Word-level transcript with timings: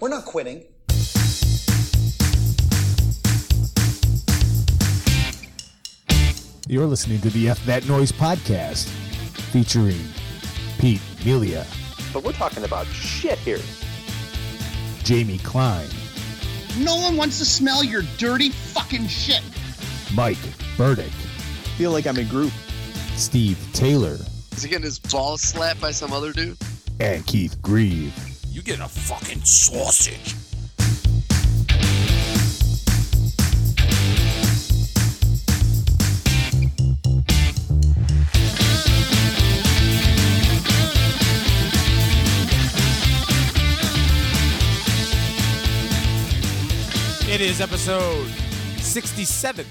We're 0.00 0.08
not 0.08 0.24
quitting. 0.24 0.64
You're 6.66 6.86
listening 6.86 7.20
to 7.22 7.30
the 7.30 7.48
F 7.48 7.64
That 7.64 7.86
Noise 7.88 8.12
podcast 8.12 8.88
featuring 9.52 10.00
Pete 10.78 11.00
Melia, 11.24 11.66
But 12.12 12.24
we're 12.24 12.32
talking 12.32 12.64
about 12.64 12.86
shit 12.88 13.38
here. 13.38 13.60
Jamie 15.02 15.38
Klein, 15.38 15.86
No 16.78 16.96
one 16.96 17.16
wants 17.16 17.38
to 17.38 17.44
smell 17.46 17.82
your 17.82 18.02
dirty 18.18 18.50
fucking 18.50 19.06
shit. 19.06 19.42
Mike 20.14 20.36
Burdick, 20.76 21.12
Feel 21.78 21.92
like 21.92 22.06
I'm 22.06 22.18
in 22.18 22.28
group. 22.28 22.52
Steve 23.16 23.58
Taylor, 23.72 24.18
Is 24.52 24.62
he 24.62 24.68
getting 24.68 24.84
his 24.84 24.98
balls 24.98 25.40
slapped 25.40 25.80
by 25.80 25.90
some 25.90 26.12
other 26.12 26.32
dude? 26.32 26.56
and 27.00 27.24
Keith 27.26 27.56
Grieve. 27.62 28.12
You 28.58 28.64
get 28.64 28.80
a 28.80 28.88
fucking 28.88 29.44
sausage. 29.44 30.34
It 47.32 47.40
is 47.40 47.60
episode 47.60 48.26
67. 48.78 49.66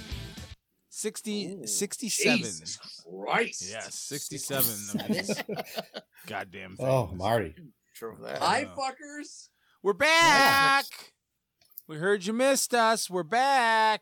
60, 0.88 1.66
67. 1.68 2.38
Jesus 2.38 2.80
Christ. 3.04 3.70
Yes, 3.70 3.96
67 3.96 5.02
of 5.02 5.08
these 5.10 5.44
goddamn 6.26 6.78
oh, 6.80 7.08
things. 7.08 7.12
Oh, 7.12 7.16
Marty. 7.18 7.54
Hi, 8.00 8.66
fuckers. 8.78 9.48
We're 9.82 9.94
back. 9.94 10.86
We 11.88 11.98
heard 11.98 12.26
you 12.26 12.34
missed 12.34 12.76
us. 12.76 13.10
We're 13.10 13.24
back. 13.24 14.02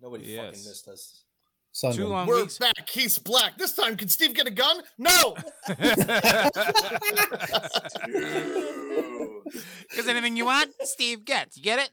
Nobody 0.00 0.26
Yes. 0.26 0.44
fucking 0.54 0.64
missed 0.68 0.86
us. 0.88 1.24
Sunday. 1.72 1.96
Two 1.98 2.06
long 2.06 2.28
We're 2.28 2.42
weeks. 2.42 2.58
back. 2.58 2.88
He's 2.88 3.18
black. 3.18 3.58
This 3.58 3.72
time, 3.74 3.96
can 3.96 4.08
Steve 4.08 4.32
get 4.32 4.46
a 4.46 4.50
gun? 4.52 4.82
No. 4.96 5.36
Because 9.90 10.06
anything 10.08 10.36
you 10.36 10.44
want, 10.44 10.72
Steve 10.82 11.24
gets. 11.24 11.56
You 11.56 11.62
get 11.62 11.78
it? 11.80 11.90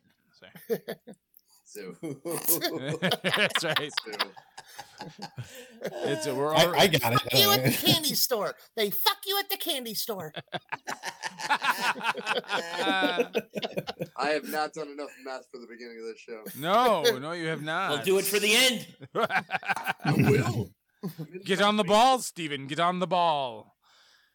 So, 1.64 1.95
That's 3.23 3.64
right. 3.64 3.92
so. 4.03 4.11
It's 6.04 6.26
a, 6.26 6.34
we're 6.34 6.54
I, 6.54 6.64
all, 6.66 6.76
I 6.76 6.88
got 6.88 7.14
it. 7.14 7.34
you 7.34 7.52
at 7.52 7.64
the 7.64 7.72
candy 7.86 8.16
store. 8.16 8.56
They 8.76 8.90
fuck 8.90 9.17
you 9.26 9.38
at 9.40 9.50
the 9.50 9.58
candy 9.58 9.94
store. 9.94 10.34
I 14.17 14.30
have 14.30 14.48
not 14.50 14.73
done 14.73 14.90
enough 14.90 15.12
math 15.23 15.44
for 15.52 15.59
the 15.59 15.67
beginning 15.67 16.00
of 16.00 16.06
this 16.06 16.20
show. 16.20 16.44
no, 16.59 17.04
no, 17.20 17.32
you 17.34 17.48
have 17.48 17.62
not. 17.64 17.90
We'll 17.92 18.04
do 18.04 18.17
it 18.17 18.26
for 18.26 18.40
the 18.40 18.54
end. 18.56 18.88
I 19.16 20.14
will. 20.17 20.70
Get 21.44 21.62
on 21.62 21.78
the 21.78 21.84
ball, 21.84 22.20
Steven. 22.20 22.67
Get 22.67 22.80
on 22.80 23.00
the 23.00 23.08
ball. 23.08 23.76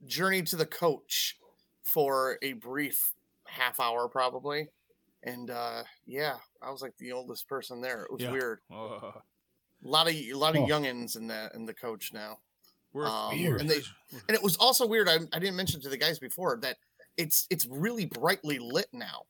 journey 0.06 0.42
to 0.44 0.56
the 0.56 0.66
coach 0.66 1.38
for 1.84 2.38
a 2.42 2.54
brief 2.54 3.14
half 3.46 3.80
hour, 3.80 4.08
probably. 4.08 4.68
And 5.24 5.50
uh, 5.50 5.84
yeah, 6.06 6.36
I 6.62 6.70
was 6.72 6.82
like 6.82 6.98
the 6.98 7.12
oldest 7.14 7.48
person 7.48 7.82
there. 7.82 8.04
It 8.04 8.12
was 8.12 8.22
Yeah. 8.22 8.32
weird. 8.32 8.60
Oh, 8.72 9.14
A 9.86 9.88
lot 9.88 10.08
of 10.08 10.14
a 10.14 10.34
lot 10.34 10.56
of 10.56 10.64
Oh. 10.64 10.68
youngins 10.68 11.16
in 11.18 11.28
the 11.28 11.50
in 11.54 11.66
the 11.66 11.74
coach 11.74 12.12
now. 12.14 12.40
we're 12.94 13.06
Um, 13.08 13.32
Weird. 13.38 13.62
And 13.62 13.70
they 13.70 13.82
and 14.28 14.36
it 14.36 14.44
was 14.44 14.56
also 14.58 14.86
weird. 14.86 15.08
I, 15.10 15.16
I 15.34 15.40
didn't 15.40 15.56
mention 15.56 15.82
to 15.82 15.90
the 15.90 15.98
guys 15.98 16.20
before 16.20 16.58
that 16.62 16.78
it's 17.18 17.48
it's 17.50 17.66
really 17.66 18.06
brightly 18.06 18.60
lit 18.60 18.88
now. 18.94 19.26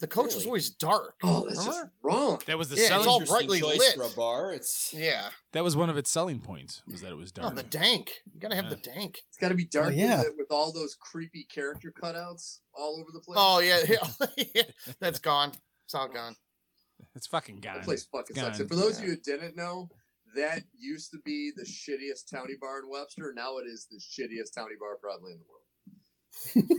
The 0.00 0.08
coach 0.08 0.34
was 0.34 0.44
always 0.44 0.70
dark. 0.70 1.14
Oh, 1.22 1.46
that's 1.46 1.64
just 1.64 1.84
wrong. 2.02 2.40
that 2.46 2.58
was 2.58 2.68
the 2.68 2.76
Yeah, 2.76 2.82
it's 2.82 2.88
selling. 2.88 3.08
all 3.08 3.24
brightly 3.24 3.60
choice 3.60 3.78
lit. 3.78 3.94
for 3.94 4.02
a 4.02 4.08
bar. 4.10 4.52
It's 4.52 4.92
Yeah. 4.92 5.30
that 5.52 5.62
was 5.62 5.76
one 5.76 5.88
of 5.88 5.96
its 5.96 6.10
selling 6.10 6.40
points. 6.40 6.82
Was 6.86 7.00
that 7.02 7.12
it 7.12 7.16
was 7.16 7.32
Oh, 7.38 7.42
dark. 7.42 7.54
the 7.54 7.62
dank. 7.62 8.22
You 8.32 8.40
gotta 8.40 8.56
have 8.56 8.64
Yeah. 8.64 8.70
the 8.70 8.76
dank. 8.76 9.22
It's 9.28 9.38
got 9.38 9.48
to 9.50 9.54
be 9.54 9.64
dark 9.64 9.88
oh, 9.88 9.90
yeah. 9.90 10.18
with, 10.24 10.34
with 10.36 10.50
all 10.50 10.72
those 10.72 10.94
creepy 10.96 11.44
character 11.44 11.92
cutouts 11.92 12.58
all 12.74 12.96
over 13.00 13.10
the 13.12 13.20
place. 13.20 13.38
Oh 13.40 13.60
yeah, 13.60 13.80
yeah. 14.54 14.62
that's 15.00 15.20
gone. 15.20 15.52
It's 15.84 15.94
all 15.94 16.08
gone. 16.08 16.36
it's 17.14 17.26
fucking 17.28 17.60
gone. 17.60 17.76
that 17.76 17.84
place 17.84 18.04
fucking 18.04 18.36
sucks. 18.36 18.58
And 18.60 18.68
for 18.68 18.74
those 18.76 18.98
of 18.98 19.04
you 19.04 19.10
who 19.10 19.16
didn't 19.16 19.56
know, 19.56 19.88
that 20.34 20.64
used 20.76 21.12
to 21.12 21.18
be 21.24 21.52
the 21.54 21.62
shittiest 21.64 22.28
towny 22.28 22.54
bar 22.60 22.80
in 22.80 22.88
Webster. 22.90 23.32
Now 23.34 23.58
it 23.58 23.66
is 23.68 23.86
the 23.90 23.98
shittiest 23.98 24.52
towny 24.54 24.74
bar 24.78 24.96
probably 25.00 25.32
in 25.32 25.38
the 25.38 25.44
world. 25.48 25.63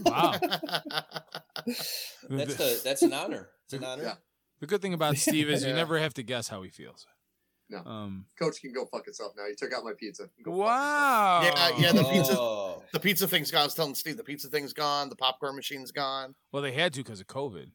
Wow. 0.06 0.32
that's 2.30 2.56
the, 2.56 2.78
a 2.80 2.84
that's 2.84 3.02
an 3.02 3.14
honor. 3.14 3.50
It's 3.66 3.74
an 3.74 3.84
honor. 3.84 4.04
Yeah. 4.04 4.14
the 4.60 4.68
good 4.68 4.82
thing 4.82 4.94
about 4.94 5.18
Steve 5.26 5.50
is 5.50 5.64
you 5.64 5.70
Yeah. 5.70 5.76
never 5.76 5.98
have 6.00 6.14
to 6.16 6.24
guess 6.24 6.48
how 6.48 6.62
he 6.62 6.70
feels. 6.70 7.06
No. 7.70 7.80
Um. 7.80 8.26
Coach 8.38 8.62
can 8.62 8.72
go 8.74 8.86
fuck 8.86 9.08
itself 9.08 9.34
now. 9.36 9.44
He 9.48 9.56
took 9.56 9.74
out 9.74 9.84
my 9.84 9.94
pizza. 9.98 10.30
Wow. 10.46 11.42
Yeah, 11.44 11.70
yeah, 11.80 11.92
the 11.94 12.04
pizza- 12.04 12.38
Oh. 12.40 12.84
the 12.94 13.00
pizza 13.00 13.28
thing's 13.28 13.50
gone. 13.50 13.62
I 13.62 13.64
was 13.66 13.74
telling 13.74 13.96
Steve 13.96 14.18
the 14.18 14.24
pizza 14.24 14.50
thing's 14.50 14.72
gone. 14.74 15.10
The 15.10 15.16
popcorn 15.16 15.56
machine's 15.56 15.92
gone. 15.92 16.36
Well, 16.52 16.62
they 16.62 16.74
had 16.74 16.94
to 16.94 17.00
because 17.00 17.20
of 17.22 17.28
COVID. 17.28 17.72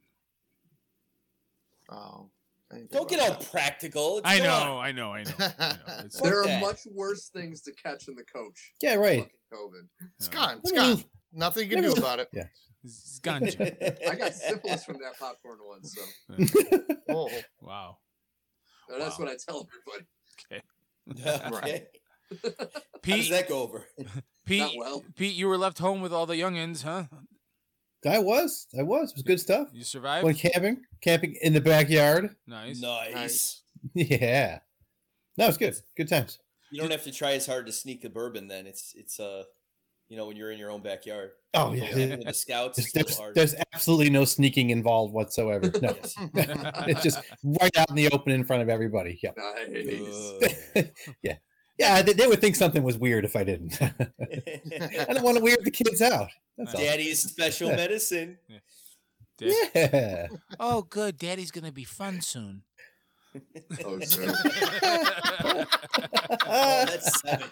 Oh. 1.91 2.31
I 2.73 2.77
didn't 2.77 2.91
think 2.91 3.01
Don't 3.01 3.11
get 3.11 3.19
about 3.27 3.39
all 3.39 3.45
practical. 3.51 4.19
It's 4.19 4.29
I 4.29 4.39
know. 4.39 4.79
I 4.79 4.93
know. 4.93 5.11
I 5.13 5.25
know. 5.25 5.33
I 5.59 5.69
know. 6.05 6.07
There 6.23 6.41
are 6.43 6.47
that. 6.47 6.61
much 6.61 6.87
worse 6.87 7.29
things 7.29 7.61
to 7.63 7.73
catch 7.73 8.07
in 8.07 8.15
the 8.15 8.23
coach. 8.23 8.73
Yeah, 8.81 8.95
right. 8.95 9.23
fucking 9.25 9.39
COVID. 9.53 9.89
It's 10.19 10.29
Yeah. 10.29 10.35
gone. 10.35 10.61
It's 10.63 10.73
I 10.73 10.77
mean- 10.87 10.95
gone. 10.97 11.05
Nothing 11.33 11.71
you 11.71 11.77
can 11.77 11.85
do 11.85 11.93
about 11.93 12.19
it. 12.21 12.29
Yeah. 12.33 12.45
it's 12.85 13.21
ganja. 13.23 14.09
I 14.11 14.15
got 14.17 14.35
syphilis 14.35 14.85
from 14.85 14.99
that 15.03 15.19
popcorn 15.19 15.59
once, 15.63 15.95
so 15.95 16.45
Oh, 17.09 17.31
Wow. 17.61 17.99
and 18.89 19.01
that's 19.01 19.19
Wow. 19.19 19.27
what 19.27 19.33
I 19.35 19.37
tell 19.37 19.69
everybody. 19.69 20.07
okay. 20.53 21.87
How 22.43 22.51
does 23.17 23.27
Pete, 23.27 23.31
that 23.31 23.49
go 23.49 23.63
over? 23.63 23.87
Pete, 24.47 24.61
Not 24.61 24.73
well. 24.77 25.05
Pete, 25.17 25.35
you 25.35 25.49
were 25.49 25.59
left 25.59 25.79
home 25.79 26.01
with 26.01 26.13
all 26.13 26.27
the 26.27 26.35
youngins, 26.35 26.83
huh? 26.85 27.05
I 28.07 28.19
was. 28.19 28.67
I 28.79 28.83
was. 28.83 29.11
It 29.11 29.17
was 29.17 29.23
good 29.25 29.41
stuff. 29.41 29.69
You 29.73 29.85
survived. 29.85 30.25
Went 30.25 30.39
camping, 30.39 30.83
camping 31.03 31.37
in 31.43 31.53
the 31.53 31.61
backyard. 31.61 32.35
nice. 32.47 32.81
Nice. 32.81 33.63
Yeah. 33.95 34.61
That 35.37 35.47
was 35.47 35.57
good. 35.59 35.75
Good 35.97 36.09
times. 36.09 36.39
You 36.71 36.81
don't 36.81 36.91
have 36.93 37.05
to 37.05 37.13
try 37.13 37.33
as 37.33 37.47
hard 37.47 37.67
to 37.67 37.73
sneak 37.73 38.05
a 38.05 38.09
bourbon. 38.09 38.47
Then 38.49 38.67
it's 38.67 38.93
it's 38.97 39.19
uh, 39.21 39.43
you 40.11 40.17
know, 40.17 40.27
when 40.27 40.37
you're 40.37 40.51
in 40.51 40.59
your 40.59 40.71
own 40.71 40.83
backyard. 40.83 41.31
Oh 41.55 41.73
yeah. 41.73 41.95
the 42.17 42.33
scouts, 42.35 42.77
There's, 42.77 42.89
it's 42.89 42.95
a 42.97 43.23
little 43.23 43.33
there's, 43.35 43.53
there's 43.53 43.65
absolutely 43.73 44.11
no 44.11 44.25
sneaking 44.25 44.71
involved 44.71 45.15
whatsoever. 45.15 45.71
No. 45.81 45.97
It's 46.87 47.03
just 47.03 47.21
right 47.45 47.75
out 47.79 47.89
in 47.89 47.97
the 47.97 48.11
open 48.11 48.33
in 48.33 48.45
front 48.45 48.61
of 48.63 48.69
everybody. 48.69 49.19
Yeah. 49.23 49.31
Nice. 49.37 50.91
Yeah. 51.23 51.37
Yeah, 51.79 52.03
they, 52.03 52.13
they 52.13 52.27
would 52.27 52.43
think 52.43 52.57
something 52.57 52.83
was 52.83 52.99
weird 52.99 53.25
if 53.25 53.37
I 53.37 53.43
didn't. 53.45 53.81
I 53.81 55.07
don't 55.15 55.23
want 55.23 55.39
to 55.39 55.43
weird 55.43 55.65
the 55.65 55.71
kids 55.71 56.03
out. 56.03 56.29
That's 56.59 56.75
all. 56.75 56.81
Daddy's 56.81 57.23
special 57.23 57.71
medicine. 57.71 58.37
Dad- 59.39 59.53
Yeah. 59.75 60.27
Oh, 60.59 60.83
good. 60.83 61.17
Daddy's 61.17 61.51
gonna 61.51 61.73
be 61.73 61.85
fun 61.85 62.21
soon. 62.21 62.63
Oh, 63.85 64.01
sir. 64.05 64.33
Oh, 66.47 66.85
that's 66.87 67.21
seven. 67.21 67.49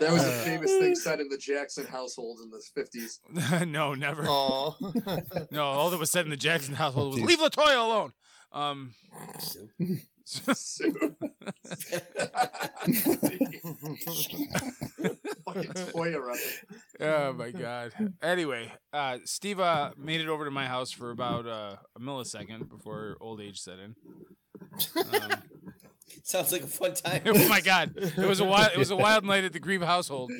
That 0.00 0.12
was 0.12 0.22
a 0.22 0.26
Uh, 0.26 0.44
famous 0.44 0.70
thing 0.72 0.94
said 0.94 1.20
in 1.20 1.28
the 1.30 1.38
Jackson 1.38 1.86
household 1.86 2.40
in 2.42 2.50
the 2.50 2.60
50s. 2.76 3.20
no, 3.68 3.94
never. 3.94 4.22
No, 4.24 4.76
all 5.64 5.88
that 5.90 5.98
was 5.98 6.10
said 6.10 6.26
in 6.26 6.30
the 6.30 6.36
Jackson 6.36 6.74
household 6.74 7.14
was 7.14 7.22
"Leave 7.22 7.38
Latoya 7.38 7.78
alone." 7.78 8.12
Um, 8.52 8.92
Sue. 10.26 11.16
Fucking 15.46 15.70
Toya 15.72 16.18
reference. 16.18 16.64
oh 17.00 17.32
my 17.32 17.50
god. 17.50 17.92
Anyway, 18.22 18.72
uh, 18.92 19.18
Steve 19.24 19.60
uh, 19.60 19.90
made 19.96 20.20
it 20.20 20.28
over 20.28 20.44
to 20.44 20.50
my 20.50 20.66
house 20.66 20.90
for 20.90 21.10
about 21.10 21.46
uh, 21.46 21.76
a 21.96 22.00
millisecond 22.00 22.68
before 22.68 23.16
old 23.20 23.40
age 23.40 23.60
set 23.60 23.78
in. 23.78 23.94
Um, 24.96 25.32
Sounds 26.22 26.52
like 26.52 26.62
a 26.62 26.66
fun 26.66 26.94
time. 26.94 27.22
oh 27.26 27.48
my 27.48 27.60
god, 27.60 27.92
it 27.96 28.16
was 28.16 28.40
a 28.40 28.44
wild, 28.44 28.72
it 28.72 28.78
was 28.78 28.90
a 28.90 28.96
wild 28.96 29.24
night 29.24 29.44
at 29.44 29.52
the 29.52 29.60
Grieve 29.60 29.82
household. 29.82 30.30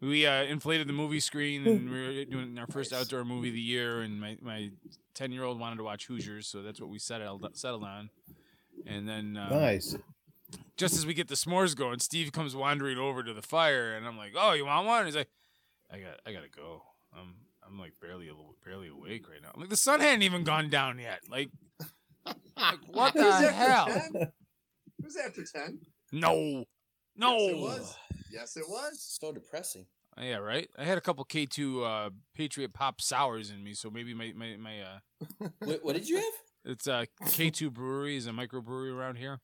We 0.00 0.26
uh, 0.26 0.44
inflated 0.44 0.88
the 0.88 0.92
movie 0.92 1.20
screen, 1.20 1.66
and 1.66 1.90
we 1.90 2.00
were 2.00 2.24
doing 2.24 2.58
our 2.58 2.66
first 2.66 2.92
outdoor 2.92 3.24
movie 3.24 3.48
of 3.48 3.54
the 3.54 3.60
year. 3.60 4.02
And 4.02 4.20
my 4.20 4.36
my 4.40 4.70
ten 5.14 5.32
year 5.32 5.44
old 5.44 5.58
wanted 5.58 5.76
to 5.76 5.84
watch 5.84 6.06
Hoosiers, 6.06 6.46
so 6.46 6.62
that's 6.62 6.80
what 6.80 6.90
we 6.90 6.98
settled 6.98 7.46
settled 7.54 7.84
on. 7.84 8.10
And 8.86 9.08
then 9.08 9.36
uh, 9.36 9.48
Nice. 9.48 9.96
Just 10.76 10.94
as 10.94 11.06
we 11.06 11.14
get 11.14 11.28
the 11.28 11.34
s'mores 11.34 11.76
going, 11.76 11.98
Steve 11.98 12.32
comes 12.32 12.54
wandering 12.54 12.98
over 12.98 13.22
to 13.22 13.32
the 13.32 13.42
fire, 13.42 13.94
and 13.94 14.06
I'm 14.06 14.16
like, 14.16 14.32
"Oh, 14.36 14.52
you 14.52 14.66
want 14.66 14.86
one?" 14.86 15.06
He's 15.06 15.16
like, 15.16 15.30
"I 15.90 15.98
got, 15.98 16.20
I 16.26 16.32
gotta 16.32 16.48
go. 16.48 16.82
I'm, 17.16 17.34
I'm 17.66 17.78
like 17.78 17.92
barely, 18.00 18.30
barely 18.64 18.88
awake 18.88 19.28
right 19.28 19.42
now. 19.42 19.50
I'm 19.54 19.60
like, 19.60 19.70
the 19.70 19.76
sun 19.76 20.00
hadn't 20.00 20.22
even 20.22 20.44
gone 20.44 20.68
down 20.68 20.98
yet. 20.98 21.20
Like, 21.30 21.50
like 22.24 22.78
what 22.90 23.16
It 23.16 23.22
was 23.22 23.40
the 23.40 23.48
after 23.48 23.52
hell? 23.52 23.86
10. 23.86 24.22
It 24.22 24.32
was 25.04 25.16
after 25.16 25.44
10. 25.44 25.80
No, 26.12 26.64
no. 27.16 27.36
Yes, 27.36 27.50
it 27.50 27.56
was. 27.58 27.96
Yes, 28.32 28.56
it 28.56 28.64
was. 28.68 29.18
So 29.20 29.32
depressing. 29.32 29.86
Yeah, 30.20 30.36
right. 30.36 30.68
I 30.78 30.84
had 30.84 30.96
a 30.96 31.00
couple 31.02 31.24
K 31.24 31.44
two 31.44 31.84
uh, 31.84 32.10
Patriot 32.34 32.72
Pop 32.72 33.00
sours 33.00 33.50
in 33.50 33.62
me, 33.62 33.74
so 33.74 33.90
maybe 33.90 34.14
my 34.14 34.32
my 34.34 34.56
my 34.56 34.80
uh, 34.80 35.48
What, 35.58 35.84
what 35.84 35.94
did 35.94 36.08
you 36.08 36.16
have? 36.16 36.24
it's 36.64 36.88
uh 36.88 37.04
K 37.30 37.50
two 37.50 37.70
Brewery 37.70 38.16
is 38.16 38.26
a 38.26 38.30
microbrewery 38.30 38.94
around 38.94 39.16
here. 39.16 39.40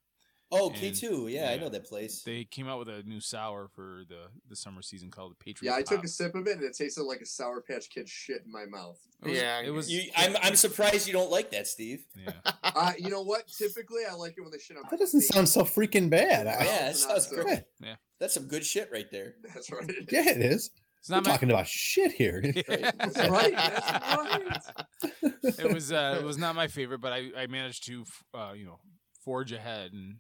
Oh, 0.55 0.71
K 0.71 0.91
two. 0.93 1.29
Yeah, 1.29 1.51
I 1.51 1.57
know 1.57 1.69
that 1.71 1.85
place. 1.85 2.23
They 2.23 2.45
came 2.45 2.69
out 2.69 2.79
with 2.79 2.89
a 2.89 3.03
new 3.05 3.21
sour 3.21 3.69
for 3.75 4.03
the 4.09 4.27
the 4.49 4.55
summer 4.55 4.83
season 4.83 5.11
called 5.11 5.33
the 5.33 5.45
Patriot. 5.45 5.71
Yeah, 5.73 5.77
I 5.79 5.83
took 5.83 6.05
a 6.05 6.09
sip 6.09 6.35
of 6.35 6.47
it 6.47 6.57
and 6.59 6.63
it 6.63 6.77
tasted 6.77 7.03
like 7.05 7.21
a 7.21 7.27
Sour 7.27 7.63
Patch 7.63 7.89
Kid 7.89 8.09
shit 8.09 8.43
in 8.45 8.53
my 8.53 8.67
mouth. 8.67 8.99
It 9.23 9.29
was, 9.31 9.39
Yeah, 9.39 9.61
it 9.63 9.71
was. 9.71 9.91
You, 9.91 10.11
I'm 10.17 10.37
I'm 10.43 10.55
surprised 10.57 11.07
you 11.07 11.13
don't 11.15 11.31
like 11.31 11.51
that, 11.53 11.67
Steve. 11.67 12.05
yeah. 12.17 12.33
Uh, 12.75 12.93
you 12.99 13.11
know 13.11 13.23
what? 13.23 13.47
Typically, 13.49 14.03
I 14.11 14.15
like 14.15 14.35
it 14.39 14.41
when 14.41 14.51
they 14.51 14.59
shit 14.59 14.77
on 14.77 14.85
my 14.85 14.89
That 14.91 14.99
doesn't 15.01 15.21
sound 15.23 15.49
so 15.49 15.63
freaking 15.63 16.09
bad. 16.09 16.47
I- 16.47 16.65
Yeah, 16.65 16.87
that 16.87 16.97
sounds 16.97 17.29
so- 17.29 17.43
great. 17.43 17.63
Yeah. 17.81 17.97
That's 18.21 18.35
some 18.35 18.45
good 18.47 18.65
shit 18.65 18.89
right 18.93 19.11
there. 19.11 19.35
That's 19.55 19.71
right. 19.71 19.91
yeah, 20.11 20.29
it 20.31 20.41
is. 20.41 20.71
It's 21.01 21.09
We're 21.11 21.17
not 21.17 21.27
my. 21.27 21.33
talking 21.33 21.51
about 21.51 21.67
shit 21.67 22.13
here. 22.13 22.41
That's 22.69 23.29
right. 23.29 23.53
That's 23.55 23.91
right. 23.91 25.35
it 25.59 25.73
was 25.73 25.91
uh, 25.93 26.19
it 26.21 26.25
was 26.25 26.39
not 26.39 26.55
my 26.55 26.69
favorite, 26.69 27.01
but 27.01 27.13
I, 27.13 27.31
I 27.37 27.47
managed 27.49 27.85
to 27.87 28.05
uh, 28.35 28.53
you 28.55 28.65
know 28.65 28.79
forge 29.25 29.53
ahead, 29.53 29.93
and 29.93 30.17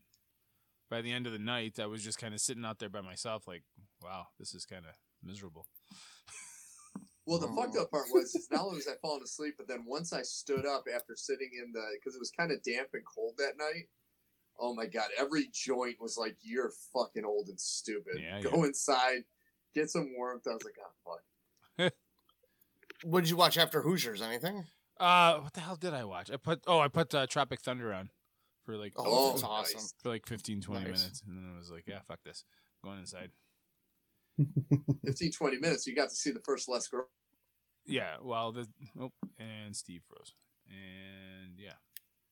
by 0.93 1.01
the 1.01 1.11
end 1.11 1.27
of 1.27 1.33
the 1.33 1.39
night, 1.39 1.81
I 1.81 1.87
was 1.87 2.05
just 2.05 2.19
kind 2.19 2.35
of 2.35 2.41
sitting 2.41 2.67
out 2.67 2.79
there 2.79 2.91
by 2.91 3.01
myself, 3.01 3.49
like, 3.49 3.63
wow, 4.03 4.27
this 4.39 4.53
is 4.53 4.67
kind 4.67 4.85
of 4.85 4.95
miserable. 5.25 5.67
Well, 7.25 7.39
the 7.39 7.47
fucked 7.47 7.77
up 7.77 7.93
part 7.93 8.07
was 8.13 8.35
is 8.35 8.49
not 8.51 8.63
only 8.63 8.79
was 8.79 8.89
I 8.89 8.95
falling 9.01 9.23
asleep, 9.23 9.55
but 9.57 9.69
then 9.69 9.85
once 9.87 10.13
I 10.13 10.23
stood 10.23 10.67
up 10.67 10.87
after 10.93 11.15
sitting 11.15 11.51
in 11.57 11.71
the 11.73 11.81
because 11.95 12.17
it 12.17 12.19
was 12.19 12.33
kind 12.33 12.51
of 12.51 12.61
damp 12.65 12.89
and 12.95 13.05
cold 13.07 13.35
that 13.39 13.53
night. 13.57 13.85
Oh 14.59 14.75
my 14.75 14.87
god! 14.87 15.07
Every 15.17 15.49
joint 15.53 15.99
was 16.01 16.19
like, 16.19 16.37
"You're 16.43 16.73
fucking 16.93 17.25
old 17.25 17.47
and 17.47 17.61
stupid." 17.61 18.15
Yeah, 18.21 18.41
Go 18.41 18.51
yeah. 18.57 18.65
inside, 18.65 19.23
get 19.73 19.89
some 19.89 20.13
warmth. 20.17 20.49
I 20.51 20.55
was 20.55 20.65
like, 20.65 20.75
"Oh 20.85 21.13
fuck." 21.79 21.93
what 23.05 23.21
did 23.21 23.31
you 23.31 23.37
watch 23.37 23.57
after 23.57 23.83
Hoosiers? 23.83 24.21
Anything? 24.21 24.65
Uh, 24.99 25.39
what 25.39 25.53
the 25.53 25.61
hell 25.61 25.77
did 25.77 25.95
I 25.95 26.03
watch? 26.03 26.29
I 26.29 26.39
put 26.39 26.65
oh, 26.67 26.81
I 26.81 26.89
put 26.89 27.15
uh, 27.15 27.29
Tropic 27.29 27.61
Thunder 27.61 27.95
on 27.95 28.11
for 28.65 28.77
like 28.77 28.93
Oh, 28.97 29.05
oh 29.07 29.31
that's 29.33 29.75
nice. 29.75 29.95
for 30.03 30.09
like 30.11 30.27
15, 30.27 30.61
20 30.61 30.81
Nice. 30.81 30.87
minutes, 31.01 31.23
and 31.27 31.37
then 31.37 31.51
I 31.55 31.59
was 31.59 31.71
like, 31.71 31.85
yeah, 31.87 32.01
fuck 32.09 32.21
this, 32.25 32.45
going 32.85 32.99
inside. 33.01 33.31
15, 35.05 35.33
20 35.33 35.59
minutes. 35.59 35.87
You 35.87 35.95
got 35.95 36.09
to 36.11 36.15
see 36.15 36.31
the 36.31 36.41
first 36.41 36.69
Les 36.69 36.87
Girl. 36.89 37.07
Yeah, 37.85 38.17
well, 38.23 38.53
the 38.53 38.67
oh, 39.01 39.11
and 39.39 39.75
Steve 39.75 40.03
froze, 40.09 40.33
and 40.69 41.59
yeah, 41.59 41.73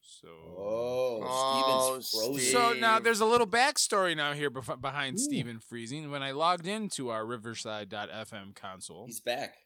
so. 0.00 0.28
Oh, 0.56 1.20
Oh, 1.22 1.98
Steven's 2.00 2.10
frozen. 2.10 2.52
So 2.52 2.72
now 2.80 2.98
there's 3.00 3.20
a 3.20 3.26
little 3.26 3.46
backstory 3.48 4.16
now 4.16 4.32
here 4.32 4.50
bef- 4.50 4.80
behind 4.80 5.18
Steven 5.20 5.58
freezing. 5.58 6.10
When 6.10 6.22
I 6.22 6.30
logged 6.30 6.66
into 6.68 7.10
our 7.10 7.26
Riverside.fm 7.26 8.54
console, 8.54 9.06
He's 9.06 9.20
back. 9.20 9.56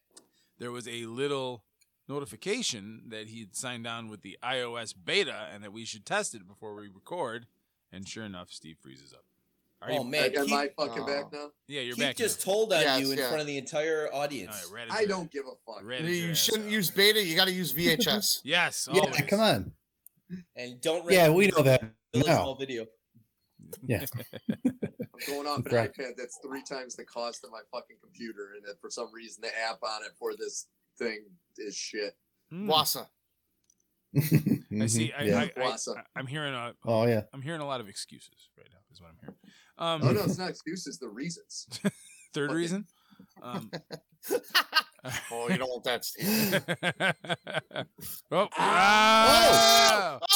there 0.59 0.71
was 0.73 0.89
a 0.89 1.05
little 1.07 1.65
notification 2.09 3.03
that 3.09 3.29
he 3.29 3.41
had 3.41 3.57
signed 3.57 3.87
on 3.87 4.09
with 4.09 4.23
the 4.23 4.39
iOS 4.43 4.95
beta 5.05 5.49
and 5.53 5.63
that 5.65 5.73
we 5.73 5.85
should 5.85 6.05
test 6.07 6.35
it 6.35 6.47
before 6.47 6.75
we 6.75 6.89
record. 6.89 7.47
And 7.93 8.09
sure 8.09 8.25
enough, 8.25 8.51
Steve 8.51 8.77
freezes 8.81 9.13
up. 9.13 9.25
Are 9.83 9.91
Oh 9.91 10.03
you? 10.03 10.11
man, 10.11 10.35
Am 10.37 10.47
Keith, 10.47 10.55
I 10.55 10.69
fucking 10.71 11.03
Oh. 11.03 11.07
back 11.07 11.33
now? 11.33 11.51
Yeah, 11.69 11.83
you're 11.83 11.95
Keith 11.95 12.05
back. 12.05 12.17
He 12.17 12.23
just 12.23 12.47
now. 12.47 12.53
told 12.53 12.73
on 12.73 12.81
Yes, 12.81 13.01
you 13.01 13.13
in 13.13 13.19
yeah. 13.19 13.29
front 13.29 13.41
of 13.43 13.47
the 13.47 13.59
entire 13.59 14.13
audience. 14.15 14.67
right, 14.73 14.89
ratted 14.89 14.93
I 14.95 15.05
don't 15.07 15.31
give 15.31 15.45
a 15.47 15.55
fuck. 15.71 15.85
ratted 15.85 16.09
You 16.11 16.35
shouldn't 16.35 16.67
out. 16.67 16.71
use 16.73 16.91
beta. 16.91 17.23
You 17.23 17.37
got 17.37 17.47
to 17.47 17.53
use 17.53 17.73
VHS. 17.73 18.41
Yes, 18.45 18.89
yeah, 18.93 19.11
come 19.27 19.41
on. 19.41 19.73
And 20.57 20.81
don't 20.81 21.11
Yeah, 21.11 21.29
we 21.31 21.49
know 21.49 21.63
that 21.63 21.83
the 22.13 22.21
now. 22.21 22.43
small 22.43 22.55
video. 22.57 22.87
Yeah. 23.87 24.05
I'm 24.65 25.21
going 25.27 25.47
off 25.47 25.65
an 25.67 25.73
Right. 25.75 25.93
iPad 25.93 26.17
that's 26.17 26.39
three 26.45 26.63
times 26.63 26.95
the 26.97 27.05
cost 27.05 27.45
of 27.45 27.51
my 27.51 27.61
fucking 27.73 27.97
computer, 28.01 28.53
and 28.57 28.65
that 28.67 28.81
for 28.81 28.91
some 28.91 29.13
reason 29.13 29.43
the 29.43 29.59
app 29.59 29.83
on 29.83 30.05
it 30.05 30.13
for 30.19 30.35
this 30.37 30.67
thing 30.99 31.25
is 31.59 31.77
shit. 31.77 32.15
Hmm. 32.51 32.71
Wassa. 32.71 33.07
I 34.17 34.87
see. 34.87 35.13
I, 35.13 35.23
Yeah. 35.25 35.39
I, 35.41 35.43
I, 35.57 35.61
Wassa. 35.61 35.97
I, 36.17 36.21
am 36.21 36.27
hearing 36.27 36.55
a. 36.55 36.73
Oh 36.85 37.07
yeah. 37.07 37.23
I'm 37.33 37.43
hearing 37.43 37.61
a 37.61 37.67
lot 37.67 37.81
of 37.81 37.89
excuses 37.89 38.49
right 38.57 38.69
now. 38.71 38.79
Is 38.93 39.01
what 39.01 39.11
I'm 39.11 39.19
hearing. 39.21 39.37
Um, 39.79 40.09
Oh 40.09 40.13
no, 40.13 40.25
it's 40.29 40.39
not 40.39 40.51
excuses. 40.51 40.99
The 40.99 41.09
reasons. 41.09 41.69
Third 42.35 42.51
Okay. 42.51 42.57
reason. 42.57 42.87
Um, 43.43 43.71
Oh, 45.31 45.49
you 45.51 45.59
don't 45.59 45.69
want 45.69 45.85
that, 45.85 46.03
Steve. 46.03 46.65
oh, 48.31 48.49
ah! 48.57 50.19
oh, 50.23 50.27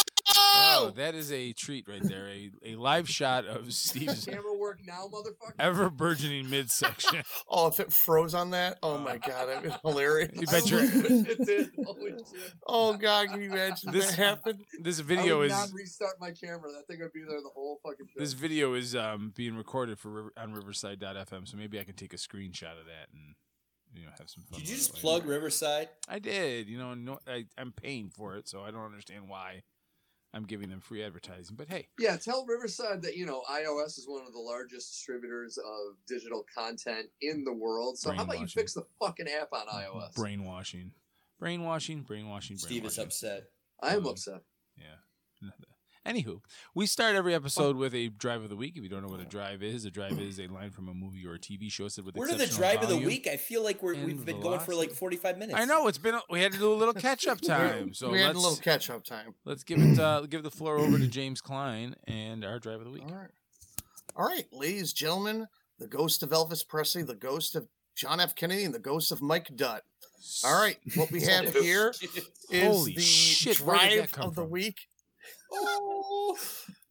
Oh! 0.60 0.92
that 0.96 1.14
is 1.14 1.32
a 1.32 1.52
treat 1.52 1.86
right 1.88 2.02
there. 2.02 2.28
A, 2.28 2.50
a 2.64 2.74
live 2.76 3.08
shot 3.08 3.44
of 3.46 3.72
Steve's 3.72 4.24
Camera 4.24 4.56
work 4.56 4.80
now, 4.86 5.06
motherfucker. 5.12 5.54
ever 5.58 5.90
burgeoning 5.90 6.48
midsection. 6.50 7.22
Oh, 7.50 7.66
if 7.68 7.80
it 7.80 7.92
froze 7.92 8.34
on 8.34 8.50
that, 8.50 8.78
oh 8.82 8.98
my 8.98 9.16
god, 9.16 9.48
that'd 9.48 9.62
be 9.62 9.76
hilarious. 9.84 10.30
You 10.34 10.46
bet 10.46 10.68
your- 10.70 10.80
it 10.84 11.46
did. 11.46 11.70
Holy 11.84 12.10
shit. 12.10 12.52
Oh 12.66 12.94
god, 12.94 13.28
can 13.28 13.40
you 13.40 13.50
imagine 13.50 13.92
This- 13.92 14.10
that 14.10 14.16
happened? 14.16 14.60
This 14.82 15.00
I 15.00 15.02
video 15.02 15.38
would 15.38 15.46
is 15.46 15.52
not 15.52 15.70
restart 15.72 16.20
my 16.20 16.30
camera. 16.32 16.70
That 16.72 16.86
thing 16.86 17.00
would 17.00 17.12
be 17.12 17.20
there 17.20 17.40
the 17.40 17.50
whole 17.54 17.80
fucking 17.82 18.06
show. 18.06 18.20
this 18.20 18.34
video 18.34 18.74
is 18.74 18.94
um, 18.94 19.32
being 19.34 19.56
recorded 19.56 19.98
for 19.98 20.10
River, 20.10 20.32
on 20.36 20.52
Riverside.fm. 20.52 21.48
So 21.48 21.56
maybe 21.56 21.80
I 21.80 21.84
can 21.84 21.94
take 21.94 22.12
a 22.12 22.16
screenshot 22.16 22.78
of 22.78 22.86
that 22.86 23.08
and 23.12 23.34
you 23.94 24.04
know 24.04 24.10
have 24.18 24.28
some 24.28 24.44
fun. 24.44 24.60
Did 24.60 24.68
you 24.68 24.76
just 24.76 24.94
plug 24.94 25.24
Riverside? 25.26 25.88
I 26.08 26.18
did. 26.18 26.68
You 26.68 26.78
know, 26.78 26.94
no, 26.94 27.18
I, 27.26 27.46
I'm 27.56 27.72
paying 27.72 28.10
for 28.10 28.36
it, 28.36 28.48
so 28.48 28.62
I 28.62 28.70
don't 28.70 28.84
understand 28.84 29.28
why 29.28 29.62
I'm 30.34 30.44
giving 30.44 30.68
them 30.68 30.80
free 30.80 31.02
advertising. 31.02 31.56
But 31.56 31.68
hey, 31.68 31.88
Yeah, 31.98 32.16
tell 32.16 32.44
Riverside 32.46 33.02
that 33.02 33.16
you 33.16 33.24
know 33.26 33.42
iOS 33.50 33.98
is 33.98 34.06
one 34.06 34.26
of 34.26 34.32
the 34.32 34.38
largest 34.38 34.92
distributors 34.92 35.58
of 35.58 35.96
digital 36.06 36.44
content 36.54 37.06
in 37.22 37.44
the 37.44 37.52
world. 37.52 37.98
So 37.98 38.12
how 38.12 38.24
about 38.24 38.40
you 38.40 38.46
fix 38.46 38.74
the 38.74 38.84
fucking 39.00 39.26
app 39.28 39.48
on 39.52 39.66
iOS? 39.68 40.14
brainwashing, 40.14 40.92
brainwashing, 41.38 42.02
brainwashing, 42.02 42.56
brainwashing. 42.56 42.58
Steve 42.58 42.84
is 42.84 42.98
upset. 42.98 43.44
I 43.82 43.94
am 43.94 44.00
Um, 44.04 44.06
upset. 44.08 44.42
Yeah. 44.76 45.48
Anywho, 46.08 46.40
we 46.74 46.86
start 46.86 47.14
every 47.16 47.34
episode 47.34 47.76
with 47.76 47.94
a 47.94 48.08
drive 48.08 48.42
of 48.42 48.48
the 48.48 48.56
week. 48.56 48.76
If 48.76 48.82
you 48.82 48.88
don't 48.88 49.02
know 49.02 49.08
what 49.08 49.20
a 49.20 49.26
drive 49.26 49.62
is, 49.62 49.84
a 49.84 49.90
drive 49.90 50.18
is 50.18 50.40
a 50.40 50.46
line 50.46 50.70
from 50.70 50.88
a 50.88 50.94
movie 50.94 51.26
or 51.26 51.34
a 51.34 51.38
TV 51.38 51.70
show 51.70 51.86
said 51.88 52.06
with 52.06 52.16
Where 52.16 52.26
did 52.26 52.38
the 52.38 52.44
exceptional 52.44 52.72
drive 52.76 52.82
of 52.82 52.88
the 52.88 53.06
week? 53.06 53.26
I 53.30 53.36
feel 53.36 53.62
like 53.62 53.82
we're, 53.82 53.94
we've 53.94 54.24
been 54.24 54.40
going 54.40 54.60
for 54.60 54.74
like 54.74 54.90
45 54.90 55.36
minutes. 55.36 55.58
I 55.60 55.66
know 55.66 55.86
it's 55.86 55.98
been. 55.98 56.14
a- 56.14 56.22
We 56.30 56.40
had 56.40 56.52
to 56.52 56.58
do 56.58 56.72
a 56.72 56.74
little 56.74 56.94
catch 56.94 57.26
up 57.26 57.40
time, 57.42 57.92
so 57.92 58.10
we 58.10 58.18
had 58.20 58.28
let's 58.28 58.38
a 58.38 58.42
little 58.42 58.56
catch 58.56 58.88
up 58.88 59.04
time. 59.04 59.34
let's 59.44 59.64
give 59.64 59.80
it 59.82 59.98
uh, 59.98 60.22
give 60.22 60.42
the 60.42 60.50
floor 60.50 60.78
over 60.78 60.98
to 60.98 61.06
James 61.08 61.42
Klein 61.42 61.94
and 62.06 62.42
our 62.42 62.58
drive 62.58 62.78
of 62.78 62.84
the 62.86 62.90
week. 62.90 63.02
All 63.06 63.14
right. 63.14 63.28
All 64.16 64.24
right, 64.26 64.46
ladies, 64.50 64.90
and 64.92 64.94
gentlemen, 64.94 65.46
the 65.78 65.86
ghost 65.86 66.22
of 66.22 66.30
Elvis 66.30 66.66
Presley, 66.66 67.02
the 67.02 67.14
ghost 67.14 67.54
of 67.54 67.68
John 67.94 68.18
F. 68.18 68.34
Kennedy, 68.34 68.64
and 68.64 68.74
the 68.74 68.78
ghost 68.78 69.12
of 69.12 69.20
Mike 69.20 69.54
Dutt. 69.54 69.82
All 70.44 70.58
right, 70.58 70.78
what 70.94 71.10
we 71.12 71.20
have 71.24 71.52
here 71.54 71.92
is 72.50 72.64
Holy 72.66 72.94
the 72.94 73.00
shit, 73.02 73.60
where 73.60 73.76
did 73.76 73.90
that 73.90 73.94
drive 73.96 74.12
come 74.12 74.28
of 74.30 74.34
the 74.36 74.42
from? 74.42 74.50
week. 74.50 74.88
Oh, 75.52 76.36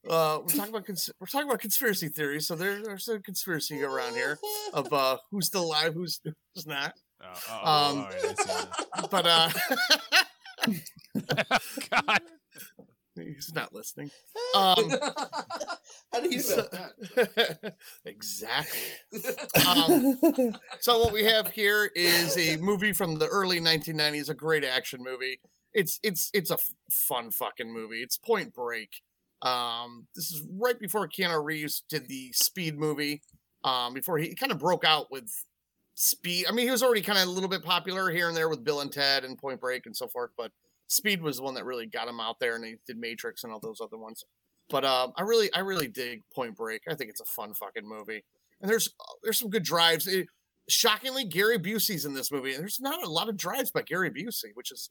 Uh, 0.10 0.40
we're 0.42 0.48
talking 0.56 0.70
about 0.74 0.86
cons- 0.86 1.10
we're 1.20 1.28
talking 1.28 1.50
about 1.50 1.60
conspiracy 1.60 2.08
theories. 2.08 2.48
So 2.48 2.56
there, 2.56 2.82
there's 2.82 3.10
a 3.10 3.20
conspiracy 3.20 3.84
around 3.84 4.14
here 4.14 4.40
of 4.74 4.94
uh, 4.94 5.18
who's 5.32 5.48
still 5.48 5.66
alive, 5.66 5.94
who's 5.96 6.22
who's 6.24 6.66
not. 6.66 6.94
Oh, 7.22 7.34
oh, 7.52 7.90
Um, 7.90 7.98
all 7.98 8.10
right, 9.04 9.12
But 9.12 9.28
uh. 9.28 9.50
God, 12.08 12.20
he's 13.16 13.52
not 13.54 13.74
listening. 13.74 14.10
Um, 14.56 14.92
How 16.14 16.22
do 16.22 16.30
you 16.34 16.42
know? 16.56 16.68
exactly. 18.06 18.80
Um, 19.68 20.18
so 20.80 21.00
what 21.00 21.12
we 21.12 21.26
have 21.26 21.50
here 21.50 21.92
is 21.96 22.38
a 22.38 22.56
movie 22.58 22.94
from 22.94 23.16
the 23.16 23.28
early 23.28 23.60
1990s, 23.60 24.30
a 24.30 24.34
great 24.34 24.64
action 24.64 25.04
movie. 25.04 25.42
It's 25.78 26.00
it's 26.02 26.32
it's 26.34 26.50
a 26.50 26.58
fun 26.92 27.30
fucking 27.30 27.72
movie. 27.72 28.02
It's 28.02 28.18
Point 28.18 28.52
Break. 28.52 29.02
Um, 29.44 30.08
this 30.16 30.32
is 30.32 30.44
right 30.60 30.78
before 30.80 31.08
Keanu 31.08 31.44
Reeves 31.44 31.84
did 31.88 32.08
the 32.08 32.32
Speed 32.34 32.80
movie. 32.80 33.22
Um, 33.64 33.94
before 33.94 34.18
he 34.18 34.34
kind 34.34 34.52
of 34.52 34.58
broke 34.58 34.84
out 34.84 35.12
with 35.12 35.30
Speed. 35.94 36.48
I 36.50 36.52
mean, 36.52 36.66
he 36.66 36.72
was 36.72 36.82
already 36.82 37.02
kind 37.02 37.20
of 37.20 37.28
a 37.28 37.32
little 37.32 37.50
bit 37.50 37.64
popular 37.64 38.10
here 38.10 38.28
and 38.28 38.36
there 38.36 38.50
with 38.50 38.64
Bill 38.64 38.82
and 38.82 38.92
Ted 38.92 39.24
and 39.24 39.38
Point 39.38 39.60
Break 39.60 39.86
and 39.86 39.96
so 39.96 40.08
forth, 40.08 40.32
but 40.36 40.52
Speed 40.88 41.22
was 41.22 41.38
the 41.38 41.44
one 41.44 41.54
that 41.54 41.66
really 41.66 41.86
got 41.86 42.08
him 42.08 42.20
out 42.20 42.40
there, 42.40 42.56
and 42.56 42.66
he 42.66 42.76
did 42.88 42.98
Matrix 42.98 43.44
and 43.44 43.54
all 43.54 43.60
those 43.60 43.80
other 43.80 43.98
ones. 43.98 44.24
But 44.70 44.84
um, 44.84 45.14
I 45.16 45.22
really, 45.22 45.54
I 45.54 45.60
really 45.60 45.88
dig 45.88 46.24
Point 46.34 46.56
Break. 46.56 46.82
I 46.90 46.96
think 46.96 47.12
it's 47.12 47.22
a 47.22 47.26
fun 47.26 47.54
fucking 47.54 47.88
movie, 47.88 48.24
and 48.62 48.70
there's 48.70 48.96
there's 49.24 49.38
some 49.38 49.52
good 49.52 49.64
drives. 49.64 50.08
It- 50.08 50.28
shockingly, 50.70 51.24
Gary 51.24 51.60
Busey's 51.60 52.06
in 52.06 52.14
this 52.14 52.32
movie, 52.32 52.54
and 52.54 52.62
there's 52.62 52.82
not 52.82 53.04
a 53.04 53.10
lot 53.10 53.30
of 53.30 53.38
drives 53.38 53.72
by 53.72 53.84
Gary 53.84 54.10
Busey, 54.10 54.52
which 54.56 54.72
is 54.72 54.90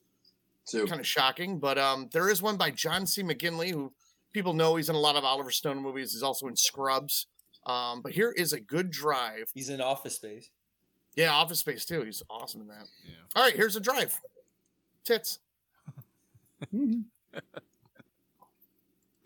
Two. 0.67 0.87
kind 0.87 1.01
of 1.01 1.07
shocking. 1.07 1.59
But 1.59 1.79
um, 1.79 2.09
there 2.13 2.29
is 2.29 2.43
one 2.43 2.57
by 2.57 2.71
John 2.71 3.07
C. 3.07 3.23
McGinley, 3.23 3.71
who 3.71 3.93
people 4.33 4.53
know 4.53 4.77
he's 4.77 4.89
in 4.89 4.95
a 4.95 5.01
lot 5.01 5.17
of 5.17 5.25
Oliver 5.25 5.51
Stone 5.51 5.79
movies. 5.81 6.13
He's 6.13 6.23
also 6.23 6.47
in 6.49 6.57
Scrubs. 6.57 7.27
Um, 7.67 8.03
but 8.03 8.13
here 8.13 8.33
is 8.33 8.53
a 8.53 8.61
good 8.61 8.91
drive. 8.91 9.45
He's 9.55 9.69
in 9.71 9.81
Office 9.81 10.17
Space. 10.17 10.51
Yeah, 11.17 11.33
Office 11.33 11.61
Space 11.61 11.85
too. 11.85 12.03
He's 12.03 12.23
awesome 12.29 12.61
in 12.61 12.69
that. 12.69 12.87
Yeah. 13.05 13.15
All 13.35 13.43
right, 13.43 13.57
here's 13.57 13.77
a 13.77 13.81
drive. 13.81 14.21
Tits. 15.05 15.39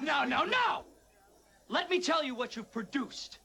No, 0.03 0.25
no, 0.25 0.45
no! 0.45 0.85
Let 1.69 1.91
me 1.91 2.01
tell 2.01 2.25
you 2.25 2.35
what 2.35 2.57
you've 2.57 2.73
produced. 2.73 3.39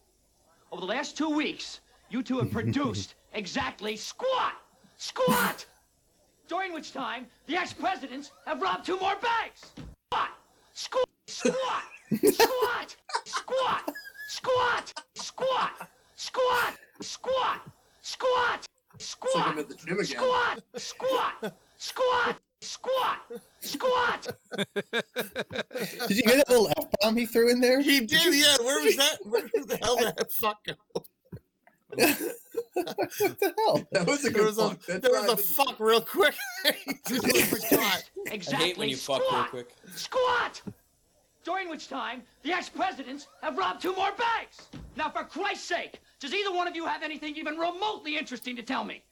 Over 0.72 0.82
the 0.82 0.88
last 0.88 1.18
two 1.18 1.30
weeks, 1.30 1.82
you 2.10 2.24
two 2.24 2.40
have 2.40 2.52
produced 2.52 3.16
exactly 3.34 3.96
squat! 3.96 4.54
Squat! 4.98 5.66
During 6.48 6.74
which 6.74 6.94
time, 6.94 7.26
the 7.48 7.58
ex-presidents 7.58 8.32
have 8.46 8.62
robbed 8.62 8.86
two 8.86 9.00
more 9.00 9.16
banks! 9.16 9.72
Squat! 10.74 11.08
Squat! 11.28 11.84
Squat! 12.24 12.96
Squat! 13.26 13.92
Squat! 14.28 14.94
Squat! 15.16 15.16
Squat! 15.16 15.90
Squat! 16.16 16.78
Squat! 17.02 17.62
Squat! 18.02 18.66
It's 18.94 19.16
like 19.24 19.32
Squat! 19.32 19.48
I'm 19.48 19.60
at 19.60 19.70
the 19.70 19.76
gym 19.76 20.00
again. 20.00 20.06
Squat! 20.06 20.64
Squat! 20.76 21.54
Squat! 21.78 22.36
Squat! 22.62 23.20
Squat! 23.62 24.28
Did 26.08 26.18
you 26.18 26.24
hear 26.26 26.38
that 26.38 26.50
little 26.50 26.70
F 26.78 26.86
bomb 27.02 27.18
he 27.18 27.26
threw 27.26 27.50
in 27.50 27.60
there? 27.60 27.82
He 27.82 28.02
did, 28.02 28.36
yeah. 28.36 28.56
Where 28.64 28.84
was 28.84 28.96
that? 28.98 29.18
Where 29.24 29.42
the 29.42 29.78
hell 29.82 29.98
did 29.98 30.16
that 30.16 30.32
fuck 30.32 30.60
go? 30.66 30.76
What 32.74 32.96
the 33.20 33.54
hell? 33.58 33.88
That 33.92 34.08
was 34.08 34.20
a 34.26 34.30
There 34.30 34.32
good 34.32 34.46
was 34.46 34.58
a, 34.58 34.70
fuck. 34.70 34.82
That's 34.86 35.00
there 35.02 35.12
was 35.12 35.22
why 35.22 35.28
a 35.28 35.32
I've 35.32 35.38
been- 35.38 35.46
fuck 35.46 35.80
real 35.80 36.02
quick. 36.02 36.36
He 37.08 37.20
just 37.20 37.42
forgot. 37.70 38.04
Exactly. 38.28 38.64
I 38.64 38.68
hate 38.68 38.78
when 38.78 38.90
you 38.90 38.98
fuck 38.98 39.20
real 39.20 39.30
squat. 39.30 39.50
quick. 39.50 39.70
Squat! 39.96 40.62
During 41.44 41.70
which 41.70 41.88
time, 41.90 42.24
the 42.44 42.52
ex-presidents 42.54 43.28
have 43.44 43.56
robbed 43.58 43.80
two 43.82 43.94
more 43.96 44.12
banks. 44.18 44.68
Now, 44.98 45.10
for 45.12 45.24
Christ's 45.24 45.68
sake, 45.68 46.02
does 46.20 46.34
either 46.34 46.52
one 46.52 46.68
of 46.68 46.76
you 46.76 46.86
have 46.88 47.04
anything 47.04 47.36
even 47.36 47.56
remotely 47.58 48.18
interesting 48.18 48.56
to 48.56 48.64
tell 48.64 48.84
me? 48.84 49.04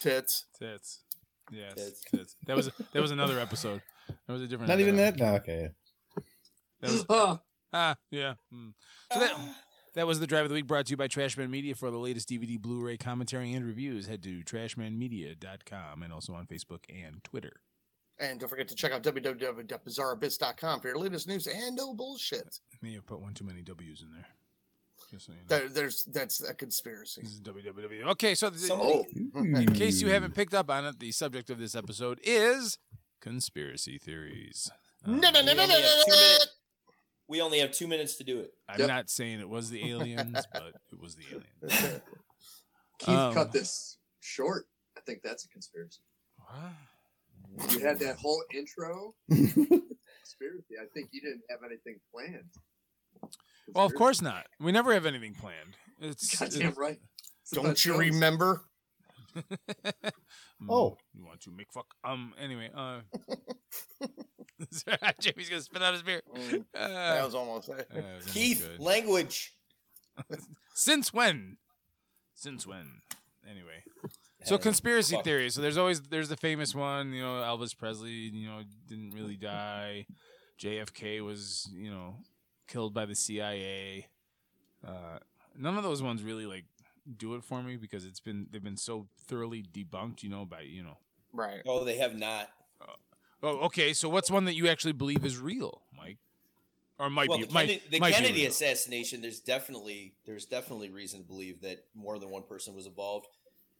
Tits. 0.00 0.46
tits. 0.58 1.00
Yes, 1.50 1.74
Tits. 1.74 2.00
tits. 2.10 2.36
That 2.46 2.56
was 2.56 2.70
that 2.92 3.00
was 3.02 3.10
another 3.10 3.38
episode. 3.38 3.82
That 4.26 4.32
was 4.32 4.42
a 4.42 4.46
different. 4.46 4.68
Not 4.68 4.80
even 4.80 4.94
uh, 4.94 4.98
that? 4.98 5.16
No, 5.16 5.34
okay. 5.36 5.68
That 6.80 6.90
was, 6.90 7.04
Huh. 7.08 7.36
ah, 7.72 7.96
yeah. 8.10 8.34
mm. 8.52 8.72
So 9.12 9.20
that 9.20 9.32
that 9.94 10.06
was 10.06 10.20
the 10.20 10.26
drive 10.26 10.44
of 10.44 10.48
the 10.48 10.54
week 10.54 10.66
brought 10.66 10.86
to 10.86 10.90
you 10.90 10.96
by 10.96 11.08
Trashman 11.08 11.50
Media. 11.50 11.74
For 11.74 11.90
the 11.90 11.98
latest 11.98 12.28
DVD, 12.28 12.60
Blu-ray 12.60 12.96
commentary 12.96 13.52
and 13.52 13.64
reviews, 13.66 14.06
head 14.06 14.22
to 14.22 14.42
trashmanmedia.com 14.42 16.02
and 16.02 16.12
also 16.12 16.34
on 16.34 16.46
Facebook 16.46 16.80
and 16.88 17.22
Twitter. 17.24 17.60
And 18.18 18.38
don't 18.40 18.48
forget 18.48 18.68
to 18.68 18.74
check 18.74 18.92
out 18.92 19.02
www.bizarrebits.com 19.02 20.80
for 20.80 20.88
your 20.88 20.98
latest 20.98 21.26
news 21.26 21.46
and 21.46 21.76
no 21.76 21.94
bullshit. 21.94 22.60
May 22.80 22.94
have 22.94 23.06
put 23.06 23.20
one 23.20 23.34
too 23.34 23.44
many 23.44 23.62
W's 23.62 24.02
in 24.02 24.12
there. 24.12 24.26
So 25.18 25.32
you 25.32 25.38
know. 25.40 25.44
There, 25.48 25.68
there's 25.68 26.04
that's 26.04 26.42
a 26.42 26.54
conspiracy. 26.54 27.20
This 27.22 27.32
is 27.32 27.40
www. 27.42 28.06
Okay, 28.12 28.34
so 28.34 28.48
th- 28.48 28.62
Somebody- 28.62 29.04
oh. 29.34 29.40
in 29.40 29.74
case 29.74 30.00
you 30.00 30.08
haven't 30.08 30.34
picked 30.34 30.54
up 30.54 30.70
on 30.70 30.86
it, 30.86 31.00
the 31.00 31.12
subject 31.12 31.50
of 31.50 31.58
this 31.58 31.74
episode 31.74 32.18
is 32.22 32.78
conspiracy 33.20 33.98
theories. 33.98 34.70
No, 35.06 35.16
no, 35.30 35.42
no, 35.42 35.52
no, 35.52 35.66
no, 35.66 35.66
no, 35.66 36.38
We 37.32 37.40
only 37.40 37.60
have 37.60 37.72
two 37.72 37.88
minutes 37.88 38.16
to 38.16 38.24
do 38.24 38.40
it. 38.40 38.52
I'm 38.68 38.78
Yep. 38.78 38.88
not 38.88 39.08
saying 39.08 39.40
it 39.40 39.48
was 39.48 39.70
the 39.70 39.88
aliens, 39.90 40.36
but 40.52 40.74
it 40.92 41.00
was 41.00 41.16
the 41.16 41.24
aliens. 41.32 42.00
Keith 42.98 43.08
Um, 43.08 43.32
cut 43.32 43.52
this 43.52 43.96
short. 44.20 44.66
I 44.98 45.00
think 45.00 45.20
that's 45.24 45.46
a 45.46 45.48
conspiracy. 45.48 46.02
What? 46.36 47.72
You 47.72 47.78
had 47.80 47.98
that 48.00 48.16
whole 48.18 48.44
intro 48.54 49.14
conspiracy. 49.30 50.74
I 50.78 50.84
think 50.92 51.08
you 51.12 51.22
didn't 51.22 51.40
have 51.48 51.60
anything 51.64 52.00
planned. 52.14 52.50
Well, 53.74 53.86
of 53.86 53.94
course 53.94 54.20
not. 54.20 54.44
We 54.60 54.70
never 54.70 54.92
have 54.92 55.06
anything 55.06 55.34
planned. 55.34 55.74
It's, 56.02 56.38
Goddamn 56.38 56.60
it's- 56.60 56.76
right. 56.76 56.98
It's 57.44 57.50
Don't 57.52 57.82
you 57.86 57.92
shows. 57.92 57.98
remember? 57.98 58.60
Mm, 59.34 60.68
Oh. 60.70 60.96
you 61.14 61.24
want 61.24 61.40
to 61.42 61.50
make 61.50 61.72
fuck? 61.72 61.86
Um. 62.04 62.34
Anyway, 62.40 62.70
uh, 62.74 63.00
Jimmy's 65.20 65.48
gonna 65.48 65.62
spit 65.62 65.82
out 65.82 65.94
his 65.94 66.02
beer. 66.02 66.22
Mm, 66.34 66.64
that 66.74 67.20
Uh, 67.20 67.24
was 67.24 67.34
almost 67.34 67.68
it. 67.68 67.88
uh, 67.94 68.02
Keith, 68.32 68.68
language. 68.78 69.54
Since 70.74 71.12
when? 71.12 71.56
Since 72.34 72.66
when? 72.66 73.00
Anyway, 73.48 73.82
so 74.44 74.56
conspiracy 74.58 75.16
fuck. 75.16 75.24
theories. 75.24 75.54
So 75.54 75.60
there's 75.62 75.76
always 75.76 76.00
there's 76.02 76.28
the 76.28 76.36
famous 76.36 76.74
one. 76.74 77.12
You 77.12 77.22
know, 77.22 77.34
Elvis 77.42 77.76
Presley. 77.76 78.10
You 78.10 78.48
know, 78.48 78.62
didn't 78.88 79.10
really 79.10 79.36
die. 79.36 80.06
JFK 80.60 81.24
was 81.24 81.68
you 81.74 81.90
know 81.90 82.16
killed 82.68 82.94
by 82.94 83.04
the 83.06 83.14
CIA. 83.16 84.06
Uh, 84.86 85.18
none 85.56 85.76
of 85.76 85.82
those 85.82 86.02
ones 86.02 86.22
really 86.22 86.46
like 86.46 86.64
do 87.16 87.34
it 87.34 87.44
for 87.44 87.62
me 87.62 87.76
because 87.76 88.04
it's 88.04 88.20
been 88.20 88.46
they've 88.50 88.62
been 88.62 88.76
so 88.76 89.06
thoroughly 89.26 89.62
debunked. 89.62 90.22
You 90.22 90.30
know, 90.30 90.44
by 90.44 90.62
you 90.62 90.82
know. 90.82 90.98
Right. 91.32 91.62
Oh, 91.66 91.84
they 91.84 91.96
have 91.96 92.14
not. 92.14 92.48
Oh, 93.42 93.58
okay. 93.66 93.92
So 93.92 94.08
what's 94.08 94.30
one 94.30 94.44
that 94.44 94.54
you 94.54 94.68
actually 94.68 94.92
believe 94.92 95.24
is 95.24 95.38
real, 95.38 95.82
Mike? 95.96 96.18
Or 96.98 97.10
might 97.10 97.28
well, 97.28 97.38
be 97.38 97.44
the, 97.44 97.52
might, 97.52 97.66
Kennedy, 97.66 97.82
the 97.90 98.00
might 98.00 98.14
Kennedy 98.14 98.40
real. 98.42 98.50
assassination. 98.50 99.20
There's 99.20 99.40
definitely 99.40 100.14
there's 100.24 100.44
definitely 100.44 100.90
reason 100.90 101.20
to 101.20 101.26
believe 101.26 101.60
that 101.62 101.84
more 101.94 102.18
than 102.18 102.30
one 102.30 102.42
person 102.42 102.74
was 102.74 102.86
involved, 102.86 103.26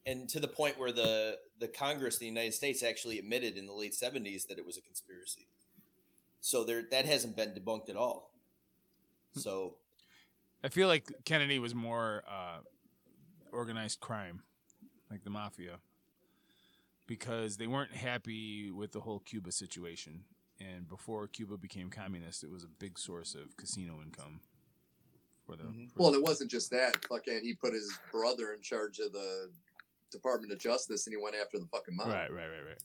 and 0.06 0.28
to 0.30 0.40
the 0.40 0.48
point 0.48 0.78
where 0.78 0.90
the 0.90 1.38
the 1.60 1.68
Congress, 1.68 2.18
the 2.18 2.26
United 2.26 2.54
States, 2.54 2.82
actually 2.82 3.18
admitted 3.18 3.56
in 3.56 3.66
the 3.66 3.72
late 3.72 3.92
'70s 3.92 4.48
that 4.48 4.58
it 4.58 4.66
was 4.66 4.76
a 4.76 4.80
conspiracy. 4.80 5.46
So 6.40 6.64
there, 6.64 6.82
that 6.90 7.06
hasn't 7.06 7.36
been 7.36 7.50
debunked 7.50 7.88
at 7.88 7.96
all. 7.96 8.32
Hmm. 9.34 9.40
So 9.40 9.74
I 10.64 10.68
feel 10.68 10.88
like 10.88 11.06
Kennedy 11.24 11.60
was 11.60 11.74
more 11.74 12.24
uh, 12.26 12.58
organized 13.52 14.00
crime, 14.00 14.42
like 15.10 15.22
the 15.24 15.30
mafia, 15.30 15.78
because 17.06 17.56
they 17.56 17.66
weren't 17.66 17.92
happy 17.92 18.70
with 18.70 18.92
the 18.92 19.00
whole 19.00 19.20
Cuba 19.20 19.52
situation. 19.52 20.24
And 20.60 20.88
before 20.88 21.26
Cuba 21.26 21.56
became 21.56 21.90
communist, 21.90 22.44
it 22.44 22.50
was 22.50 22.64
a 22.64 22.68
big 22.68 22.98
source 22.98 23.34
of 23.34 23.56
casino 23.56 24.00
income 24.02 24.40
for 25.44 25.56
the. 25.56 25.64
Mhm. 25.64 25.90
for 25.92 26.02
Well, 26.02 26.12
the- 26.12 26.18
it 26.18 26.22
wasn't 26.24 26.50
just 26.50 26.70
that. 26.70 27.04
Fucking, 27.06 27.42
he 27.42 27.54
put 27.54 27.72
his 27.72 27.92
brother 28.12 28.52
in 28.52 28.62
charge 28.62 28.98
of 29.00 29.12
the 29.12 29.50
Department 30.10 30.52
of 30.52 30.58
Justice, 30.58 31.06
and 31.06 31.14
he 31.16 31.22
went 31.22 31.34
after 31.34 31.58
the 31.58 31.66
fucking 31.66 31.96
mom. 31.96 32.08
right, 32.08 32.30
right, 32.32 32.48
right, 32.48 32.64
right. 32.66 32.82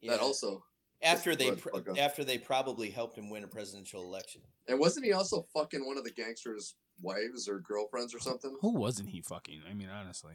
yeah, 0.00 0.12
That 0.12 0.20
also. 0.20 0.64
After 1.02 1.34
they 1.34 1.52
pr- 1.52 1.70
after 1.98 2.24
they 2.24 2.36
probably 2.36 2.90
helped 2.90 3.16
him 3.16 3.30
win 3.30 3.42
a 3.44 3.48
presidential 3.48 4.02
election. 4.02 4.42
And 4.66 4.78
wasn't 4.78 5.06
he 5.06 5.12
also 5.12 5.42
fucking 5.54 5.86
one 5.86 5.96
of 5.96 6.04
the 6.04 6.10
gangsters' 6.10 6.74
wives 7.02 7.48
or 7.48 7.58
girlfriends 7.60 8.14
or 8.14 8.20
something? 8.20 8.56
Who 8.60 8.74
wasn't 8.74 9.08
he 9.10 9.20
fucking? 9.22 9.62
I 9.68 9.74
mean, 9.74 9.88
honestly. 9.88 10.34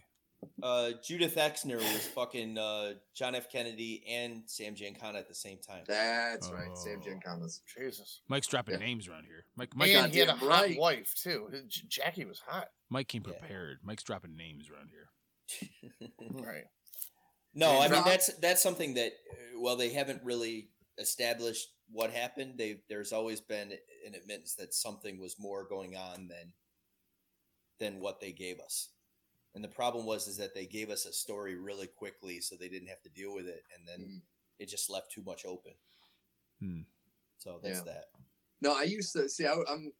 Uh, 0.62 0.92
Judith 1.04 1.36
Exner 1.38 1.78
was 1.78 2.06
fucking 2.14 2.58
uh, 2.58 2.94
John 3.16 3.34
F. 3.34 3.50
Kennedy 3.52 4.04
and 4.08 4.44
Sam 4.46 4.76
Giancana 4.76 5.16
at 5.16 5.28
the 5.28 5.34
same 5.34 5.58
time. 5.58 5.84
That's 5.88 6.52
right, 6.52 6.78
Sam 6.78 7.02
Oh. 7.02 7.08
Giancana's. 7.10 7.62
Jesus. 7.78 8.22
Mike's 8.28 8.46
dropping 8.48 8.76
Yeah. 8.76 8.86
names 8.86 9.08
around 9.08 9.24
here. 9.26 9.46
Mike, 9.56 9.76
Mike, 9.76 9.90
and 9.90 10.14
he 10.14 10.20
had 10.20 10.30
a 10.30 10.32
goddamn 10.34 10.50
hot 10.50 10.62
right. 10.62 10.78
wife 10.80 11.14
too. 11.16 11.48
His- 11.52 11.64
J- 11.68 11.88
Jackie 11.88 12.26
was 12.26 12.42
hot. 12.46 12.68
Mike 12.90 13.08
came 13.08 13.24
Yeah. 13.26 13.34
prepared. 13.38 13.80
Mike's 13.84 14.04
dropping 14.04 14.36
names 14.36 14.70
around 14.70 14.90
here. 14.90 16.10
Right. 16.32 16.66
No, 17.54 17.80
I 17.80 17.88
mean 17.88 18.04
that's 18.04 18.28
that's 18.40 18.62
something 18.62 18.96
that 18.96 19.14
uh, 19.32 19.60
well 19.60 19.78
they 19.78 19.90
haven't 19.90 20.22
really 20.24 20.70
established 20.98 21.70
what 21.92 22.12
happened. 22.12 22.58
They 22.58 22.82
there's 22.90 23.14
always 23.14 23.42
been 23.42 23.72
an 24.06 24.16
admittance 24.16 24.56
that 24.56 24.74
something 24.74 25.20
was 25.20 25.40
more 25.40 25.66
going 25.68 25.96
on 25.96 26.28
than 26.28 26.54
than 27.80 28.00
what 28.00 28.20
they 28.20 28.32
gave 28.32 28.60
us. 28.60 28.90
And 29.54 29.64
the 29.64 29.70
problem 29.70 30.06
was 30.06 30.28
is 30.28 30.38
that 30.38 30.54
they 30.54 30.66
gave 30.66 30.90
us 30.90 31.06
a 31.06 31.14
story 31.14 31.56
really 31.56 31.88
quickly, 31.88 32.40
so 32.42 32.56
they 32.56 32.70
didn't 32.70 32.90
have 32.90 33.02
to 33.04 33.10
deal 33.10 33.34
with 33.34 33.48
it, 33.48 33.64
and 33.74 33.88
then 33.88 34.08
Mhm. 34.08 34.22
it 34.60 34.68
just 34.68 34.90
left 34.90 35.12
too 35.12 35.24
much 35.24 35.46
open. 35.46 35.74
Hmm. 36.60 36.82
So 37.38 37.60
that's 37.60 37.80
Yeah. 37.80 37.94
that. 37.94 38.12
No, 38.62 38.74
I 38.76 38.84
used 38.84 39.14
to 39.14 39.28
see. 39.30 39.46
I, 39.46 39.56
I'm. 39.68 39.94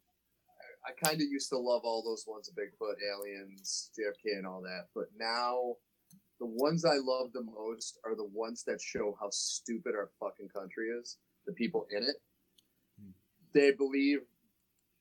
I 0.84 0.92
kind 0.92 1.20
of 1.20 1.26
used 1.28 1.48
to 1.48 1.58
love 1.58 1.84
all 1.84 2.02
those 2.02 2.26
ones: 2.26 2.48
of 2.48 2.54
Bigfoot, 2.54 3.02
aliens, 3.02 3.90
JFK, 3.96 4.36
and 4.36 4.46
all 4.46 4.60
that. 4.62 4.88
But 4.94 5.12
now, 5.14 5.76
the 6.38 6.46
ones 6.46 6.84
I 6.84 6.96
love 6.96 7.32
the 7.32 7.42
most 7.42 7.98
are 8.04 8.14
the 8.14 8.28
ones 8.32 8.62
that 8.66 8.80
show 8.80 9.16
how 9.20 9.28
stupid 9.30 9.94
our 9.94 10.10
fucking 10.20 10.48
country 10.48 10.86
is. 10.88 11.18
The 11.46 11.52
people 11.52 11.86
in 11.96 12.02
it, 12.02 12.16
they 13.54 13.72
believe 13.72 14.20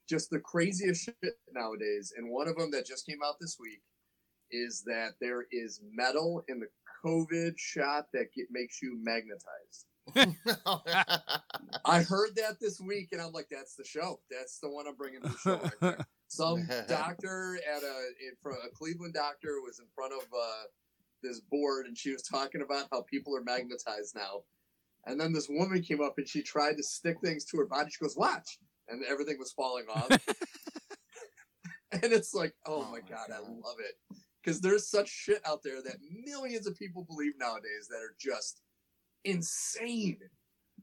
just 0.08 0.30
the 0.30 0.40
craziest 0.40 1.06
shit 1.06 1.38
nowadays. 1.52 2.14
And 2.16 2.30
one 2.30 2.48
of 2.48 2.56
them 2.56 2.72
that 2.72 2.86
just 2.86 3.06
came 3.06 3.20
out 3.26 3.36
this 3.40 3.58
week 3.60 3.82
is 4.52 4.84
that 4.86 5.14
there 5.20 5.46
is 5.52 5.82
metal 5.92 6.44
in 6.48 6.60
the 6.60 6.68
COVID 7.04 7.54
shot 7.58 8.08
that 8.14 8.28
get, 8.36 8.48
makes 8.52 8.82
you 8.82 8.98
magnetized. 9.02 9.86
I 11.86 12.04
heard 12.04 12.36
that 12.36 12.60
this 12.62 12.80
week, 12.80 13.10
and 13.12 13.20
I'm 13.20 13.32
like, 13.32 13.48
"That's 13.50 13.76
the 13.76 13.84
show. 13.84 14.20
That's 14.30 14.60
the 14.60 14.70
one 14.70 14.88
I'm 14.88 14.96
bringing 14.96 15.22
to 15.22 15.30
the 15.30 15.38
show." 15.38 15.72
Right. 15.82 15.96
Some 16.28 16.68
doctor 16.88 17.58
at 17.76 17.82
a 17.82 17.98
in 18.22 18.36
front, 18.42 18.60
a 18.66 18.70
Cleveland 18.76 19.16
doctor 19.16 19.62
was 19.66 19.80
in 19.80 19.86
front 19.96 20.14
of 20.14 20.22
uh, 20.32 20.64
this 21.24 21.40
board, 21.40 21.86
and 21.88 21.98
she 21.98 22.12
was 22.12 22.24
talking 22.24 22.62
about 22.62 22.88
how 22.92 23.02
people 23.04 23.36
are 23.36 23.44
magnetized 23.44 24.16
now. 24.16 24.44
And 25.06 25.20
then 25.20 25.34
this 25.34 25.48
woman 25.50 25.82
came 25.82 26.02
up, 26.02 26.16
and 26.18 26.28
she 26.28 26.42
tried 26.42 26.78
to 26.78 26.84
stick 26.84 27.18
things 27.24 27.46
to 27.46 27.58
her 27.58 27.66
body. 27.66 27.92
She 27.92 28.04
goes, 28.04 28.18
"Watch," 28.18 28.60
and 28.88 29.04
everything 29.06 29.38
was 29.40 29.52
falling 29.52 29.86
off. 29.94 30.10
and 31.92 32.12
it's 32.12 32.34
like, 32.34 32.54
oh, 32.66 32.86
Oh 32.88 32.92
my 32.92 33.00
my 33.00 33.00
god, 33.02 33.32
I 33.32 33.40
love 33.40 33.78
it 33.80 34.18
because 34.44 34.62
there's 34.62 34.90
such 34.90 35.10
shit 35.10 35.42
out 35.46 35.62
there 35.64 35.82
that 35.82 35.98
millions 36.26 36.68
of 36.68 36.78
people 36.78 37.04
believe 37.04 37.34
nowadays 37.40 37.88
that 37.90 37.98
are 37.98 38.16
just 38.20 38.62
insane 39.24 40.20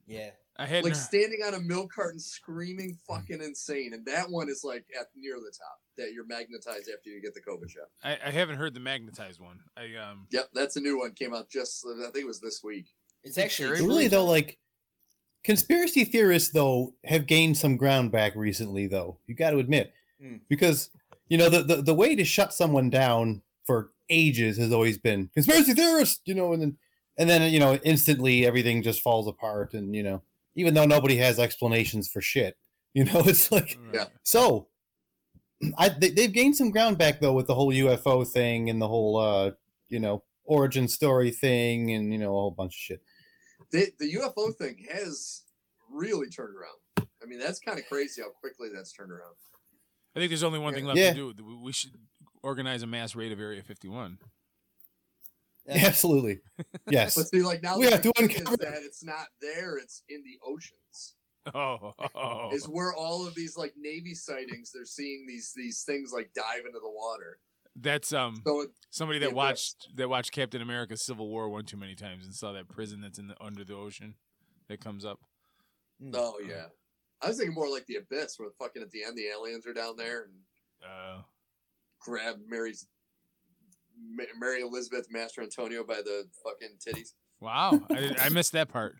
Yeah. 0.06 0.30
I 0.58 0.66
had 0.66 0.84
like 0.84 0.94
standing 0.94 1.40
on 1.44 1.54
a 1.54 1.60
milk 1.60 1.92
carton 1.92 2.20
screaming 2.20 2.98
fucking 3.08 3.42
insane 3.42 3.94
and 3.94 4.04
that 4.06 4.30
one 4.30 4.48
is 4.48 4.62
like 4.64 4.84
at 4.98 5.06
near 5.16 5.36
the 5.36 5.52
top 5.56 5.80
that 5.96 6.12
you're 6.12 6.26
magnetized 6.26 6.90
after 6.94 7.10
you 7.10 7.22
get 7.22 7.34
the 7.34 7.40
covid 7.40 7.70
shot 7.70 7.84
I, 8.04 8.18
I 8.26 8.30
haven't 8.30 8.56
heard 8.56 8.74
the 8.74 8.80
magnetized 8.80 9.40
one. 9.40 9.60
I 9.76 9.94
um 9.96 10.26
yep 10.30 10.48
that's 10.52 10.76
a 10.76 10.80
new 10.80 10.98
one 10.98 11.12
came 11.12 11.34
out 11.34 11.48
just 11.48 11.84
i 11.86 12.02
think 12.10 12.24
it 12.24 12.26
was 12.26 12.40
this 12.40 12.60
week 12.62 12.86
It's 13.24 13.38
actually 13.38 13.76
Sure. 13.78 13.86
Really 13.86 14.08
though, 14.08 14.24
like 14.26 14.58
conspiracy 15.44 16.04
theorists 16.04 16.50
though 16.50 16.94
have 17.04 17.26
gained 17.26 17.56
some 17.56 17.76
ground 17.76 18.12
back 18.12 18.34
recently 18.36 18.86
though. 18.86 19.18
You 19.26 19.34
got 19.34 19.50
to 19.50 19.58
admit. 19.58 19.92
Hmm. 20.20 20.36
Because 20.48 20.90
you 21.28 21.38
know 21.38 21.48
the, 21.48 21.62
the 21.62 21.82
the 21.82 21.94
way 21.94 22.14
to 22.14 22.24
shut 22.24 22.52
someone 22.52 22.90
down 22.90 23.42
for 23.64 23.90
ages 24.10 24.58
has 24.58 24.72
always 24.72 24.98
been 24.98 25.30
conspiracy 25.34 25.72
theorists, 25.72 26.20
you 26.26 26.34
know, 26.34 26.52
and 26.52 26.62
then 26.62 26.76
and 27.16 27.28
then 27.30 27.52
you 27.52 27.58
know 27.60 27.78
instantly 27.84 28.46
everything 28.46 28.82
just 28.82 29.00
falls 29.00 29.26
apart 29.26 29.74
and 29.74 29.94
you 29.94 30.02
know 30.02 30.22
even 30.54 30.74
though 30.74 30.84
nobody 30.86 31.16
has 31.16 31.38
explanations 31.38 32.08
for 32.08 32.20
shit, 32.20 32.56
you 32.94 33.04
know, 33.04 33.22
it's 33.24 33.50
like 33.52 33.78
Yeah. 33.92 34.06
so 34.22 34.68
I 35.78 35.88
they, 35.90 36.10
they've 36.10 36.32
gained 36.32 36.56
some 36.56 36.70
ground 36.70 36.98
back 36.98 37.20
though 37.20 37.32
with 37.32 37.46
the 37.46 37.54
whole 37.54 37.72
UFO 37.72 38.26
thing 38.26 38.68
and 38.70 38.80
the 38.82 38.88
whole 38.88 39.16
uh 39.18 39.52
you 39.88 40.00
know 40.00 40.22
origin 40.44 40.88
story 40.88 41.30
thing 41.30 41.92
and 41.92 42.12
you 42.12 42.18
know 42.18 42.30
a 42.30 42.40
whole 42.40 42.50
bunch 42.50 42.72
of 42.72 42.78
shit. 42.78 43.02
the, 43.70 43.92
the 44.00 44.12
ufo 44.14 44.52
thing 44.56 44.84
has 44.92 45.42
really 45.90 46.28
turned 46.28 46.54
around 46.56 47.06
i 47.22 47.26
mean 47.26 47.38
that's 47.38 47.60
kind 47.60 47.78
of 47.78 47.86
crazy 47.86 48.20
how 48.20 48.28
quickly 48.30 48.68
that's 48.74 48.92
turned 48.92 49.12
around 49.12 49.34
I 50.14 50.18
think 50.18 50.28
there's 50.30 50.42
only 50.42 50.58
one 50.58 50.74
thing 50.74 50.84
left 50.84 50.98
Yeah. 50.98 51.14
to 51.14 51.32
do. 51.32 51.44
We- 51.44 51.54
We 51.56 51.72
should 51.72 51.92
organize 52.42 52.82
a 52.82 52.86
mass 52.86 53.14
raid 53.14 53.32
of 53.32 53.40
Area 53.40 53.62
51. 53.62 54.18
Yeah. 55.66 55.74
Absolutely. 55.86 56.40
Yes. 56.90 57.14
but 57.14 57.28
see 57.28 57.42
like 57.42 57.62
now 57.62 57.78
We 57.78 57.84
have 57.84 58.02
to 58.02 58.12
thing 58.16 58.30
is 58.30 58.36
uncover- 58.40 58.56
that 58.58 58.82
it's 58.82 59.04
not 59.04 59.26
there 59.40 59.76
it's 59.76 60.02
in 60.08 60.22
the 60.24 60.38
oceans 60.46 61.14
Oh, 61.54 62.50
is 62.52 62.66
where 62.68 62.92
all 62.94 63.26
of 63.26 63.34
these 63.34 63.56
like 63.56 63.72
navy 63.76 64.14
sightings 64.14 64.70
they're 64.72 64.84
seeing 64.84 65.26
these 65.26 65.52
these 65.56 65.82
things 65.82 66.12
like 66.12 66.30
dive 66.34 66.64
into 66.66 66.78
the 66.78 66.88
water 66.90 67.38
that's 67.76 68.12
um 68.12 68.40
so 68.46 68.60
it, 68.60 68.70
somebody 68.90 69.18
that 69.18 69.26
abyss. 69.28 69.34
watched 69.36 69.88
that 69.96 70.08
watched 70.08 70.30
Captain 70.32 70.60
America: 70.62 70.96
Civil 70.96 71.28
War 71.28 71.48
one 71.48 71.64
too 71.64 71.76
many 71.78 71.94
times 71.96 72.26
and 72.26 72.34
saw 72.34 72.52
that 72.52 72.68
prison 72.68 73.00
that's 73.00 73.18
in 73.18 73.26
the 73.28 73.34
under 73.40 73.64
the 73.64 73.74
ocean 73.74 74.14
that 74.68 74.80
comes 74.80 75.04
up. 75.04 75.18
oh 76.14 76.38
yeah 76.46 76.66
i 77.22 77.28
was 77.28 77.38
thinking 77.38 77.54
more 77.54 77.68
like 77.70 77.86
the 77.86 77.96
abyss 77.96 78.38
where 78.38 78.50
fucking 78.58 78.82
at 78.82 78.90
the 78.90 79.02
end 79.04 79.16
the 79.16 79.26
aliens 79.26 79.66
are 79.66 79.72
down 79.74 79.96
there 79.96 80.22
and 80.24 80.32
Uh, 80.84 81.22
grab 82.00 82.36
Mary's 82.46 82.86
Ma- 82.86 82.88
Mary 84.38 84.62
Elizabeth 84.62 85.06
Mastrantonio 85.14 85.86
by 85.86 85.96
the 85.96 86.26
fucking 86.44 86.76
titties. 86.78 87.12
wow, 87.40 87.80
I, 87.90 88.14
I 88.18 88.28
missed 88.28 88.52
that 88.52 88.68
part. 88.68 88.96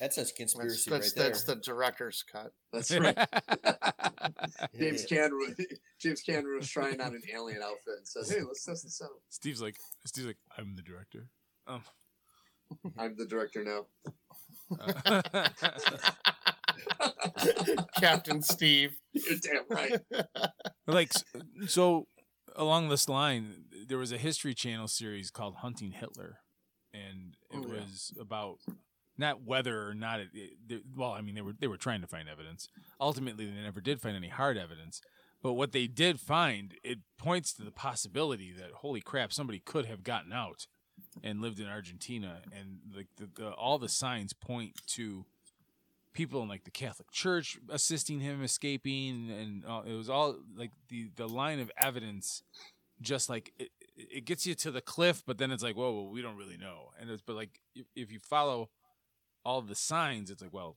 That's 0.00 0.16
a 0.16 0.24
conspiracy 0.24 0.90
that's, 0.90 1.14
right 1.14 1.24
that's 1.24 1.44
the 1.44 1.56
director's 1.56 2.24
cut. 2.30 2.52
That's 2.72 2.90
right. 2.98 3.16
James 4.78 5.04
Cameron. 5.04 5.54
James 6.00 6.22
Cameron 6.22 6.56
was 6.58 6.70
trying 6.70 7.02
on 7.02 7.14
an 7.14 7.22
alien 7.34 7.62
outfit 7.62 7.98
and 7.98 8.08
says, 8.08 8.30
"Hey, 8.30 8.40
let's 8.40 8.64
test 8.64 8.84
this 8.84 9.02
out. 9.04 9.10
Steve's 9.28 9.60
like, 9.60 9.76
Steve's 10.06 10.26
like, 10.26 10.38
I'm 10.56 10.74
the 10.74 10.82
director. 10.82 11.26
Um, 11.66 11.82
I'm 12.98 13.14
the 13.16 13.26
director 13.26 13.62
now." 13.62 13.86
uh, 14.80 15.22
Captain 17.98 18.40
Steve. 18.40 18.98
You're 19.12 19.38
damn 19.38 19.64
right. 19.68 20.00
like 20.86 21.12
so 21.66 22.06
along 22.56 22.88
this 22.88 23.08
line 23.08 23.64
there 23.88 23.98
was 23.98 24.12
a 24.12 24.18
history 24.18 24.54
channel 24.54 24.88
series 24.88 25.30
called 25.30 25.56
hunting 25.56 25.92
hitler 25.92 26.38
and 26.92 27.36
it 27.50 27.56
Oh, 27.56 27.62
yeah. 27.66 27.80
was 27.80 28.12
about 28.20 28.58
not 29.18 29.42
whether 29.42 29.86
or 29.88 29.94
not 29.94 30.20
it, 30.20 30.28
it 30.68 30.82
well 30.96 31.12
i 31.12 31.20
mean 31.20 31.34
they 31.34 31.42
were 31.42 31.52
they 31.58 31.66
were 31.66 31.76
trying 31.76 32.00
to 32.00 32.06
find 32.06 32.28
evidence. 32.28 32.68
Ultimately 33.00 33.46
they 33.46 33.60
never 33.62 33.80
did 33.80 34.00
find 34.00 34.16
any 34.16 34.28
hard 34.28 34.56
evidence. 34.56 35.00
But 35.42 35.54
what 35.54 35.72
they 35.72 35.86
did 35.86 36.20
find 36.20 36.74
it 36.84 36.98
points 37.18 37.52
to 37.54 37.62
the 37.62 37.70
possibility 37.70 38.52
that 38.52 38.72
holy 38.82 39.00
crap 39.00 39.32
somebody 39.32 39.58
could 39.58 39.86
have 39.86 40.02
gotten 40.04 40.32
out 40.32 40.66
and 41.22 41.40
lived 41.40 41.58
in 41.60 41.66
argentina. 41.66 42.42
And 42.52 42.78
like 42.94 43.08
the, 43.16 43.28
the 43.34 43.50
all 43.52 43.78
the 43.78 43.88
signs 43.88 44.32
point 44.32 44.72
to 44.88 45.24
people 46.12 46.42
in 46.42 46.48
like 46.48 46.64
the 46.64 46.70
Catholic 46.70 47.10
Church 47.10 47.58
assisting 47.68 48.20
him 48.20 48.42
escaping, 48.42 49.30
and 49.30 49.64
uh, 49.66 49.82
it 49.86 49.94
was 49.94 50.10
all 50.10 50.36
like 50.56 50.72
the 50.88 51.10
the 51.16 51.28
line 51.28 51.60
of 51.60 51.70
evidence, 51.76 52.42
just 53.00 53.28
like 53.28 53.52
it, 53.58 53.70
it 53.96 54.24
gets 54.24 54.46
you 54.46 54.54
to 54.54 54.70
the 54.70 54.80
cliff, 54.80 55.22
but 55.26 55.38
then 55.38 55.50
it's 55.50 55.62
like, 55.62 55.76
whoa, 55.76 55.92
well, 55.92 56.08
we 56.08 56.22
don't 56.22 56.36
really 56.36 56.56
know, 56.56 56.90
and 57.00 57.10
it's 57.10 57.22
but 57.22 57.36
like 57.36 57.60
if, 57.74 57.86
if 57.94 58.12
you 58.12 58.18
follow 58.18 58.70
all 59.44 59.62
the 59.62 59.74
signs, 59.74 60.30
it's 60.30 60.42
like, 60.42 60.52
well, 60.52 60.76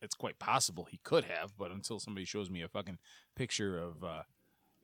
it's 0.00 0.14
quite 0.14 0.38
possible 0.38 0.84
he 0.84 1.00
could 1.02 1.24
have, 1.24 1.56
but 1.56 1.70
until 1.70 1.98
somebody 1.98 2.24
shows 2.24 2.50
me 2.50 2.62
a 2.62 2.68
fucking 2.68 2.98
picture 3.34 3.78
of 3.78 4.04
uh, 4.04 4.22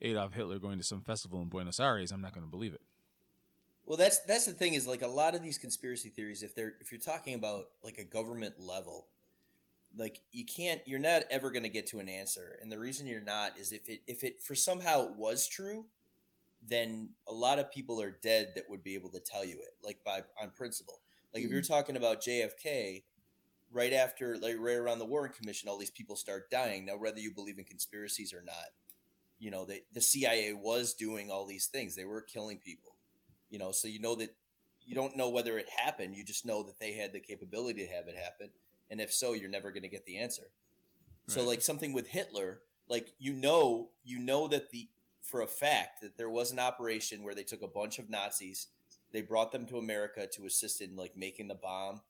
Adolf 0.01 0.35
Hitler 0.35 0.59
going 0.59 0.79
to 0.79 0.85
some 0.85 1.03
festival 1.03 1.41
in 1.43 1.49
Buenos 1.49 1.79
Aires, 1.79 2.11
I'm 2.11 2.23
not 2.23 2.33
going 2.33 2.45
to 2.47 2.51
believe 2.51 2.75
it. 2.75 2.81
Well, 3.85 3.97
that's 3.97 4.21
that's 4.21 4.47
the 4.47 4.53
thing 4.53 4.75
is 4.75 4.87
like 4.87 5.03
a 5.03 5.09
lot 5.09 5.35
of 5.35 5.43
these 5.43 5.59
conspiracy 5.59 6.11
theories. 6.11 6.43
If 6.43 6.55
they're 6.55 6.75
if 6.81 6.93
you're 6.93 7.01
talking 7.01 7.35
about 7.35 7.67
like 7.83 7.99
a 7.99 8.05
government 8.05 8.55
level, 8.61 9.07
like 9.97 10.21
you 10.33 10.45
can't, 10.45 10.81
you're 10.87 10.99
not 10.99 11.23
ever 11.31 11.51
going 11.51 11.63
to 11.65 11.69
get 11.69 11.87
to 11.89 11.99
an 11.99 12.09
answer. 12.09 12.59
And 12.63 12.71
the 12.71 12.79
reason 12.79 13.07
you're 13.07 13.21
not 13.21 13.59
is 13.59 13.73
if 13.73 13.89
it 13.89 14.01
if 14.07 14.25
it 14.25 14.43
for 14.43 14.55
somehow 14.55 15.07
it 15.07 15.17
was 15.17 15.49
true, 15.49 15.87
then 16.67 17.11
a 17.27 17.33
lot 17.33 17.59
of 17.59 17.73
people 17.73 18.01
are 18.01 18.17
dead 18.23 18.53
that 18.55 18.69
would 18.69 18.83
be 18.83 18.95
able 18.95 19.11
to 19.11 19.21
tell 19.21 19.45
you 19.45 19.57
it, 19.57 19.75
like 19.83 19.99
by 20.05 20.23
on 20.41 20.51
principle. 20.51 21.01
Like 21.35 21.45
if 21.45 21.51
you're 21.51 21.61
mm-hmm. 21.61 21.73
talking 21.73 21.97
about 21.97 22.23
JFK, 22.23 23.03
right 23.73 23.93
after 23.93 24.37
like 24.39 24.57
right 24.59 24.77
around 24.77 24.99
the 24.99 25.07
Warren 25.07 25.33
Commission, 25.33 25.69
all 25.69 25.79
these 25.79 25.91
people 25.91 26.17
start 26.17 26.51
dying. 26.51 26.87
Now, 26.87 26.97
whether 26.97 27.21
you 27.21 27.33
believe 27.33 27.59
in 27.59 27.65
conspiracies 27.65 28.33
or 28.33 28.43
not, 28.45 28.55
you 29.39 29.51
know, 29.51 29.65
they, 29.65 29.83
the 29.93 30.01
CIA 30.01 30.53
was 30.53 30.95
doing 30.95 31.31
all 31.31 31.47
these 31.47 31.67
things. 31.67 31.95
They 31.95 32.05
were 32.05 32.21
killing 32.21 32.59
people 32.59 32.95
you 33.51 33.59
know 33.59 33.73
so 33.73 33.89
you 33.89 33.99
know 34.01 34.15
that 34.15 34.35
you 34.87 34.95
don't 34.95 35.17
know 35.17 35.29
whether 35.29 35.59
it 35.59 35.69
happened. 35.69 36.17
You 36.17 36.25
just 36.25 36.47
know 36.47 36.63
that 36.63 36.81
they 36.81 36.93
had 36.95 37.13
the 37.13 37.21
capability 37.21 37.87
to 37.87 37.93
have 37.93 38.09
it 38.09 38.17
happen, 38.17 38.49
and 38.91 39.01
if 39.01 39.13
so, 39.13 39.33
you're 39.33 39.49
never 39.49 39.71
going 39.71 39.83
to 39.83 39.89
get 39.89 40.05
the 40.05 40.19
answer. 40.19 40.51
So 41.27 41.45
like 41.45 41.63
something 41.63 41.93
with 41.93 42.09
Hitler, 42.09 42.61
like 42.89 43.13
you 43.21 43.33
know, 43.33 43.91
you 44.05 44.19
know 44.19 44.49
that 44.49 44.71
the 44.71 44.89
for 45.23 45.43
a 45.43 45.47
fact 45.47 46.01
that 46.03 46.17
there 46.19 46.29
was 46.29 46.51
an 46.51 46.59
operation 46.59 47.23
where 47.23 47.37
they 47.37 47.45
took 47.45 47.63
a 47.63 47.69
bunch 47.69 48.01
of 48.01 48.11
Nazis, 48.11 48.67
they 49.13 49.23
brought 49.23 49.53
them 49.53 49.65
to 49.67 49.79
America 49.79 50.27
to 50.27 50.47
assist 50.47 50.81
in 50.81 50.97
like 50.97 51.17
making 51.17 51.47
the 51.47 51.55
bomb 51.55 52.01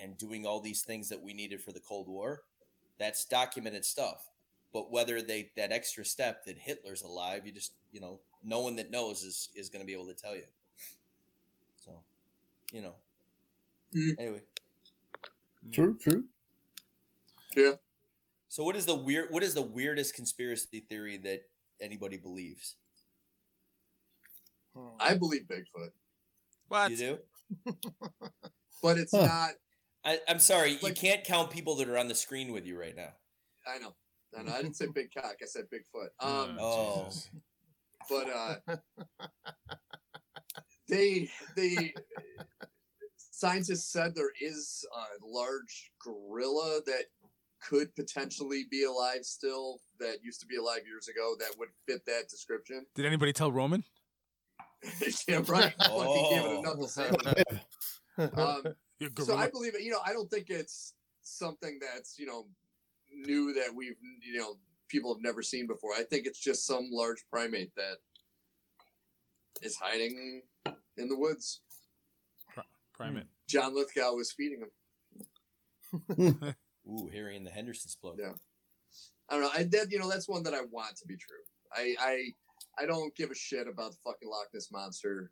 and 0.00 0.16
doing 0.16 0.46
all 0.46 0.60
these 0.60 0.82
things 0.82 1.08
that 1.08 1.22
we 1.22 1.34
needed 1.34 1.60
for 1.60 1.72
the 1.72 1.80
Cold 1.80 2.08
War. 2.08 2.44
That's 2.98 3.24
documented 3.24 3.84
stuff. 3.84 4.28
But 4.72 4.92
whether 4.92 5.20
they 5.20 5.50
that 5.56 5.72
extra 5.72 6.04
step 6.04 6.44
that 6.46 6.56
Hitler's 6.56 7.02
alive, 7.02 7.44
you 7.44 7.52
just 7.52 7.72
you 7.90 8.00
know, 8.00 8.20
no 8.44 8.60
one 8.60 8.76
that 8.76 8.92
knows 8.92 9.22
is 9.24 9.48
is 9.56 9.68
going 9.68 9.82
to 9.82 9.86
be 9.86 9.92
able 9.92 10.06
to 10.06 10.14
tell 10.14 10.36
you. 10.36 10.46
So, 11.84 11.98
you 12.72 12.82
know. 12.82 12.94
Mm. 13.94 14.14
Anyway, 14.18 14.42
True, 15.70 15.96
true. 15.98 16.24
Yeah. 17.56 17.72
so 18.48 18.64
what 18.64 18.76
is 18.76 18.86
the 18.86 18.94
weird? 18.94 19.30
What 19.30 19.42
is 19.42 19.54
the 19.54 19.62
weirdest 19.62 20.14
conspiracy 20.14 20.80
theory 20.88 21.18
that 21.18 21.42
anybody 21.80 22.16
believes? 22.16 22.76
Hmm. 24.76 24.88
I 24.98 25.14
believe 25.14 25.42
Bigfoot, 25.42 25.90
What? 26.68 26.90
You 26.90 26.96
do? 26.96 27.18
but 28.82 28.98
it's 28.98 29.12
Huh. 29.14 29.26
not. 29.26 29.50
I, 30.04 30.18
I'm 30.28 30.38
sorry, 30.40 30.78
you 30.82 30.92
can't 30.94 31.22
count 31.24 31.50
people 31.50 31.76
that 31.76 31.88
are 31.88 31.96
on 31.98 32.08
the 32.08 32.14
screen 32.14 32.50
with 32.52 32.66
you 32.66 32.78
right 32.80 32.96
now. 32.96 33.10
I 33.66 33.78
know. 33.78 33.94
I 34.36 34.42
know. 34.42 34.52
I 34.52 34.62
didn't 34.62 34.76
say 34.76 34.86
big 34.92 35.10
cock. 35.14 35.36
I 35.42 35.46
said 35.46 35.64
Bigfoot. 35.72 36.08
Um, 36.20 36.56
Oh. 36.58 37.04
Jesus. 37.04 37.30
but 38.08 38.28
uh, 38.28 38.76
they 40.88 41.30
they 41.54 41.94
scientists 43.42 43.90
said 43.92 44.14
there 44.14 44.30
is 44.40 44.86
a 44.94 45.26
large 45.26 45.90
gorilla 46.00 46.80
that 46.86 47.06
could 47.60 47.92
potentially 47.96 48.66
be 48.70 48.84
alive 48.84 49.24
still 49.24 49.80
that 49.98 50.18
used 50.22 50.40
to 50.40 50.46
be 50.46 50.56
alive 50.56 50.82
years 50.86 51.08
ago 51.08 51.34
that 51.40 51.50
would 51.58 51.68
fit 51.88 52.04
that 52.06 52.28
description. 52.28 52.86
Did 52.94 53.04
anybody 53.04 53.32
tell 53.32 53.50
Roman? 53.50 53.82
yeah, 55.28 55.40
right. 55.48 55.74
Fucking 55.80 56.30
gave 56.30 56.44
it 56.44 56.46
Oh. 56.46 56.60
enough 56.60 56.78
to 56.78 56.88
say. 56.88 57.10
Um, 58.18 58.62
so 59.24 59.36
I 59.36 59.50
believe 59.50 59.74
it. 59.74 59.82
You 59.82 59.90
know, 59.90 60.00
I 60.06 60.12
don't 60.12 60.30
think 60.30 60.46
it's 60.48 60.94
something 61.22 61.80
that's 61.80 62.18
you 62.20 62.26
know 62.26 62.46
new 63.12 63.52
that 63.54 63.74
we've 63.74 63.96
you 64.22 64.38
know 64.38 64.54
people 64.88 65.12
have 65.12 65.22
never 65.22 65.42
seen 65.42 65.66
before. 65.66 65.90
I 65.96 66.04
think 66.04 66.26
it's 66.26 66.40
just 66.40 66.64
some 66.64 66.88
large 66.92 67.24
primate 67.28 67.74
that 67.76 67.96
is 69.62 69.76
hiding 69.76 70.42
in 70.96 71.08
the 71.08 71.18
woods. 71.18 71.60
Primate. 72.92 73.26
John 73.48 73.74
Lithgow 73.74 74.12
was 74.14 74.32
feeding 74.32 74.60
him. 74.60 74.70
Ooh, 76.88 77.08
Harry 77.12 77.36
and 77.36 77.46
the 77.46 77.50
Hendersons 77.50 77.96
plug. 78.00 78.16
Yeah. 78.18 78.32
I 79.28 79.34
don't 79.34 79.42
know. 79.42 79.50
I 79.54 79.62
that 79.64 79.90
you 79.90 79.98
know 79.98 80.10
that's 80.10 80.28
one 80.28 80.42
that 80.42 80.54
I 80.54 80.60
want 80.70 80.96
to 80.96 81.06
be 81.06 81.16
true. 81.16 81.36
I 81.74 81.94
I 82.00 82.82
I 82.82 82.86
don't 82.86 83.14
give 83.14 83.30
a 83.30 83.34
shit 83.34 83.66
about 83.68 83.92
the 83.92 83.98
fucking 84.04 84.28
Loch 84.28 84.48
Ness 84.52 84.70
monster. 84.70 85.30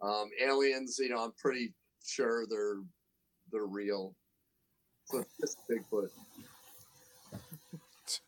Um, 0.00 0.30
aliens, 0.42 0.98
you 0.98 1.08
know, 1.08 1.22
I'm 1.22 1.32
pretty 1.38 1.72
sure 2.04 2.46
they're 2.50 2.82
they're 3.50 3.66
real. 3.66 4.14
So 5.04 5.18
it's 5.20 5.36
just 5.40 5.58
Bigfoot. 5.68 6.10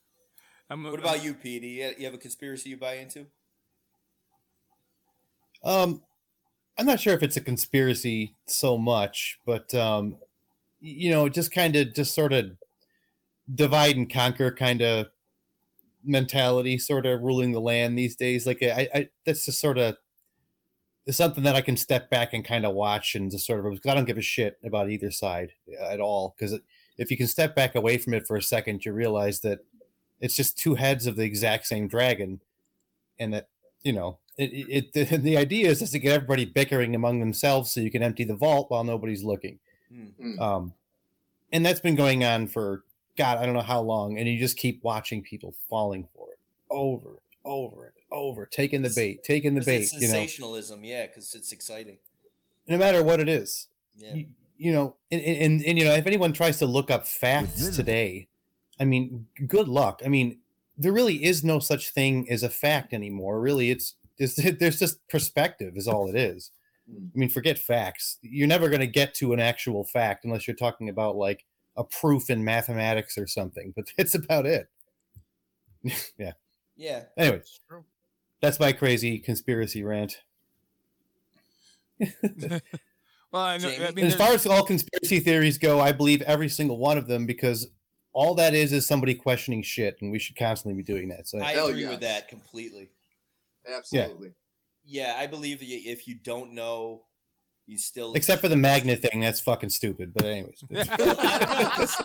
I'm, 0.71 0.85
What 0.85 0.99
about 0.99 1.23
you, 1.23 1.35
Pete? 1.35 1.63
Do 1.63 1.69
you, 1.69 1.93
you 1.99 2.05
have 2.07 2.15
a 2.15 2.19
conspiracy 2.19 2.71
you 2.71 2.77
buy 2.77 2.95
into? 2.95 3.27
Um, 5.63 6.03
I'm 6.77 6.87
not 6.87 7.01
sure 7.01 7.15
if 7.15 7.23
it's 7.23 7.37
a 7.37 7.41
conspiracy 7.41 8.35
so 8.47 8.77
much, 8.77 9.39
but 9.47 9.73
um, 9.75 10.17
you 10.81 11.11
know, 11.11 11.29
just 11.29 11.53
kind 11.53 11.77
of 11.77 11.95
just 11.95 12.15
sort 12.15 12.33
of 12.33 12.51
divide 13.55 13.97
and 13.97 14.11
conquer 14.11 14.51
kind 14.51 14.83
of 14.83 15.07
mentality, 16.05 16.79
sort 16.79 17.07
of 17.07 17.23
ruling 17.23 17.53
the 17.53 17.61
land 17.61 17.99
these 17.99 18.17
days. 18.17 18.47
Like 18.47 18.63
I, 18.63 18.89
I 18.95 19.09
that's 19.25 19.47
just 19.47 19.61
sort 19.61 19.79
of 19.79 19.97
it's 21.07 21.19
something 21.19 21.45
that 21.45 21.55
I 21.55 21.61
can 21.61 21.77
step 21.77 22.11
back 22.11 22.33
and 22.33 22.45
kind 22.45 22.65
of 22.65 22.75
watch 22.75 23.15
and 23.15 23.31
just 23.31 23.47
sort 23.47 23.65
of 23.65 23.73
because 23.73 23.91
I 23.91 23.95
don't 23.95 24.07
give 24.07 24.19
a 24.19 24.23
shit 24.23 24.59
about 24.65 24.91
either 24.91 25.11
side 25.11 25.53
at 25.81 26.01
all. 26.01 26.35
Because 26.37 26.59
if 26.99 27.11
you 27.11 27.17
can 27.17 27.27
step 27.27 27.55
back 27.55 27.75
away 27.75 27.99
from 27.99 28.15
it 28.15 28.27
for 28.27 28.37
a 28.37 28.43
second, 28.43 28.85
you 28.85 28.93
realize 28.93 29.41
that 29.41 29.61
it's 30.21 30.37
just 30.37 30.59
two 30.59 30.75
heads 30.75 31.07
of 31.07 31.17
the 31.17 31.25
exact 31.25 31.67
same 31.67 31.89
dragon, 31.89 32.41
and 33.19 33.35
that 33.35 33.49
you 33.83 33.93
know 33.93 34.19
it, 34.37 34.53
it, 34.53 34.89
it 34.95 35.11
the, 35.11 35.17
the 35.19 35.37
idea 35.37 35.69
is 35.69 35.79
just 35.81 35.93
to 35.93 35.99
get 35.99 36.13
everybody 36.13 36.45
bickering 36.45 36.95
among 36.95 37.21
themselves 37.21 37.71
so 37.71 37.81
you 37.81 37.91
can 37.91 38.03
empty 38.03 38.25
the 38.25 38.35
vault 38.35 38.71
while 38.71 38.85
nobody's 38.85 39.23
looking. 39.23 39.59
Hmm. 39.93 40.41
um 40.41 40.73
and 41.53 41.65
that's 41.65 41.79
been 41.79 41.95
going 41.95 42.25
on 42.25 42.49
for 42.49 42.83
god 43.17 43.39
i 43.39 43.47
don't 43.47 43.55
know 43.55 43.61
how 43.61 43.81
long 43.81 44.19
and 44.19 44.27
you 44.27 44.39
just 44.41 44.57
keep 44.57 44.83
watching 44.83 45.23
people 45.23 45.55
falling 45.69 46.09
for 46.17 46.33
it 46.33 46.39
over 46.69 47.11
and 47.11 47.19
over 47.45 47.85
and 47.85 47.93
over 48.11 48.47
taking 48.47 48.83
the 48.83 48.91
bait 48.91 49.23
taking 49.23 49.55
the 49.55 49.61
'Cause 49.61 49.67
bait 49.67 49.77
it's 49.83 49.93
you 49.93 50.01
know? 50.09 50.15
sensationalism, 50.15 50.83
yeah, 50.83 51.07
because 51.07 51.33
it's 51.37 51.53
exciting. 51.53 51.99
no 52.67 52.77
matter 52.77 53.05
what 53.05 53.21
it 53.21 53.29
is. 53.29 53.69
Yeah. 53.97 54.15
you, 54.15 54.27
you 54.57 54.73
know 54.73 54.97
and, 55.13 55.21
and, 55.21 55.37
and, 55.37 55.65
and, 55.65 55.79
you 55.79 55.85
know 55.85 55.95
if 55.95 56.07
anyone 56.09 56.33
tries 56.33 56.59
to 56.59 56.67
look 56.67 56.91
up 56.91 57.07
facts 57.07 57.69
today 57.77 58.27
i 58.81 58.85
mean 58.85 59.27
good 59.47 59.69
luck. 59.69 60.03
I 60.05 60.09
mean 60.09 60.39
there 60.77 60.93
really 60.93 61.23
is 61.25 61.45
no 61.45 61.61
such 61.61 61.91
thing 61.91 62.29
as 62.29 62.43
a 62.43 62.49
fact 62.51 62.93
anymore. 62.93 63.41
Really 63.41 63.71
it's 63.71 63.95
there's, 64.19 64.35
there's 64.61 64.79
just 64.79 65.07
perspective 65.09 65.77
is 65.77 65.89
all 65.89 66.09
it 66.09 66.17
is 66.17 66.51
Mm. 66.87 67.09
i 67.15 67.19
mean 67.19 67.31
forget 67.31 67.59
facts 67.59 68.19
you're 68.21 68.47
never 68.47 68.69
going 68.69 68.81
to 68.83 68.87
get 68.87 69.15
to 69.15 69.33
an 69.33 69.41
actual 69.41 69.85
fact 69.85 70.27
unless 70.27 70.47
you're 70.47 70.55
talking 70.55 70.91
about 70.91 71.17
like 71.17 71.47
a 71.79 71.83
proof 71.85 72.29
in 72.29 72.45
mathematics 72.45 73.17
or 73.17 73.27
something 73.27 73.73
but 73.75 73.87
that's 73.97 74.15
about 74.15 74.45
it 74.45 74.69
yeah 76.19 76.33
Yeah. 76.77 77.05
anyway 77.17 77.41
true. 77.67 77.85
that's 78.43 78.61
my 78.61 78.73
crazy 78.73 79.19
conspiracy 79.19 79.83
rant 79.83 80.19
well, 81.99 82.61
I 83.43 83.57
know. 83.59 83.69
I 83.69 83.77
Jamie? 83.77 83.93
mean, 83.95 84.05
as 84.07 84.15
far 84.15 84.33
as 84.33 84.47
all 84.47 84.65
conspiracy 84.65 85.21
theories 85.21 85.59
go, 85.59 85.81
I 85.81 85.93
believe 85.93 86.23
every 86.23 86.49
single 86.49 86.79
one 86.79 86.99
of 86.99 87.07
them 87.07 87.27
because 87.27 87.69
all 88.13 88.35
that 88.35 88.55
is 88.55 88.73
is 88.73 88.87
somebody 88.87 89.15
questioning 89.15 89.63
shit, 89.63 89.97
and 90.01 90.11
we 90.13 90.19
should 90.19 90.37
constantly 90.37 90.81
be 90.81 90.85
doing 90.85 91.09
that. 91.09 91.29
So 91.29 91.41
I 91.41 91.53
Hell 91.53 91.69
agree 91.69 91.83
yes. 91.83 91.91
with 91.93 92.01
that 92.01 92.29
completely. 92.29 92.91
Absolutely. 93.69 94.35
Yeah, 94.85 95.17
I 95.19 95.27
believe 95.27 95.61
that 95.61 95.69
if 95.69 96.07
you 96.07 96.15
don't 96.15 96.53
know, 96.53 97.05
you 97.67 97.79
still 97.79 98.13
except 98.13 98.43
for 98.43 98.49
the 98.49 98.57
magnet 98.57 99.01
thing, 99.01 99.21
that's 99.21 99.41
fucking 99.41 99.71
stupid. 99.71 100.13
But 100.13 100.27
anyways, 100.27 100.63
because 100.69 101.97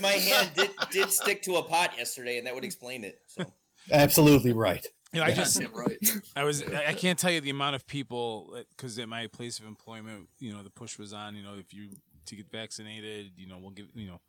my 0.00 0.10
hand 0.10 0.50
did 0.56 0.70
did 0.90 1.12
stick 1.12 1.42
to 1.42 1.56
a 1.56 1.62
pot 1.62 1.96
yesterday, 1.96 2.38
and 2.38 2.46
that 2.46 2.54
would 2.54 2.64
explain 2.64 3.04
it. 3.04 3.20
So 3.28 3.44
absolutely 3.92 4.52
right. 4.52 4.84
you 5.12 5.20
know, 5.20 5.26
I 5.26 5.32
just 5.32 5.60
Damn 5.60 5.72
right. 5.72 5.98
I 6.34 6.44
was 6.44 6.64
I 6.64 6.86
I 6.88 6.94
can't 6.94 7.18
tell 7.18 7.30
you 7.30 7.40
the 7.40 7.50
amount 7.50 7.76
of 7.76 7.86
people 7.86 8.60
because 8.76 8.98
at 8.98 9.08
my 9.08 9.28
place 9.28 9.60
of 9.60 9.66
employment, 9.66 10.28
you 10.40 10.52
know, 10.52 10.64
the 10.64 10.70
push 10.70 10.98
was 10.98 11.12
on. 11.12 11.36
You 11.36 11.44
know, 11.44 11.54
if 11.56 11.72
you 11.72 11.90
to 12.26 12.36
get 12.36 12.50
vaccinated, 12.50 13.30
you 13.36 13.46
know, 13.46 13.58
we'll 13.58 13.70
give 13.70 13.86
you 13.94 14.08
know, 14.08 14.20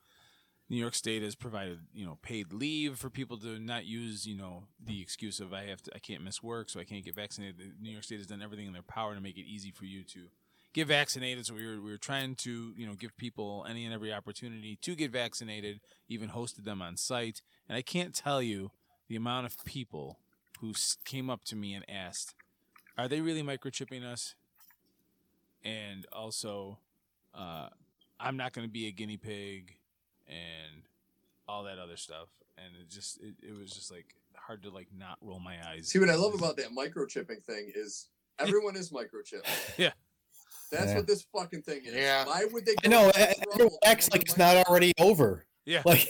New 0.71 0.77
York 0.77 0.95
State 0.95 1.21
has 1.21 1.35
provided 1.35 1.79
you 1.93 2.05
know 2.05 2.17
paid 2.21 2.53
leave 2.53 2.97
for 2.97 3.09
people 3.09 3.37
to 3.37 3.59
not 3.59 3.85
use 3.85 4.25
you 4.25 4.37
know 4.37 4.63
the 4.81 5.01
excuse 5.01 5.41
of 5.41 5.51
I 5.51 5.65
have 5.65 5.81
to 5.81 5.91
I 5.93 5.99
can't 5.99 6.23
miss 6.23 6.41
work 6.41 6.69
so 6.69 6.79
I 6.79 6.85
can't 6.85 7.03
get 7.03 7.13
vaccinated. 7.13 7.73
New 7.81 7.91
York 7.91 8.05
State 8.05 8.19
has 8.19 8.27
done 8.27 8.41
everything 8.41 8.67
in 8.67 8.73
their 8.73 8.81
power 8.81 9.13
to 9.13 9.19
make 9.19 9.37
it 9.37 9.45
easy 9.45 9.69
for 9.69 9.83
you 9.83 10.05
to 10.05 10.29
get 10.71 10.87
vaccinated. 10.87 11.45
So 11.45 11.55
we 11.55 11.67
were 11.67 11.81
we 11.81 11.91
were 11.91 11.97
trying 11.97 12.35
to 12.35 12.73
you 12.77 12.87
know 12.87 12.93
give 12.93 13.17
people 13.17 13.65
any 13.69 13.83
and 13.83 13.93
every 13.93 14.13
opportunity 14.13 14.77
to 14.81 14.95
get 14.95 15.11
vaccinated. 15.11 15.81
Even 16.07 16.29
hosted 16.29 16.63
them 16.63 16.81
on 16.81 16.95
site, 16.95 17.41
and 17.67 17.77
I 17.77 17.81
can't 17.81 18.15
tell 18.15 18.41
you 18.41 18.71
the 19.09 19.17
amount 19.17 19.47
of 19.47 19.65
people 19.65 20.19
who 20.61 20.73
came 21.03 21.29
up 21.29 21.43
to 21.45 21.57
me 21.57 21.73
and 21.73 21.83
asked, 21.89 22.33
"Are 22.97 23.09
they 23.09 23.19
really 23.19 23.43
microchipping 23.43 24.05
us?" 24.05 24.35
And 25.65 26.05
also, 26.13 26.79
uh, 27.35 27.67
I'm 28.21 28.37
not 28.37 28.53
going 28.53 28.65
to 28.65 28.71
be 28.71 28.87
a 28.87 28.91
guinea 28.91 29.17
pig, 29.17 29.75
and 30.31 30.81
all 31.47 31.63
that 31.65 31.77
other 31.77 31.97
stuff. 31.97 32.29
And 32.57 32.67
it 32.81 32.89
just 32.89 33.21
it, 33.21 33.35
it 33.43 33.57
was 33.57 33.71
just 33.71 33.91
like 33.91 34.15
hard 34.35 34.63
to 34.63 34.69
like 34.69 34.87
not 34.97 35.17
roll 35.21 35.39
my 35.39 35.55
eyes. 35.69 35.87
See 35.89 35.99
what 35.99 36.09
I 36.09 36.15
love 36.15 36.33
about 36.33 36.57
that 36.57 36.69
microchipping 36.75 37.43
thing 37.43 37.71
is 37.75 38.07
everyone 38.39 38.75
is 38.75 38.89
microchipped. 38.91 39.47
Yeah. 39.77 39.91
That's 40.71 40.87
Yeah. 40.87 40.95
what 40.97 41.07
this 41.07 41.25
fucking 41.35 41.63
thing 41.63 41.81
is. 41.85 41.93
Yeah. 41.93 42.25
Why 42.25 42.45
would 42.51 42.65
they? 42.65 42.73
I 42.83 42.87
go 42.87 42.89
know 42.89 43.11
to 43.11 43.19
that 43.19 43.35
trouble 43.35 43.51
everyone 43.53 43.77
acts 43.85 44.09
like 44.11 44.21
it's 44.21 44.37
not 44.37 44.55
already 44.67 44.93
over. 44.99 45.45
Yeah. 45.65 45.81
Like 45.85 46.07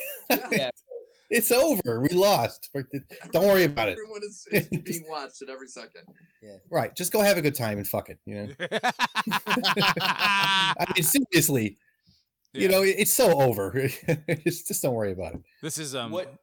Yeah. 0.51 0.69
it's 1.31 1.51
over. 1.51 2.01
We 2.01 2.09
lost. 2.09 2.69
Don't 3.31 3.47
worry 3.47 3.63
about 3.63 3.87
it. 3.89 3.93
Everyone 3.93 4.21
is, 4.23 4.45
is 4.51 4.67
being 4.67 5.05
watched 5.09 5.41
at 5.41 5.49
every 5.49 5.67
second. 5.67 6.03
yeah 6.43 6.57
Right. 6.69 6.95
Just 6.95 7.11
go 7.11 7.21
have 7.21 7.37
a 7.37 7.41
good 7.41 7.55
time 7.55 7.77
and 7.79 7.87
fuck 7.87 8.09
it. 8.09 8.19
You 8.25 8.47
know. 8.47 8.53
I 10.01 10.85
mean, 10.95 11.03
seriously. 11.03 11.77
You 12.53 12.67
know, 12.67 12.83
it- 12.83 12.95
it's 12.99 13.13
so 13.13 13.39
over. 13.41 13.71
just, 14.45 14.67
just 14.67 14.81
don't 14.81 14.93
worry 14.93 15.13
about 15.13 15.35
it. 15.35 15.41
this 15.61 15.77
is 15.77 15.95
um. 15.95 16.11
what? 16.11 16.33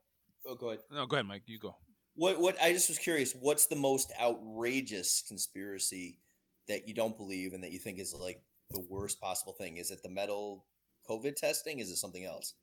Oh, 0.47 0.55
go 0.55 0.69
ahead. 0.69 0.81
No, 0.91 1.07
go 1.07 1.17
ahead, 1.17 1.27
Mike. 1.27 1.43
You 1.47 1.59
go. 1.59 1.77
What? 2.15 2.41
What? 2.41 2.57
I 2.63 2.73
just 2.73 2.89
was 2.89 2.99
curious. 2.99 3.33
What's 3.33 3.67
the 3.67 3.77
most 3.77 4.13
outrageous 4.21 5.23
conspiracy 5.27 6.19
that 6.69 6.89
you 6.89 6.95
don't 6.95 7.17
believe 7.17 7.53
and 7.53 7.63
that 7.63 7.73
you 7.73 7.79
think 7.79 7.99
is 7.99 8.15
like 8.15 8.43
the 8.71 8.81
worst 8.89 9.21
possible 9.21 9.53
thing? 9.53 9.77
Is 9.77 9.91
it 9.91 10.03
the 10.03 10.09
metal 10.09 10.65
COVID 11.09 11.37
testing? 11.37 11.81
Is 11.81 11.91
it 11.91 11.97
something 11.97 12.25
else? 12.25 12.55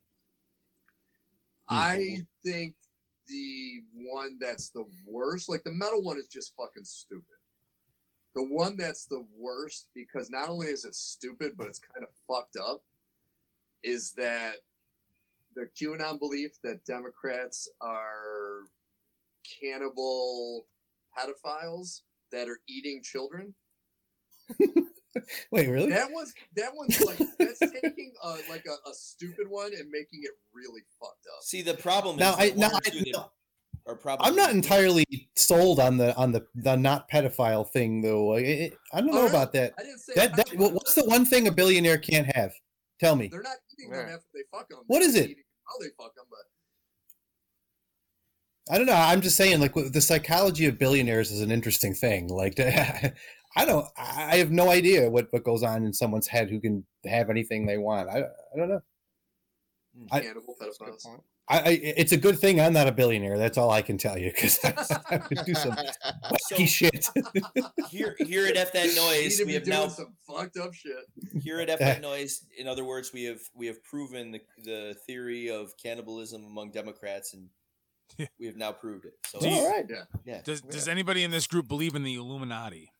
I 1.67 2.19
think 2.43 2.75
the 3.27 3.81
one 3.95 4.37
that's 4.39 4.69
the 4.69 4.85
worst, 5.07 5.49
like 5.49 5.63
the 5.63 5.71
metal 5.71 6.03
one, 6.03 6.17
is 6.17 6.27
just 6.27 6.53
fucking 6.55 6.83
stupid. 6.83 7.23
The 8.35 8.43
one 8.43 8.77
that's 8.77 9.05
the 9.05 9.25
worst 9.37 9.87
because 9.95 10.29
not 10.29 10.49
only 10.49 10.67
is 10.67 10.85
it 10.85 10.93
stupid, 10.93 11.53
but 11.57 11.67
it's 11.67 11.79
kind 11.79 12.05
of 12.05 12.09
fucked 12.27 12.57
up, 12.57 12.83
is 13.85 14.11
that 14.17 14.55
the 15.55 15.69
QAnon 15.79 16.19
belief 16.19 16.51
that 16.63 16.83
Democrats 16.85 17.69
are 17.79 18.61
cannibal 19.61 20.65
pedophiles 21.17 22.01
that 22.31 22.49
are 22.49 22.59
eating 22.67 23.01
children. 23.03 23.53
Wait, 25.51 25.69
really? 25.69 25.89
That 25.89 26.09
was 26.11 26.33
that 26.57 26.71
one's 26.75 26.99
like 27.01 27.17
that's 27.39 27.59
taking 27.81 28.11
a, 28.21 28.29
like 28.49 28.65
a, 28.65 28.89
a 28.89 28.93
stupid 28.93 29.47
one 29.47 29.71
and 29.73 29.89
making 29.89 30.21
it 30.23 30.31
really 30.53 30.81
fucked 30.99 31.25
up. 31.37 31.43
See, 31.43 31.61
the 31.61 31.73
problem 31.75 32.17
Now, 32.17 32.33
is 32.35 32.51
I, 32.51 32.55
now 32.55 32.71
I, 32.73 33.03
no, 33.13 33.31
are 33.87 33.95
probably 33.95 34.27
I'm 34.27 34.35
not 34.35 34.51
entirely 34.51 35.05
sold 35.37 35.79
on 35.79 35.95
the 35.97 36.13
on 36.17 36.31
the 36.33 36.45
the 36.55 36.75
not 36.75 37.09
pedophile 37.09 37.69
thing 37.71 38.01
though. 38.01 38.33
I, 38.35 38.39
I- 38.39 38.71
I 38.93 39.01
don't 39.01 39.11
know 39.11 39.17
Alright, 39.19 39.29
about 39.29 39.53
that. 39.53 39.73
I 39.79 39.83
didn't 39.83 39.99
say 39.99 40.13
That, 40.15 40.35
that 40.35 40.47
pedophile. 40.47 40.73
what's 40.73 40.95
the 40.95 41.05
one 41.05 41.25
thing 41.25 41.47
a 41.47 41.51
billionaire 41.51 41.97
can't 41.97 42.27
have? 42.35 42.53
Tell 42.99 43.15
me. 43.15 43.27
They're 43.27 43.41
not 43.41 43.57
eating 43.73 43.91
them 43.91 44.07
after 44.07 44.27
they 44.33 44.41
fuck 44.51 44.69
them. 44.69 44.79
What 44.87 45.01
is 45.01 45.15
it? 45.15 45.35
How 45.65 45.77
they 45.79 45.89
fuck 45.97 46.15
them, 46.15 46.25
but 46.29 46.39
I 48.73 48.77
don't 48.77 48.87
know. 48.87 48.93
I'm 48.93 49.21
just 49.21 49.37
saying, 49.37 49.59
like 49.59 49.73
the 49.73 50.01
psychology 50.01 50.65
of 50.65 50.79
billionaires 50.79 51.31
is 51.31 51.41
an 51.41 51.51
interesting 51.51 51.93
thing. 51.93 52.29
Like, 52.29 52.59
I 53.57 53.65
don't, 53.65 53.85
I 53.97 54.37
have 54.37 54.51
no 54.51 54.69
idea 54.69 55.09
what 55.09 55.27
what 55.31 55.43
goes 55.43 55.63
on 55.63 55.85
in 55.85 55.93
someone's 55.93 56.27
head 56.27 56.49
who 56.49 56.59
can 56.59 56.85
have 57.05 57.29
anything 57.29 57.65
they 57.65 57.77
want. 57.77 58.09
I, 58.09 58.19
I 58.19 58.57
don't 58.57 58.69
know. 58.69 58.81
Hmm. 59.97 60.19
Cannibal 60.19 60.55
That's 60.59 60.79
a 60.79 60.85
good 60.85 60.93
pedophiles. 60.93 61.21
Point. 61.47 61.67
I, 61.67 61.69
I, 61.69 61.73
it's 61.97 62.11
a 62.11 62.17
good 62.17 62.39
thing 62.39 62.59
I'm 62.59 62.73
not 62.73 62.87
a 62.87 62.91
billionaire. 62.91 63.37
That's 63.37 63.57
all 63.57 63.69
I 63.71 63.81
can 63.81 63.97
tell 63.97 64.17
you 64.17 64.31
because 64.31 64.59
I 64.63 65.21
would 65.29 65.45
do 65.45 65.53
some 65.53 65.71
wacky 66.31 66.37
So- 66.59 66.65
shit. 66.65 67.09
here 67.89 68.15
here 68.25 68.47
at 68.47 68.57
F 68.57 68.73
that 68.73 68.95
noise. 68.95 69.41
We 69.45 69.53
have 69.53 69.67
now 69.67 69.87
some 69.87 70.13
fucked 70.27 70.57
up 70.57 70.73
shit. 70.73 70.95
here 71.41 71.59
at 71.59 71.69
F 71.69 71.79
that 71.87 72.01
noise. 72.01 72.45
In 72.57 72.67
other 72.67 72.83
words, 72.83 73.11
we 73.13 73.23
have 73.25 73.41
we 73.53 73.67
have 73.67 73.83
proven 73.83 74.31
the, 74.31 74.41
the 74.63 74.95
theory 75.07 75.49
of 75.49 75.73
cannibalism 75.81 76.45
among 76.45 76.71
Democrats, 76.71 77.33
and 77.33 77.49
Yeah. 78.17 78.27
we 78.39 78.45
have 78.47 78.55
now 78.57 78.71
proved 78.71 79.05
it. 79.05 79.13
So 79.25 79.39
Do 79.39 79.49
all 79.49 79.69
right. 79.69 79.85
Yeah. 79.89 80.03
yeah. 80.25 80.41
Does 80.43 80.61
Does 80.61 80.87
anybody 80.87 81.23
in 81.23 81.31
this 81.31 81.47
group 81.47 81.67
believe 81.67 81.95
in 81.95 82.03
the 82.03 82.15
Illuminati? 82.15 82.91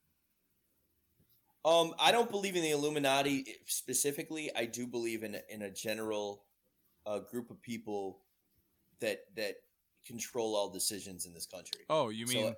Um, 1.64 1.94
I 1.98 2.12
don't 2.12 2.30
believe 2.30 2.54
in 2.54 2.62
the 2.62 2.70
Illuminati 2.70 3.44
specifically. 3.66 4.50
I 4.54 4.66
do 4.66 4.86
believe 4.86 5.24
in 5.24 5.34
a, 5.34 5.40
in 5.50 5.62
a 5.62 5.70
general 5.70 6.44
uh, 7.04 7.18
group 7.18 7.50
of 7.50 7.60
people 7.60 8.20
that 9.00 9.20
that 9.36 9.56
control 10.06 10.54
all 10.54 10.70
decisions 10.70 11.26
in 11.26 11.34
this 11.34 11.46
country. 11.46 11.82
Oh, 11.90 12.08
you 12.08 12.26
mean 12.26 12.48
uh, 12.48 12.54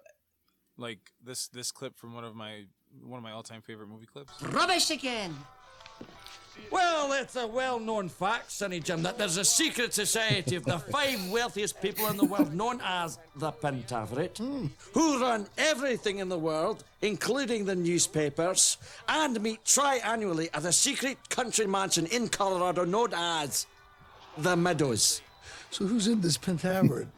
like 0.77 1.01
this 1.24 1.48
this 1.48 1.70
clip 1.72 1.96
from 1.98 2.14
one 2.14 2.24
of 2.24 2.35
my 2.35 2.64
one 3.03 3.18
of 3.18 3.24
my 3.24 3.33
all 3.33 3.42
time 3.42 3.62
favorite 3.62 3.88
movie 3.88 4.07
clips? 4.07 4.33
Rubbish 4.42 4.90
again. 4.90 5.35
Well, 6.70 7.12
it's 7.12 7.37
a 7.37 7.46
well 7.46 7.79
known 7.79 8.09
fact, 8.09 8.51
Sonny 8.51 8.81
Jim, 8.81 9.03
that 9.03 9.16
there's 9.16 9.37
a 9.37 9.44
secret 9.44 9.94
society 9.94 10.57
of 10.57 10.64
the 10.64 10.79
five 10.92 11.31
wealthiest 11.31 11.81
people 11.81 12.09
in 12.09 12.16
the 12.16 12.24
world, 12.24 12.53
known 12.53 12.81
as 12.85 13.18
the 13.37 13.53
Pentaverate, 13.53 14.70
who 14.92 15.20
run 15.20 15.46
everything 15.57 16.18
in 16.18 16.29
the 16.29 16.38
world, 16.38 16.85
including 17.01 17.64
the 17.64 17.77
newspapers, 17.77 18.77
and 19.09 19.40
meet 19.40 19.64
triannually 19.64 20.51
at 20.53 20.64
a 20.64 20.72
secret 20.72 21.16
country 21.31 21.66
mansion 21.66 22.07
in 22.07 22.29
Colorado 22.29 22.85
known 22.85 23.14
as 23.14 23.66
the 24.37 24.57
Meadows. 24.57 25.22
So 25.70 25.87
who's 25.87 26.07
in 26.09 26.20
this 26.20 26.38
Pentaverate? 26.38 27.09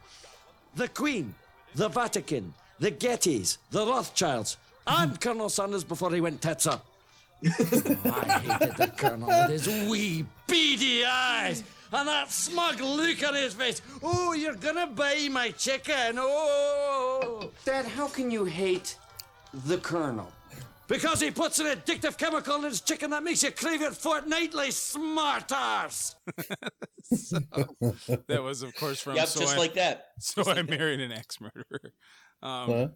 The 0.76 0.86
Queen, 0.86 1.34
the 1.74 1.88
Vatican, 1.88 2.54
the 2.78 2.92
Gettys, 2.92 3.58
the 3.72 3.84
Rothschilds, 3.84 4.56
and 4.86 5.20
Colonel 5.20 5.48
Sanders 5.48 5.82
before 5.82 6.12
he 6.12 6.20
went 6.20 6.40
tits 6.40 6.64
up. 6.64 6.86
I 7.44 7.48
hated 7.48 8.76
the 8.76 8.92
Colonel 8.96 9.26
with 9.26 9.50
his 9.50 9.90
wee 9.90 10.24
beady 10.46 11.04
eyes 11.04 11.64
and 11.92 12.08
that 12.08 12.30
smug 12.30 12.80
look 12.80 13.26
on 13.26 13.34
his 13.34 13.54
face. 13.54 13.82
Oh, 14.02 14.32
you're 14.32 14.54
gonna 14.54 14.86
buy 14.86 15.28
my 15.30 15.50
chicken. 15.50 16.16
Oh. 16.18 17.50
Dad, 17.64 17.86
how 17.86 18.08
can 18.08 18.30
you 18.30 18.44
hate 18.44 18.96
the 19.66 19.78
Colonel? 19.78 20.30
Because 20.90 21.20
he 21.20 21.30
puts 21.30 21.60
an 21.60 21.66
addictive 21.66 22.18
chemical 22.18 22.56
in 22.56 22.64
his 22.64 22.80
chicken 22.80 23.10
that 23.10 23.22
makes 23.22 23.44
you 23.44 23.52
crave 23.52 23.80
it 23.80 23.94
fortnightly, 23.94 24.72
smart 24.72 25.50
arse. 25.52 26.16
That 28.28 28.42
was, 28.42 28.62
of 28.62 28.74
course, 28.74 29.00
from 29.00 29.16
yep, 29.16 29.28
so 29.28 29.40
just 29.40 29.54
I, 29.54 29.58
like 29.58 29.74
that. 29.74 30.08
so 30.18 30.42
I 30.46 30.62
married 30.62 31.00
an 31.00 31.12
axe 31.12 31.40
murderer. 31.40 31.92
Um, 32.42 32.66
Huh? 32.68 32.88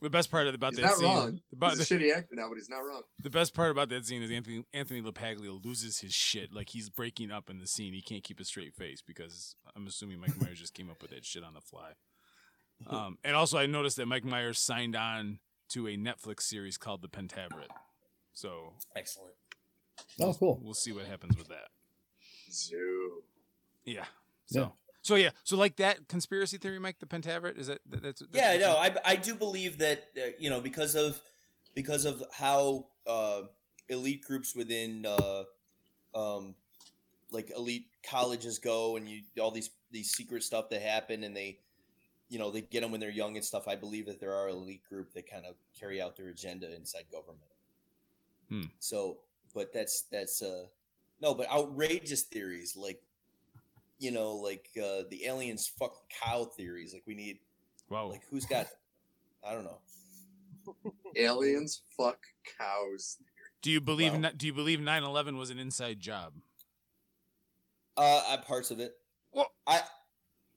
The 0.00 0.10
best 0.10 0.30
part 0.30 0.48
about 0.48 0.72
He's 0.72 0.80
that 0.80 0.86
not 0.86 0.96
scene, 0.96 1.06
wrong. 1.06 1.40
about 1.52 1.76
He's 1.76 1.88
the, 1.88 1.94
a 1.94 1.98
shitty 1.98 2.16
actor 2.16 2.34
now, 2.34 2.48
but 2.48 2.56
he's 2.56 2.68
not 2.70 2.78
wrong. 2.78 3.02
the 3.22 3.30
best 3.30 3.54
part 3.54 3.70
about 3.70 3.88
that 3.90 4.04
scene 4.04 4.22
is 4.22 4.30
Anthony 4.32 4.64
Anthony 4.72 5.00
LaPaglia 5.00 5.64
loses 5.64 6.00
his 6.00 6.12
shit. 6.12 6.52
Like 6.52 6.70
he's 6.70 6.88
breaking 6.90 7.30
up 7.30 7.48
in 7.50 7.60
the 7.60 7.68
scene. 7.68 7.92
He 7.92 8.02
can't 8.02 8.24
keep 8.24 8.40
a 8.40 8.44
straight 8.44 8.74
face 8.74 9.00
because 9.06 9.54
I'm 9.76 9.86
assuming 9.86 10.18
Mike 10.18 10.40
Myers 10.40 10.58
just 10.58 10.74
came 10.74 10.90
up 10.90 11.02
with 11.02 11.12
that 11.12 11.24
shit 11.24 11.44
on 11.44 11.54
the 11.54 11.60
fly. 11.60 11.92
Um, 12.88 13.16
and 13.22 13.36
also, 13.36 13.58
I 13.58 13.66
noticed 13.66 13.96
that 13.98 14.06
Mike 14.06 14.24
Myers 14.24 14.58
signed 14.58 14.96
on 14.96 15.38
to 15.72 15.88
a 15.88 15.96
Netflix 15.96 16.42
series 16.42 16.76
called 16.78 17.02
The 17.02 17.08
Pentaverate. 17.08 17.70
So 18.32 18.74
Excellent. 18.96 19.34
Oh, 20.20 20.34
cool. 20.34 20.60
we'll 20.62 20.74
see 20.74 20.92
what 20.92 21.04
happens 21.06 21.36
with 21.36 21.48
that. 21.48 21.68
Zoo. 22.50 23.22
Yeah. 23.84 24.04
So. 24.46 24.60
Yeah. 24.60 24.68
So 25.04 25.16
yeah, 25.16 25.30
so 25.42 25.56
like 25.56 25.76
that 25.76 26.06
conspiracy 26.06 26.58
theory, 26.58 26.78
Mike, 26.78 27.00
the 27.00 27.06
Pentaverate 27.06 27.58
is 27.58 27.66
that 27.66 27.80
that- 27.90 28.02
that's, 28.04 28.20
that's 28.20 28.30
Yeah, 28.34 28.52
what 28.52 28.60
no, 28.60 28.70
you- 28.70 29.00
I 29.04 29.12
I 29.12 29.16
do 29.16 29.34
believe 29.34 29.78
that 29.78 30.04
uh, 30.16 30.28
you 30.38 30.48
know 30.48 30.60
because 30.60 30.94
of 30.94 31.20
because 31.74 32.04
of 32.04 32.22
how 32.32 32.86
uh, 33.04 33.42
elite 33.88 34.22
groups 34.24 34.54
within 34.54 35.04
uh, 35.04 35.42
um, 36.14 36.54
like 37.32 37.50
elite 37.50 37.86
colleges 38.08 38.60
go, 38.60 38.94
and 38.96 39.08
you 39.08 39.22
all 39.40 39.50
these 39.50 39.70
these 39.90 40.12
secret 40.12 40.44
stuff 40.44 40.68
that 40.70 40.82
happen, 40.82 41.24
and 41.24 41.36
they 41.36 41.58
you 42.32 42.38
know 42.38 42.50
they 42.50 42.62
get 42.62 42.80
them 42.80 42.90
when 42.90 42.98
they're 43.00 43.10
young 43.10 43.36
and 43.36 43.44
stuff. 43.44 43.68
I 43.68 43.76
believe 43.76 44.06
that 44.06 44.18
there 44.18 44.32
are 44.34 44.48
elite 44.48 44.82
group 44.88 45.12
that 45.12 45.30
kind 45.30 45.44
of 45.44 45.54
carry 45.78 46.00
out 46.00 46.16
their 46.16 46.28
agenda 46.28 46.74
inside 46.74 47.04
government. 47.12 47.42
Hmm. 48.48 48.62
So, 48.78 49.18
but 49.54 49.70
that's 49.74 50.04
that's 50.10 50.40
uh 50.40 50.64
no, 51.20 51.34
but 51.34 51.50
outrageous 51.50 52.22
theories 52.22 52.74
like 52.74 53.02
you 53.98 54.10
know 54.12 54.34
like 54.36 54.70
uh, 54.78 55.02
the 55.10 55.26
aliens 55.26 55.70
fuck 55.78 55.92
cow 56.22 56.46
theories. 56.46 56.94
Like 56.94 57.02
we 57.06 57.14
need 57.14 57.38
Wow. 57.90 58.06
like 58.06 58.22
who's 58.30 58.46
got 58.46 58.66
I 59.46 59.52
don't 59.52 59.64
know. 59.64 59.80
Aliens 61.16 61.82
fuck 61.98 62.18
cows. 62.58 63.18
do 63.60 63.70
you 63.70 63.80
believe 63.82 64.14
Wow. 64.14 64.30
do 64.34 64.46
you 64.46 64.54
believe 64.54 64.78
9/11 64.80 65.36
was 65.36 65.50
an 65.50 65.58
inside 65.58 66.00
job? 66.00 66.32
Uh, 67.96 68.22
I, 68.26 68.36
parts 68.38 68.70
of 68.70 68.80
it. 68.80 68.96
Well- 69.32 69.52
I, 69.66 69.82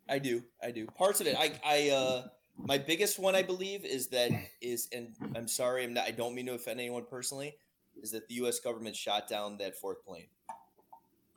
I 0.07 0.19
do, 0.19 0.43
I 0.63 0.71
do 0.71 0.85
parts 0.85 1.21
of 1.21 1.27
it. 1.27 1.35
I, 1.37 1.53
I, 1.65 1.89
uh, 1.89 2.27
my 2.57 2.77
biggest 2.77 3.19
one, 3.19 3.35
I 3.35 3.41
believe, 3.41 3.85
is 3.85 4.07
that 4.09 4.31
is, 4.61 4.87
and 4.93 5.15
I'm 5.35 5.47
sorry, 5.47 5.83
I'm 5.83 5.93
not, 5.93 6.05
I 6.05 6.11
don't 6.11 6.35
mean 6.35 6.45
to 6.47 6.53
offend 6.53 6.79
anyone 6.79 7.05
personally, 7.09 7.55
is 8.01 8.11
that 8.11 8.27
the 8.27 8.35
U.S. 8.35 8.59
government 8.59 8.95
shot 8.95 9.27
down 9.27 9.57
that 9.57 9.75
fourth 9.75 10.05
plane. 10.05 10.27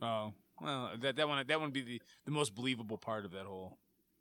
Oh, 0.01 0.33
well, 0.61 0.93
that 1.01 1.17
that 1.17 1.29
one 1.29 1.45
that 1.47 1.61
would 1.61 1.73
be 1.73 1.83
the, 1.83 2.03
the 2.25 2.31
most 2.31 2.55
believable 2.55 2.99
part 2.99 3.25
of 3.25 3.33
that 3.33 3.47
whole. 3.47 3.79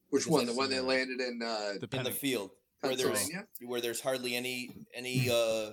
Which 0.10 0.26
one? 0.26 0.46
The 0.46 0.54
one 0.54 0.70
that 0.70 0.86
landed 0.86 1.20
in 1.20 1.42
uh, 1.44 1.74
The 1.80 1.98
in 1.98 2.04
the 2.04 2.12
field 2.12 2.52
where 2.82 2.96
there's 2.96 3.30
where 3.62 3.82
there's 3.82 4.02
hardly 4.02 4.36
any 4.36 4.70
any 4.94 5.30
uh 5.30 5.72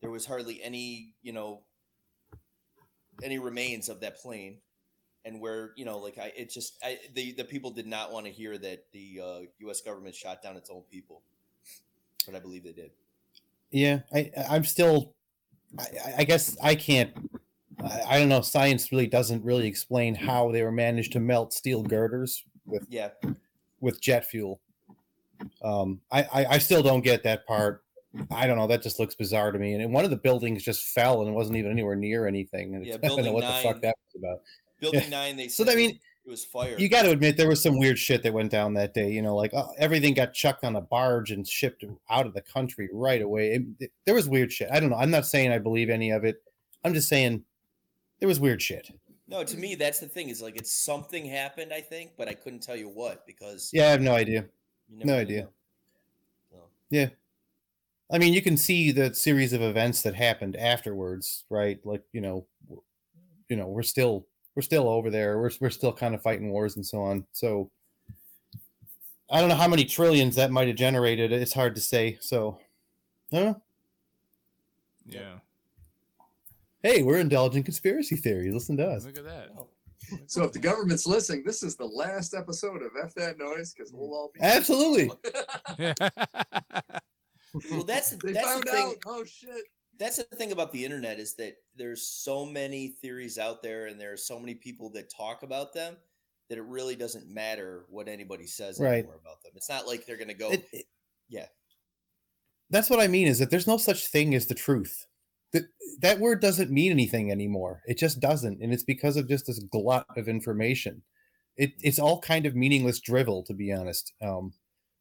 there 0.00 0.10
was 0.10 0.26
hardly 0.26 0.62
any 0.62 1.14
you 1.22 1.32
know 1.32 1.62
any 3.22 3.38
remains 3.38 3.88
of 3.88 4.00
that 4.00 4.18
plane 4.18 4.58
and 5.24 5.40
where 5.40 5.72
you 5.76 5.84
know 5.84 5.98
like 5.98 6.18
i 6.18 6.32
it 6.36 6.50
just 6.50 6.78
i 6.82 6.98
the 7.14 7.32
the 7.32 7.44
people 7.44 7.70
did 7.70 7.86
not 7.86 8.12
want 8.12 8.24
to 8.26 8.32
hear 8.32 8.56
that 8.56 8.84
the 8.92 9.20
uh 9.22 9.68
us 9.68 9.80
government 9.80 10.14
shot 10.14 10.42
down 10.42 10.56
its 10.56 10.70
own 10.70 10.82
people 10.90 11.22
but 12.26 12.34
i 12.34 12.38
believe 12.38 12.64
they 12.64 12.72
did 12.72 12.90
Yeah, 13.70 14.00
I 14.12 14.30
I'm 14.48 14.64
still. 14.64 15.14
I, 15.78 15.86
I 16.18 16.24
guess 16.24 16.56
I 16.62 16.74
can't. 16.74 17.12
I, 17.82 18.02
I 18.08 18.18
don't 18.18 18.28
know. 18.28 18.40
Science 18.40 18.90
really 18.90 19.06
doesn't 19.06 19.44
really 19.44 19.66
explain 19.66 20.14
how 20.14 20.50
they 20.50 20.62
were 20.62 20.72
managed 20.72 21.12
to 21.12 21.20
melt 21.20 21.52
steel 21.52 21.82
girders 21.82 22.44
with 22.66 22.86
yeah 22.88 23.10
with 23.80 24.00
jet 24.00 24.26
fuel. 24.26 24.60
Um, 25.62 26.00
I, 26.10 26.22
I 26.22 26.46
I 26.46 26.58
still 26.58 26.82
don't 26.82 27.02
get 27.02 27.22
that 27.22 27.46
part. 27.46 27.84
I 28.32 28.48
don't 28.48 28.58
know. 28.58 28.66
That 28.66 28.82
just 28.82 28.98
looks 28.98 29.14
bizarre 29.14 29.52
to 29.52 29.58
me. 29.58 29.74
And 29.74 29.92
one 29.92 30.04
of 30.04 30.10
the 30.10 30.16
buildings 30.16 30.64
just 30.64 30.88
fell 30.88 31.20
and 31.20 31.30
it 31.30 31.32
wasn't 31.32 31.56
even 31.58 31.70
anywhere 31.70 31.94
near 31.94 32.26
anything. 32.26 32.74
And 32.74 32.84
Yeah, 32.84 32.96
I 33.04 33.06
don't 33.06 33.24
know 33.24 33.32
what 33.32 33.46
the 33.46 33.62
fuck 33.62 33.80
that 33.82 33.94
was 34.12 34.20
about. 34.20 34.40
Building 34.80 35.02
Yeah. 35.02 35.08
nine 35.08 35.36
they 35.36 35.48
So 35.48 35.64
said 35.64 35.72
I 35.72 35.76
mean, 35.76 35.90
it 36.24 36.28
was 36.30 36.44
fire. 36.44 36.76
you 36.78 36.88
got 36.88 37.02
to 37.02 37.10
admit 37.10 37.36
there 37.36 37.48
was 37.48 37.62
some 37.62 37.78
weird 37.78 37.98
shit 37.98 38.22
that 38.22 38.32
went 38.32 38.50
down 38.50 38.74
that 38.74 38.94
day. 38.94 39.10
You 39.10 39.22
know, 39.22 39.36
like 39.36 39.52
uh, 39.54 39.66
everything 39.78 40.14
got 40.14 40.32
chucked 40.34 40.64
on 40.64 40.76
a 40.76 40.80
barge 40.80 41.30
and 41.30 41.46
shipped 41.46 41.84
out 42.10 42.26
of 42.26 42.34
the 42.34 42.42
country 42.42 42.88
right 42.92 43.22
away. 43.22 43.52
It- 43.54 43.66
it- 43.84 43.92
there 44.04 44.14
was 44.14 44.28
weird 44.28 44.52
shit. 44.52 44.68
I 44.70 44.80
don't 44.80 44.90
know. 44.90 44.96
I'm 44.96 45.10
not 45.10 45.26
saying 45.26 45.50
I 45.52 45.58
believe 45.58 45.90
any 45.90 46.10
of 46.10 46.24
it. 46.24 46.42
I'm 46.84 46.94
just 46.94 47.08
saying 47.08 47.44
there 48.18 48.28
was 48.28 48.40
weird 48.40 48.60
shit. 48.62 48.90
No, 49.28 49.44
to 49.44 49.56
me, 49.56 49.76
that's 49.76 50.00
the 50.00 50.08
thing. 50.08 50.28
Is 50.28 50.42
like 50.42 50.56
it's 50.56 50.72
something 50.72 51.24
happened, 51.24 51.72
I 51.72 51.80
think, 51.80 52.12
but 52.16 52.26
I 52.28 52.34
couldn't 52.34 52.60
tell 52.62 52.76
you 52.76 52.88
what 52.88 53.26
because 53.26 53.70
Yeah, 53.72 53.86
I 53.86 53.90
have 53.90 54.00
no 54.02 54.14
idea. 54.14 54.46
No 54.88 55.14
idea. 55.16 55.48
So, 56.50 56.58
Yeah. 56.90 57.10
I 58.12 58.18
mean, 58.18 58.34
you 58.34 58.42
can 58.42 58.56
see 58.56 58.90
the 58.90 59.14
series 59.14 59.52
of 59.52 59.62
events 59.62 60.02
that 60.02 60.16
happened 60.16 60.56
afterwards, 60.56 61.44
right? 61.48 61.78
Like, 61.86 62.02
you 62.12 62.20
know, 62.20 62.44
you 63.48 63.54
know, 63.56 63.68
we're 63.68 63.84
still 63.84 64.26
we're 64.54 64.62
still 64.62 64.88
over 64.88 65.10
there. 65.10 65.38
We're 65.38 65.50
we're 65.60 65.70
still 65.70 65.92
kind 65.92 66.14
of 66.14 66.22
fighting 66.22 66.50
wars 66.50 66.76
and 66.76 66.84
so 66.84 67.02
on. 67.02 67.24
So 67.32 67.70
I 69.30 69.40
don't 69.40 69.48
know 69.48 69.54
how 69.54 69.68
many 69.68 69.84
trillions 69.84 70.34
that 70.36 70.50
might 70.50 70.66
have 70.68 70.76
generated. 70.76 71.32
It's 71.32 71.52
hard 71.54 71.74
to 71.76 71.80
say. 71.80 72.18
So, 72.20 72.58
I. 73.32 73.54
Yeah. 75.06 75.34
Hey, 76.82 77.02
we're 77.02 77.18
indulging 77.18 77.62
conspiracy 77.62 78.16
theories. 78.16 78.52
Listen 78.54 78.76
to 78.78 78.86
us. 78.86 79.04
Look 79.04 79.18
at 79.18 79.24
that. 79.24 79.50
oh, 79.58 79.68
So 80.26 80.42
if 80.44 80.52
the 80.52 80.58
government's 80.58 81.06
listening, 81.06 81.44
this 81.44 81.62
is 81.62 81.76
the 81.76 81.84
last 81.84 82.34
episode 82.34 82.82
of 82.82 82.90
F 83.02 83.14
That 83.14 83.38
Noise 83.38 83.72
because 83.74 83.92
we'll 83.92 84.12
all 84.14 84.30
be 84.34 84.40
Absolutely. 84.40 85.10
well, 87.70 87.84
that's 87.84 88.10
they 88.10 88.32
that's 88.32 88.46
found 88.46 88.64
the 88.64 88.70
thing. 88.70 88.86
out. 88.88 88.96
Oh 89.06 89.24
shit. 89.24 89.64
That's 90.00 90.16
the 90.16 90.24
thing 90.24 90.50
about 90.50 90.72
the 90.72 90.84
internet 90.84 91.20
is 91.20 91.34
that 91.36 91.54
there's 91.76 92.06
so 92.08 92.44
many 92.46 92.88
theories 92.88 93.38
out 93.38 93.62
there, 93.62 93.86
and 93.86 94.00
there 94.00 94.12
are 94.12 94.16
so 94.16 94.40
many 94.40 94.54
people 94.54 94.90
that 94.92 95.12
talk 95.14 95.42
about 95.44 95.72
them 95.74 95.96
that 96.48 96.58
it 96.58 96.64
really 96.64 96.96
doesn't 96.96 97.28
matter 97.28 97.84
what 97.90 98.08
anybody 98.08 98.46
says 98.46 98.80
Right. 98.80 98.94
anymore 99.00 99.20
about 99.20 99.42
them. 99.42 99.52
It's 99.54 99.68
not 99.68 99.86
like 99.86 100.06
they're 100.06 100.16
gonna 100.16 100.34
go, 100.34 100.50
It- 100.50 100.64
it- 100.72 100.86
yeah. 101.28 101.46
That's 102.70 102.88
what 102.90 102.98
I 103.00 103.08
mean 103.08 103.28
is 103.28 103.38
that 103.40 103.50
there's 103.50 103.66
no 103.66 103.76
such 103.76 104.06
thing 104.08 104.34
as 104.34 104.46
the 104.46 104.54
truth. 104.54 105.06
That 105.52 105.64
that 106.00 106.18
word 106.20 106.40
doesn't 106.40 106.70
mean 106.70 106.92
anything 106.92 107.30
anymore. 107.30 107.82
It 107.86 107.98
just 107.98 108.20
doesn't, 108.20 108.62
and 108.62 108.72
it's 108.72 108.84
because 108.84 109.16
of 109.16 109.28
just 109.28 109.46
this 109.46 109.58
glut 109.58 110.06
of 110.16 110.28
information. 110.28 111.02
It 111.56 111.72
it's 111.82 111.98
all 111.98 112.20
kind 112.20 112.46
of 112.46 112.54
meaningless 112.56 113.00
drivel, 113.00 113.42
to 113.44 113.54
be 113.54 113.72
honest. 113.72 114.12
Um, 114.22 114.54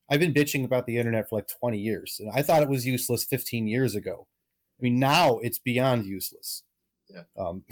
I've 0.09 0.19
been 0.19 0.33
bitching 0.33 0.65
about 0.65 0.87
the 0.87 0.97
internet 0.97 1.29
for 1.29 1.37
like 1.37 1.47
20 1.47 1.79
years, 1.79 2.17
and 2.19 2.31
I 2.33 2.41
thought 2.41 2.63
it 2.63 2.69
was 2.69 2.85
useless 2.85 3.23
15 3.23 3.67
years 3.67 3.95
ago. 3.95 4.27
I 4.79 4.83
mean, 4.83 4.99
now 4.99 5.39
it's 5.39 5.59
beyond 5.59 6.05
useless. 6.05 6.63
Yeah. 7.09 7.23
Um. 7.37 7.63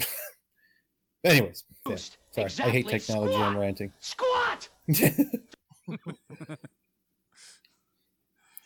anyways, 1.24 1.64
yeah, 1.68 1.92
Boost. 1.92 2.18
sorry. 2.32 2.46
I 2.46 2.70
hate 2.70 2.86
Exactly. 2.86 2.98
technology. 2.98 3.36
I'm 3.36 3.56
ranting. 3.56 3.92
Squat! 4.00 4.68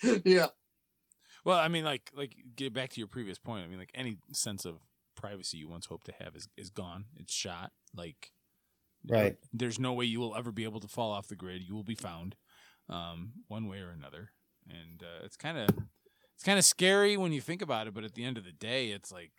yeah. 0.25 0.47
Well, 1.45 1.59
I 1.59 1.69
mean, 1.69 1.85
like, 1.85 2.11
like 2.15 2.35
get 2.57 2.73
back 2.73 2.91
to 2.91 3.01
your 3.01 3.09
previous 3.09 3.39
point. 3.39 3.65
I 3.65 3.69
mean, 3.69 3.79
like 3.79 3.91
any 3.95 4.19
sense 4.33 4.65
of 4.65 4.77
privacy 5.15 5.59
you 5.59 5.69
once 5.69 5.87
hoped 5.87 6.07
to 6.07 6.13
have 6.21 6.35
is 6.37 6.49
is 6.57 6.71
gone. 6.71 7.07
It's 7.17 7.33
shot. 7.33 7.73
Like, 7.95 8.33
you 9.05 9.15
know, 9.15 9.23
Right. 9.23 9.37
There's 9.53 9.79
no 9.79 9.93
way 9.93 10.05
you 10.07 10.21
will 10.21 10.35
ever 10.37 10.53
be 10.53 10.65
able 10.65 10.81
to 10.81 10.89
fall 10.89 11.13
off 11.13 11.29
the 11.29 11.37
grid. 11.37 11.63
You 11.63 11.75
will 11.75 11.85
be 11.85 11.95
found, 11.95 12.37
um, 12.89 13.33
one 13.49 13.69
way 13.69 13.79
or 13.79 13.91
another, 13.91 14.31
and 14.69 15.03
uh, 15.03 15.25
it's 15.25 15.37
kind 15.37 15.59
of 15.59 15.69
it's 16.35 16.45
kind 16.45 16.59
of 16.59 16.65
scary 16.65 17.17
when 17.17 17.33
you 17.33 17.41
think 17.41 17.63
about 17.63 17.87
it. 17.87 17.95
But 17.95 18.05
at 18.05 18.15
the 18.15 18.25
end 18.25 18.39
of 18.39 18.45
the 18.45 18.53
day, 18.53 18.89
it's 18.89 19.13
like 19.13 19.31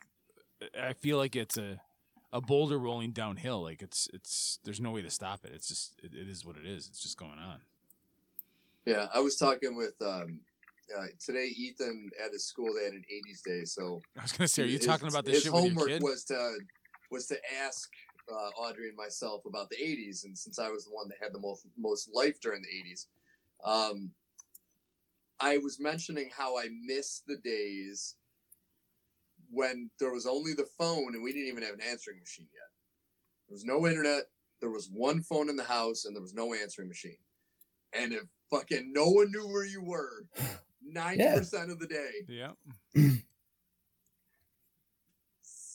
I 0.80 0.94
feel 0.94 1.18
like 1.18 1.36
it's 1.36 1.58
a 1.58 1.82
a 2.32 2.42
boulder 2.42 2.80
rolling 2.80 3.12
downhill. 3.12 3.62
Like 3.62 3.82
it's 3.82 4.10
it's 4.14 4.60
there's 4.64 4.82
no 4.82 4.92
way 4.92 5.02
to 5.02 5.10
stop 5.10 5.46
it. 5.46 5.52
It's 5.54 5.68
just 5.68 6.00
it, 6.04 6.14
it 6.14 6.28
is 6.30 6.46
what 6.46 6.58
it 6.58 6.66
is. 6.66 6.88
It's 6.88 7.02
just 7.02 7.18
going 7.18 7.40
on. 7.40 7.60
Yeah, 8.86 9.08
I 9.14 9.20
was 9.20 9.38
talking 9.38 9.76
with 9.78 9.94
um, 10.02 10.40
uh, 10.98 11.06
today. 11.24 11.50
Ethan 11.56 12.10
at 12.24 12.32
his 12.34 12.46
school 12.46 12.74
they 12.78 12.84
had 12.84 12.94
an 12.94 13.04
'80s 13.12 13.42
day, 13.46 13.66
so 13.66 14.02
I 14.18 14.24
was 14.24 14.32
gonna 14.34 14.48
say, 14.48 14.64
are 14.64 14.66
you 14.66 14.78
his- 14.78 14.86
talking 14.86 15.08
about 15.08 15.26
this 15.26 15.36
his 15.36 15.44
shit 15.44 15.54
with 15.54 15.64
your 15.64 15.74
homework 15.74 16.02
was 16.02 16.26
to 16.26 16.58
was 17.12 17.28
to 17.28 17.38
ask 17.64 17.90
uh, 18.32 18.50
Audrey 18.60 18.88
and 18.90 18.98
myself 18.98 19.46
about 19.46 19.70
the 19.70 19.78
'80s, 19.78 20.26
and 20.26 20.38
since 20.38 20.60
I 20.60 20.70
was 20.70 20.86
the 20.86 20.92
one 20.92 21.08
that 21.10 21.18
had 21.22 21.34
the 21.34 21.40
most 21.40 21.66
most 21.78 22.10
life 22.14 22.42
during 22.42 22.62
the 22.62 22.68
'80s, 22.68 23.06
um, 23.64 24.12
I 25.44 25.58
was 25.58 25.78
mentioning 25.80 26.30
how 26.36 26.58
I 26.58 26.70
miss 26.86 27.22
the 27.28 27.36
days 27.44 28.16
when 29.52 29.90
there 30.00 30.12
was 30.14 30.26
only 30.26 30.54
the 30.54 30.68
phone 30.78 31.14
and 31.14 31.22
we 31.24 31.34
didn't 31.34 31.50
even 31.50 31.64
have 31.64 31.74
an 31.74 31.82
answering 31.82 32.20
machine 32.20 32.48
yet. 32.54 32.70
There 33.50 33.54
was 33.56 33.66
no 33.66 33.86
internet. 33.86 34.24
There 34.62 34.70
was 34.72 34.90
one 34.92 35.22
phone 35.22 35.50
in 35.50 35.58
the 35.58 35.64
house 35.64 36.06
and 36.06 36.16
there 36.16 36.22
was 36.22 36.34
no 36.34 36.54
answering 36.54 36.88
machine. 36.88 37.18
And 37.92 38.14
if 38.14 38.24
fucking 38.50 38.94
no 38.94 39.10
one 39.10 39.32
knew 39.32 39.46
where 39.48 39.66
you 39.66 39.84
were, 39.84 40.26
ninety 40.82 41.24
percent 41.26 41.72
of 41.72 41.80
the 41.80 41.88
day. 41.88 42.12
Yeah. 42.30 42.52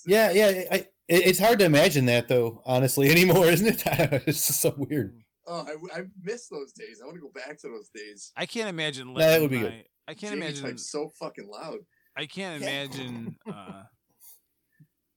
Yeah, 0.07 0.31
yeah. 0.31 0.47
I, 0.71 0.75
it- 0.77 0.87
it's 1.27 1.39
hard 1.39 1.59
to 1.59 1.67
imagine 1.67 2.07
that 2.07 2.29
though, 2.29 2.63
honestly, 2.65 3.11
anymore, 3.11 3.45
isn't 3.47 3.67
it? 3.67 3.83
it's 4.27 4.47
just 4.47 4.61
so 4.63 4.73
weird. 4.77 5.15
Mm. 5.15 5.23
Oh, 5.49 5.67
I, 5.67 6.01
I 6.01 6.03
miss 6.23 6.49
those 6.49 6.73
days. 6.73 7.01
I 7.03 7.07
want 7.07 7.17
to 7.17 7.23
go 7.23 7.31
back 7.35 7.59
to 7.63 7.69
those 7.69 7.89
days. 7.95 8.33
I 8.37 8.45
can't 8.47 8.69
imagine. 8.69 9.15
that 9.15 9.41
would 9.41 9.51
be 9.51 9.57
my, 9.57 9.63
good. 9.63 9.85
I 10.07 10.15
can't 10.15 10.35
Jamie 10.35 10.47
imagine. 10.47 10.65
types 10.65 10.91
so 10.91 11.11
fucking 11.19 11.49
loud. 11.51 11.79
I 12.17 12.27
can't 12.27 12.61
Yeah. 12.63 12.69
imagine 12.69 13.37
uh, 13.53 13.83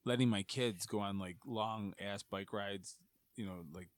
letting 0.04 0.28
my 0.28 0.42
kids 0.42 0.86
go 0.86 1.00
on 1.00 1.18
like 1.18 1.36
long 1.46 1.94
ass 2.00 2.22
bike 2.22 2.52
rides. 2.52 2.96
You 3.36 3.46
know, 3.46 3.64
like 3.74 3.88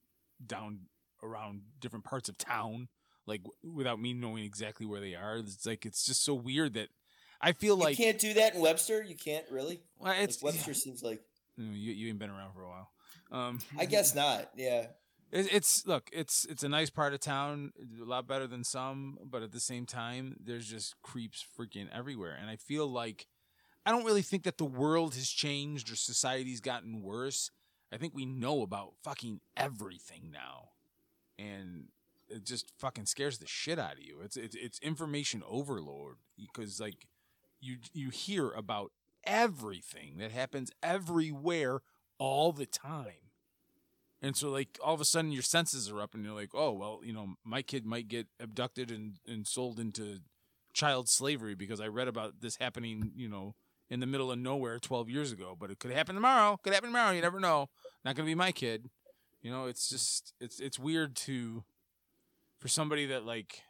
down 0.45 0.81
around 1.23 1.61
different 1.79 2.05
parts 2.05 2.29
of 2.29 2.37
town, 2.37 2.87
like 3.25 3.41
without 3.63 3.99
me 3.99 4.13
knowing 4.13 4.43
exactly 4.43 4.85
where 4.85 5.01
they 5.01 5.15
are. 5.15 5.37
It's 5.37 5.65
like 5.65 5.85
it's 5.85 6.05
just 6.05 6.23
so 6.23 6.33
weird 6.33 6.73
that 6.75 6.87
I 7.41 7.51
feel 7.51 7.75
like 7.75 7.97
you 7.99 8.05
can't 8.05 8.19
do 8.19 8.33
that 8.35 8.55
in 8.55 8.61
Webster. 8.61 9.03
You 9.03 9.15
can't 9.15 9.45
really. 9.51 9.81
Well, 9.99 10.11
Like, 10.13 10.21
it's- 10.23 10.41
Webster 10.41 10.73
seems 10.73 11.03
like. 11.03 11.21
you, 11.57 11.65
you 11.71 11.93
you 11.93 12.09
ain't 12.09 12.19
been 12.19 12.29
around 12.29 12.53
for 12.53 12.63
a 12.63 12.69
while. 12.69 12.89
Um, 13.31 13.59
I 13.77 13.85
guess 13.85 14.15
not. 14.15 14.49
Yeah. 14.55 14.87
It, 15.31 15.53
it's 15.53 15.85
look, 15.85 16.09
it's 16.13 16.45
it's 16.45 16.63
a 16.63 16.69
nice 16.69 16.89
part 16.89 17.13
of 17.13 17.19
town, 17.19 17.73
a 18.01 18.05
lot 18.05 18.27
better 18.27 18.47
than 18.47 18.63
some, 18.63 19.17
but 19.23 19.43
at 19.43 19.51
the 19.51 19.59
same 19.59 19.85
time, 19.85 20.37
there's 20.43 20.67
just 20.67 21.01
creeps 21.01 21.45
freaking 21.57 21.87
everywhere, 21.93 22.37
and 22.39 22.49
I 22.49 22.55
feel 22.55 22.87
like 22.87 23.27
I 23.85 23.91
don't 23.91 24.05
really 24.05 24.21
think 24.21 24.43
that 24.43 24.57
the 24.57 24.65
world 24.65 25.13
has 25.15 25.29
changed 25.29 25.91
or 25.91 25.95
society's 25.95 26.61
gotten 26.61 27.01
worse. 27.01 27.51
I 27.93 27.97
think 27.97 28.13
we 28.15 28.25
know 28.25 28.61
about 28.61 28.93
fucking 29.03 29.41
everything 29.55 30.31
now, 30.31 30.69
and 31.37 31.85
it 32.29 32.45
just 32.45 32.71
fucking 32.77 33.05
scares 33.05 33.37
the 33.37 33.47
shit 33.47 33.79
out 33.79 33.93
of 33.93 34.03
you. 34.03 34.21
It's 34.23 34.37
it's, 34.37 34.55
it's 34.55 34.79
information 34.79 35.43
overload 35.47 36.15
because 36.37 36.79
like 36.79 37.07
you 37.59 37.77
you 37.93 38.09
hear 38.09 38.51
about 38.51 38.91
everything 39.23 40.17
that 40.17 40.31
happens 40.31 40.71
everywhere 40.83 41.81
all 42.17 42.51
the 42.51 42.65
time. 42.65 43.24
And 44.25 44.35
so 44.35 44.49
like 44.49 44.79
all 44.83 44.95
of 44.95 45.01
a 45.01 45.05
sudden 45.05 45.31
your 45.31 45.43
senses 45.43 45.87
are 45.91 46.01
up 46.01 46.15
and 46.15 46.25
you're 46.25 46.33
like, 46.33 46.49
oh 46.55 46.71
well, 46.71 47.01
you 47.03 47.13
know, 47.13 47.35
my 47.43 47.61
kid 47.61 47.85
might 47.85 48.07
get 48.07 48.25
abducted 48.39 48.89
and, 48.89 49.19
and 49.27 49.45
sold 49.45 49.79
into 49.79 50.21
child 50.73 51.07
slavery 51.07 51.53
because 51.53 51.79
I 51.79 51.89
read 51.89 52.07
about 52.07 52.41
this 52.41 52.55
happening, 52.55 53.11
you 53.15 53.29
know, 53.29 53.53
in 53.87 53.99
the 53.99 54.07
middle 54.07 54.31
of 54.31 54.39
nowhere 54.39 54.79
twelve 54.79 55.11
years 55.11 55.31
ago. 55.31 55.55
But 55.57 55.69
it 55.69 55.77
could 55.77 55.91
happen 55.91 56.15
tomorrow. 56.15 56.59
Could 56.63 56.73
happen 56.73 56.89
tomorrow, 56.89 57.11
you 57.11 57.21
never 57.21 57.39
know. 57.39 57.69
Not 58.03 58.15
gonna 58.15 58.25
be 58.25 58.33
my 58.33 58.51
kid. 58.51 58.89
You 59.43 59.51
know, 59.51 59.65
it's 59.67 59.87
just 59.87 60.33
it's 60.41 60.59
it's 60.59 60.79
weird 60.79 61.15
to 61.17 61.63
for 62.59 62.67
somebody 62.67 63.05
that 63.05 63.27
like 63.27 63.61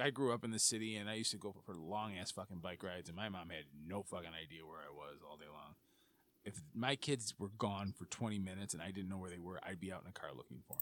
I 0.00 0.08
grew 0.08 0.32
up 0.32 0.44
in 0.44 0.50
the 0.50 0.58
city 0.58 0.96
and 0.96 1.10
I 1.10 1.14
used 1.16 1.32
to 1.32 1.36
go 1.36 1.54
for 1.66 1.74
long 1.74 2.14
ass 2.16 2.30
fucking 2.30 2.60
bike 2.60 2.82
rides 2.82 3.10
and 3.10 3.16
my 3.16 3.28
mom 3.28 3.50
had 3.50 3.66
no 3.86 4.02
fucking 4.02 4.30
idea 4.32 4.64
where 4.64 4.78
I 4.80 4.90
was 4.90 5.18
all 5.28 5.36
day 5.36 5.44
long 5.52 5.74
if 6.44 6.60
my 6.74 6.96
kids 6.96 7.34
were 7.38 7.50
gone 7.58 7.92
for 7.96 8.06
20 8.06 8.38
minutes 8.38 8.74
and 8.74 8.82
I 8.82 8.90
didn't 8.90 9.08
know 9.08 9.18
where 9.18 9.30
they 9.30 9.38
were, 9.38 9.60
I'd 9.64 9.80
be 9.80 9.92
out 9.92 10.02
in 10.02 10.08
a 10.08 10.12
car 10.12 10.30
looking 10.36 10.62
for 10.66 10.76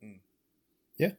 them. 0.00 0.10
Hmm. 0.10 0.18
Yeah. 0.98 1.12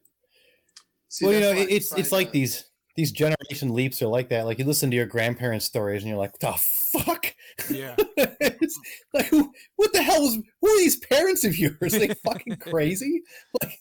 See, 1.09 1.25
well, 1.25 1.33
you 1.33 1.39
know, 1.41 1.53
why 1.53 1.67
it's 1.69 1.89
trying 1.89 1.99
it's 2.01 2.11
like 2.11 2.27
to- 2.27 2.33
these 2.33 2.65
these 2.97 3.11
generation 3.11 3.73
leaps 3.73 4.01
are 4.01 4.07
like 4.07 4.29
that. 4.29 4.45
Like 4.45 4.59
you 4.59 4.65
listen 4.65 4.89
to 4.91 4.95
your 4.97 5.05
grandparents' 5.05 5.65
stories, 5.65 6.01
and 6.03 6.09
you're 6.09 6.17
like, 6.19 6.37
"The 6.39 6.51
fuck." 6.53 7.33
Yeah. 7.69 7.95
it's 8.17 8.77
like, 9.13 9.27
who, 9.27 9.51
what 9.77 9.93
the 9.93 10.01
hell 10.03 10.21
was? 10.21 10.35
Who 10.61 10.67
are 10.69 10.77
these 10.77 10.97
parents 10.97 11.43
of 11.45 11.57
yours? 11.57 11.93
Are 11.93 11.99
they 11.99 12.13
fucking 12.25 12.55
crazy? 12.59 13.23
Like, 13.61 13.79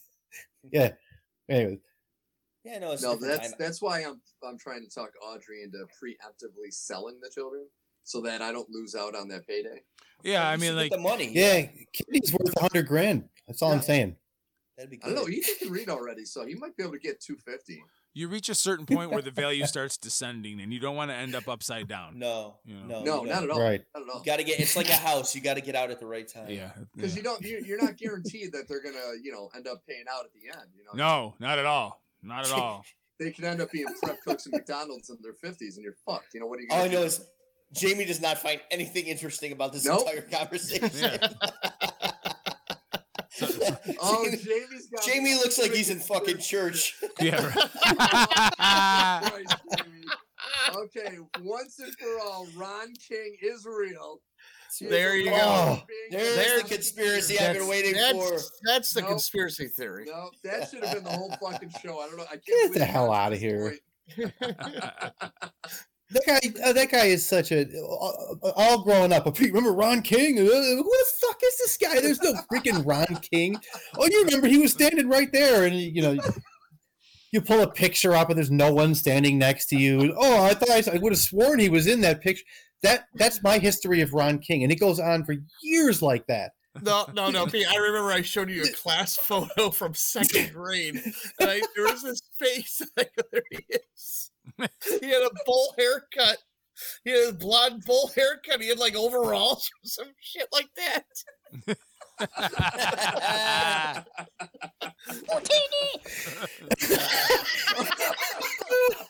yeah. 0.71 0.91
Anyway, 1.49 1.79
Yeah, 2.63 2.79
no, 2.79 2.91
it's 2.93 3.03
no, 3.03 3.15
that's 3.15 3.49
time. 3.49 3.55
that's 3.59 3.81
why 3.81 3.99
I'm 4.03 4.21
I'm 4.47 4.57
trying 4.57 4.83
to 4.87 4.89
talk 4.89 5.09
Audrey 5.21 5.63
into 5.63 5.79
preemptively 6.01 6.71
selling 6.71 7.19
the 7.21 7.29
children 7.33 7.65
so 8.03 8.21
that 8.21 8.41
I 8.41 8.51
don't 8.51 8.69
lose 8.69 8.95
out 8.95 9.15
on 9.15 9.27
that 9.29 9.47
payday. 9.47 9.81
Yeah, 10.23 10.47
I 10.47 10.57
mean, 10.57 10.75
like, 10.75 10.91
the 10.91 10.99
money. 10.99 11.31
yeah, 11.33 11.63
Kitty's 11.93 12.31
worth 12.33 12.55
a 12.55 12.61
hundred 12.61 12.87
grand. 12.87 13.25
That's 13.47 13.61
all 13.61 13.71
I'm 13.71 13.81
saying. 13.81 14.15
That'd 14.77 14.91
be 14.91 14.99
I 15.03 15.07
don't 15.07 15.15
know. 15.15 15.25
good. 15.25 15.33
Ethan 15.35 15.55
can 15.59 15.69
read 15.71 15.89
already, 15.89 16.25
so 16.25 16.45
he 16.45 16.55
might 16.55 16.75
be 16.77 16.83
able 16.83 16.93
to 16.93 16.99
get 16.99 17.19
two 17.19 17.35
fifty. 17.37 17.83
You 18.13 18.27
reach 18.27 18.49
a 18.49 18.55
certain 18.55 18.85
point 18.85 19.09
where 19.11 19.21
the 19.21 19.31
value 19.31 19.65
starts 19.65 19.97
descending, 19.97 20.59
and 20.59 20.73
you 20.73 20.79
don't 20.81 20.97
want 20.97 21.11
to 21.11 21.15
end 21.15 21.33
up 21.33 21.47
upside 21.47 21.87
down. 21.87 22.19
No, 22.19 22.57
You 22.65 22.75
know? 22.75 23.01
no, 23.01 23.03
No, 23.03 23.23
not 23.23 23.43
at 23.43 23.49
all. 23.49 23.61
Right. 23.61 23.81
Not 23.95 24.03
at 24.03 24.09
all. 24.09 24.19
You 24.19 24.25
got 24.25 24.37
to 24.39 24.43
get. 24.43 24.59
It's 24.59 24.75
like 24.75 24.89
a 24.89 24.93
house. 24.97 25.33
You 25.33 25.39
got 25.39 25.53
to 25.53 25.61
get 25.61 25.75
out 25.75 25.91
at 25.91 25.99
the 26.01 26.05
right 26.05 26.27
time. 26.27 26.49
Yeah. 26.49 26.71
Because 26.95 27.13
yeah. 27.13 27.17
you 27.17 27.23
don't, 27.23 27.41
you're, 27.41 27.59
you're 27.61 27.81
not 27.81 27.95
guaranteed 27.97 28.51
that 28.51 28.67
they're 28.67 28.83
gonna, 28.83 28.97
you 29.23 29.31
know, 29.31 29.49
end 29.55 29.65
up 29.65 29.81
paying 29.87 30.03
out 30.13 30.25
at 30.25 30.33
the 30.33 30.49
end. 30.49 30.67
You 30.75 30.83
know, 30.83 30.91
No, 30.93 31.35
not 31.39 31.57
at 31.57 31.65
all. 31.65 32.01
Not 32.21 32.45
at 32.45 32.51
all. 32.57 32.83
they 33.17 33.31
could 33.31 33.45
end 33.45 33.61
up 33.61 33.71
being 33.71 33.85
prep 34.03 34.19
cooks 34.27 34.45
at 34.45 34.51
McDonald's 34.51 35.09
in 35.09 35.17
their 35.21 35.33
fifties, 35.33 35.77
and 35.77 35.83
you're 35.85 35.95
fucked. 36.05 36.33
You 36.33 36.41
know 36.41 36.47
what 36.47 36.59
are 36.59 36.63
you? 36.63 36.67
All 36.69 36.79
Gonna 36.79 36.89
I 36.89 36.93
know 36.93 36.99
do? 36.99 37.05
is 37.05 37.25
Jamie 37.73 38.05
does 38.05 38.21
not 38.21 38.37
find 38.37 38.59
anything 38.69 39.05
interesting 39.07 39.51
about 39.51 39.71
this 39.73 39.85
Nope. 39.85 40.01
entire 40.07 40.21
conversation. 40.21 40.89
Yeah. 40.93 41.17
oh, 44.01 44.25
Jamie's 44.29 44.87
got. 44.93 45.03
Jamie 45.05 45.35
looks 45.35 45.57
like 45.57 45.71
he's 45.73 45.89
in 45.89 45.99
fucking 46.11 46.37
church. 46.39 46.95
Yeah. 47.21 47.43
right. 47.45 48.55
Christ, 48.57 49.55
Okay, 50.75 51.17
once 51.43 51.79
and 51.79 51.93
for 51.95 52.19
all, 52.23 52.47
Ron 52.55 52.93
King 53.07 53.35
is 53.41 53.65
real. 53.65 54.21
There 54.79 55.15
you 55.17 55.29
go. 55.29 55.35
and 55.35 55.81
There's 56.19 56.37
alive. 56.57 56.63
the 56.69 56.75
conspiracy 56.75 57.37
I've 57.39 57.57
been 57.57 57.67
waiting 57.67 57.93
for. 57.93 58.29
That's, 58.31 58.51
that's 58.63 58.93
the 58.93 59.01
Nope. 59.01 59.09
conspiracy 59.11 59.67
theory. 59.67 60.05
No, 60.05 60.29
that 60.43 60.69
should 60.69 60.83
have 60.83 60.95
been 60.95 61.03
the 61.03 61.09
whole 61.11 61.29
fucking 61.41 61.71
show. 61.83 61.99
I 61.99 62.07
don't 62.07 62.17
know. 62.17 62.23
I 62.25 62.37
can't 62.37 62.73
Get 62.73 62.79
the 62.79 62.85
hell 62.85 63.11
out 63.11 63.33
of 63.33 63.39
here. 63.39 63.75
That 66.11 66.23
guy, 66.25 66.63
uh, 66.63 66.73
that 66.73 66.91
guy 66.91 67.05
is 67.05 67.25
such 67.25 67.51
a 67.51 67.65
all, 67.81 68.37
all 68.55 68.83
growing 68.83 69.13
up. 69.13 69.39
Remember 69.39 69.71
Ron 69.71 70.01
King? 70.01 70.39
Uh, 70.39 70.43
who 70.43 70.83
the 70.83 71.05
fuck 71.21 71.39
is 71.43 71.57
this 71.57 71.77
guy? 71.77 72.01
There's 72.01 72.21
no 72.21 72.33
freaking 72.51 72.85
Ron 72.85 73.19
King. 73.21 73.55
Oh, 73.97 74.07
you 74.07 74.23
remember 74.25 74.47
he 74.47 74.57
was 74.57 74.73
standing 74.73 75.07
right 75.07 75.31
there, 75.31 75.65
and 75.65 75.75
you 75.75 76.01
know, 76.01 76.17
you 77.31 77.41
pull 77.41 77.61
a 77.61 77.71
picture 77.71 78.15
up, 78.15 78.29
and 78.29 78.37
there's 78.37 78.51
no 78.51 78.73
one 78.73 78.93
standing 78.93 79.37
next 79.37 79.67
to 79.67 79.77
you. 79.77 80.13
Oh, 80.17 80.43
I 80.43 80.53
thought 80.53 80.69
I, 80.69 80.95
I 80.95 80.97
would 80.97 81.13
have 81.13 81.19
sworn 81.19 81.59
he 81.59 81.69
was 81.69 81.87
in 81.87 82.01
that 82.01 82.21
picture. 82.21 82.43
That 82.83 83.05
that's 83.15 83.41
my 83.43 83.57
history 83.57 84.01
of 84.01 84.13
Ron 84.13 84.39
King, 84.39 84.63
and 84.63 84.71
it 84.71 84.79
goes 84.79 84.99
on 84.99 85.23
for 85.23 85.35
years 85.61 86.01
like 86.01 86.27
that. 86.27 86.51
No, 86.81 87.05
no, 87.13 87.29
no, 87.29 87.45
Pete. 87.47 87.67
I 87.69 87.75
remember 87.77 88.11
I 88.11 88.21
showed 88.21 88.49
you 88.49 88.63
a 88.63 88.71
class 88.71 89.17
photo 89.17 89.71
from 89.71 89.93
second 89.93 90.51
grade, 90.53 91.01
and 91.39 91.49
I, 91.49 91.61
there 91.75 91.85
was 91.85 92.01
this 92.01 92.21
face. 92.39 92.81
and 92.81 92.89
I 92.97 93.03
go, 93.03 93.27
there 93.31 93.43
he 93.51 93.65
is. 93.69 94.31
He 94.57 95.09
had 95.09 95.23
a 95.23 95.31
bowl 95.45 95.73
haircut. 95.77 96.37
He 97.03 97.11
had 97.11 97.29
a 97.29 97.33
blonde 97.33 97.83
bowl 97.85 98.09
haircut. 98.15 98.61
He 98.61 98.69
had 98.69 98.79
like 98.79 98.95
overalls 98.95 99.69
or 99.69 99.83
some 99.83 100.13
shit 100.19 100.47
like 100.51 100.69
that. 100.75 101.05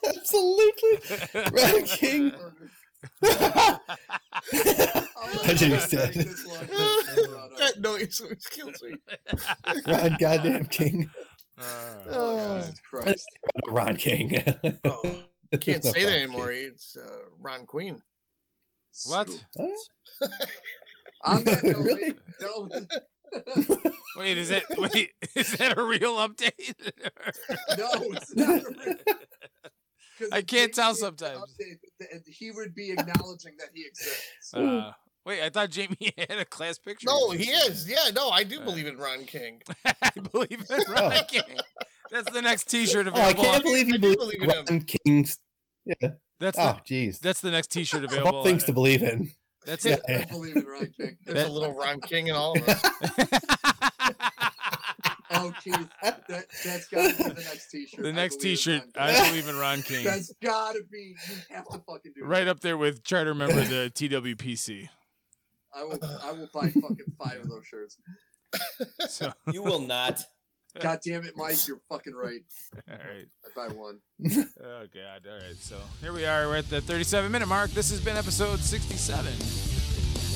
Absolutely, 0.08 1.00
Ron 1.52 1.84
King. 1.84 2.34
Oh, 3.24 3.80
I 5.44 5.54
think 5.56 5.74
he's 5.74 5.88
dead. 5.90 6.14
that 7.58 7.80
noise 7.80 8.22
always 8.22 8.48
kills 8.48 8.82
me. 8.84 8.96
Ron 9.88 10.16
goddamn 10.20 10.66
King. 10.66 11.10
Oh, 12.10 12.60
Jesus 12.60 12.80
Christ. 12.90 13.28
Ron 13.68 13.96
King. 13.98 14.44
Oh, 14.86 15.24
can't 15.58 15.84
say 15.84 16.04
that 16.06 16.14
anymore. 16.24 16.52
It's 16.52 16.96
uh, 16.98 17.20
Ron 17.40 17.66
Queen. 17.66 18.02
What? 19.08 19.30
On 21.24 21.44
that 21.44 21.64
note, 21.64 21.78
Really? 21.78 22.14
ladies 22.72 22.88
Wait, 24.18 24.38
is 24.38 24.50
that 24.50 24.64
wait? 24.78 25.12
Is 25.36 25.54
that 25.54 25.78
a 25.78 25.84
real 25.84 26.16
update? 26.18 26.74
no, 27.78 27.88
it's 28.12 28.36
not. 28.36 28.50
a 28.50 28.64
real- 28.86 28.96
'Cause 30.20 30.30
I 30.34 30.42
can't 30.42 30.74
tell 30.74 30.94
sometimes. 30.94 31.40
update, 31.40 32.28
He 32.28 32.52
would 32.52 32.76
be 32.76 32.92
acknowledging 32.92 33.56
that 33.58 33.70
he 33.74 33.86
exists. 33.86 34.54
Uh, 34.54 34.92
wait, 35.26 35.42
I 35.42 35.50
thought 35.50 35.70
Jamie 35.72 36.14
had 36.18 36.38
a 36.38 36.46
class 36.46 36.78
picture. 36.78 37.08
No, 37.08 37.32
he 37.32 37.46
is. 37.50 37.90
Yeah, 37.90 38.12
no, 38.14 38.30
I 38.30 38.44
do 38.44 38.60
believe 38.60 38.86
in 38.86 38.98
Ron 38.98 39.24
King. 39.26 39.62
I 39.86 40.12
believe 40.32 40.64
in 40.70 40.92
Ron 40.94 41.14
King. 41.28 41.58
That's 42.12 42.30
the 42.32 42.42
next 42.42 42.70
T-shirt 42.70 43.08
Oh, 43.08 43.12
I 43.14 43.34
can't 43.34 43.64
believe 43.64 43.88
you 43.88 43.98
do 43.98 44.16
believe 44.16 44.40
believe 44.42 44.42
in 44.44 44.50
Ron 44.68 44.82
King's. 45.06 45.38
Yeah. 45.86 46.10
That's 46.40 46.58
Oh, 46.60 46.80
the, 46.88 47.08
jeez. 47.08 47.20
that's 47.20 47.40
the 47.42 47.52
next 47.52 47.68
T-shirt 47.72 48.04
Of 48.04 48.12
available. 48.12 48.40
all 48.40 48.44
things 48.44 48.64
to 48.66 48.74
believe 48.74 49.02
in. 49.04 49.32
That's 49.66 49.86
Yeah. 49.86 49.98
it. 50.08 50.28
I 50.28 50.32
believe 50.32 50.56
in 50.58 50.66
Ron 50.66 50.92
King. 50.98 51.18
There's 51.26 51.48
a 51.48 51.52
little 51.52 51.74
Ron 51.74 52.02
King 52.02 52.28
in 52.28 52.36
all 52.36 52.58
of 52.58 52.68
us. 52.68 52.82
Oh, 55.34 55.54
Keith, 55.64 55.88
that, 56.04 56.28
that's 56.28 56.88
got 56.90 57.16
to 57.16 57.24
be 57.24 57.30
the 57.30 57.34
next 57.42 57.72
T-shirt. 57.72 58.04
the 58.04 58.12
next 58.12 58.36
believe 58.42 58.52
in 58.68 58.82
T-shirt. 58.82 58.84
I 58.98 59.30
believe 59.30 59.48
in 59.48 59.56
Ron 59.58 59.82
King. 59.84 60.04
That's 60.04 60.34
got 60.44 60.74
to 60.74 60.84
be. 60.92 61.16
You 61.30 61.36
have 61.56 61.66
to 61.70 61.80
fucking 61.88 62.12
do 62.16 62.24
it. 62.24 62.28
Right 62.28 62.48
up 62.50 62.60
there 62.60 62.78
with 62.78 63.02
try 63.04 63.24
to 63.24 63.30
remember 63.30 63.64
the 63.64 63.90
TWPC. 63.96 64.90
I 65.74 65.84
will. 65.86 66.00
I 66.22 66.32
will 66.34 66.50
buy 66.54 66.70
fucking 66.70 66.98
five 67.18 67.40
of 67.40 67.50
those 67.50 67.66
shirts. 67.66 67.98
So, 69.08 69.32
You 69.54 69.64
will 69.64 69.80
not. 69.80 70.22
God 70.80 71.00
damn 71.06 71.26
it, 71.26 71.34
Mike, 71.36 71.68
you're 71.68 71.82
fucking 71.90 72.14
right. 72.14 72.42
all 72.90 72.96
right. 72.98 73.28
I 73.58 73.68
one. 73.74 74.00
Oh 74.64 74.86
god. 74.94 75.26
All 75.28 75.34
right. 75.36 75.58
So 75.60 75.78
here 76.02 76.14
we 76.14 76.26
are. 76.26 76.48
We're 76.48 76.58
at 76.58 76.70
the 76.70 76.80
37 76.82 77.32
minute 77.32 77.48
mark. 77.48 77.72
This 77.72 77.90
has 77.90 78.00
been 78.00 78.16
episode 78.16 78.60
67 78.60 79.26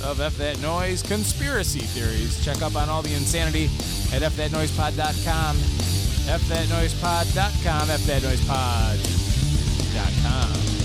of 0.03 0.19
F 0.19 0.35
That 0.37 0.59
Noise 0.61 1.03
Conspiracy 1.03 1.79
Theories. 1.79 2.43
Check 2.43 2.61
up 2.61 2.75
on 2.75 2.89
all 2.89 3.01
the 3.01 3.13
insanity 3.13 3.65
at 4.13 4.21
fthatnoisepod.com. 4.21 5.55
fthatnoisepod.com. 5.55 7.87
fthatnoisepod.com. 7.87 10.84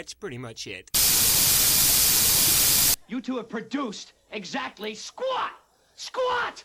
That's 0.00 0.14
pretty 0.14 0.38
much 0.38 0.66
it. 0.66 0.90
You 3.06 3.20
two 3.20 3.36
have 3.36 3.50
produced 3.50 4.14
exactly 4.32 4.94
squat! 4.94 5.50
Squat! 5.94 6.64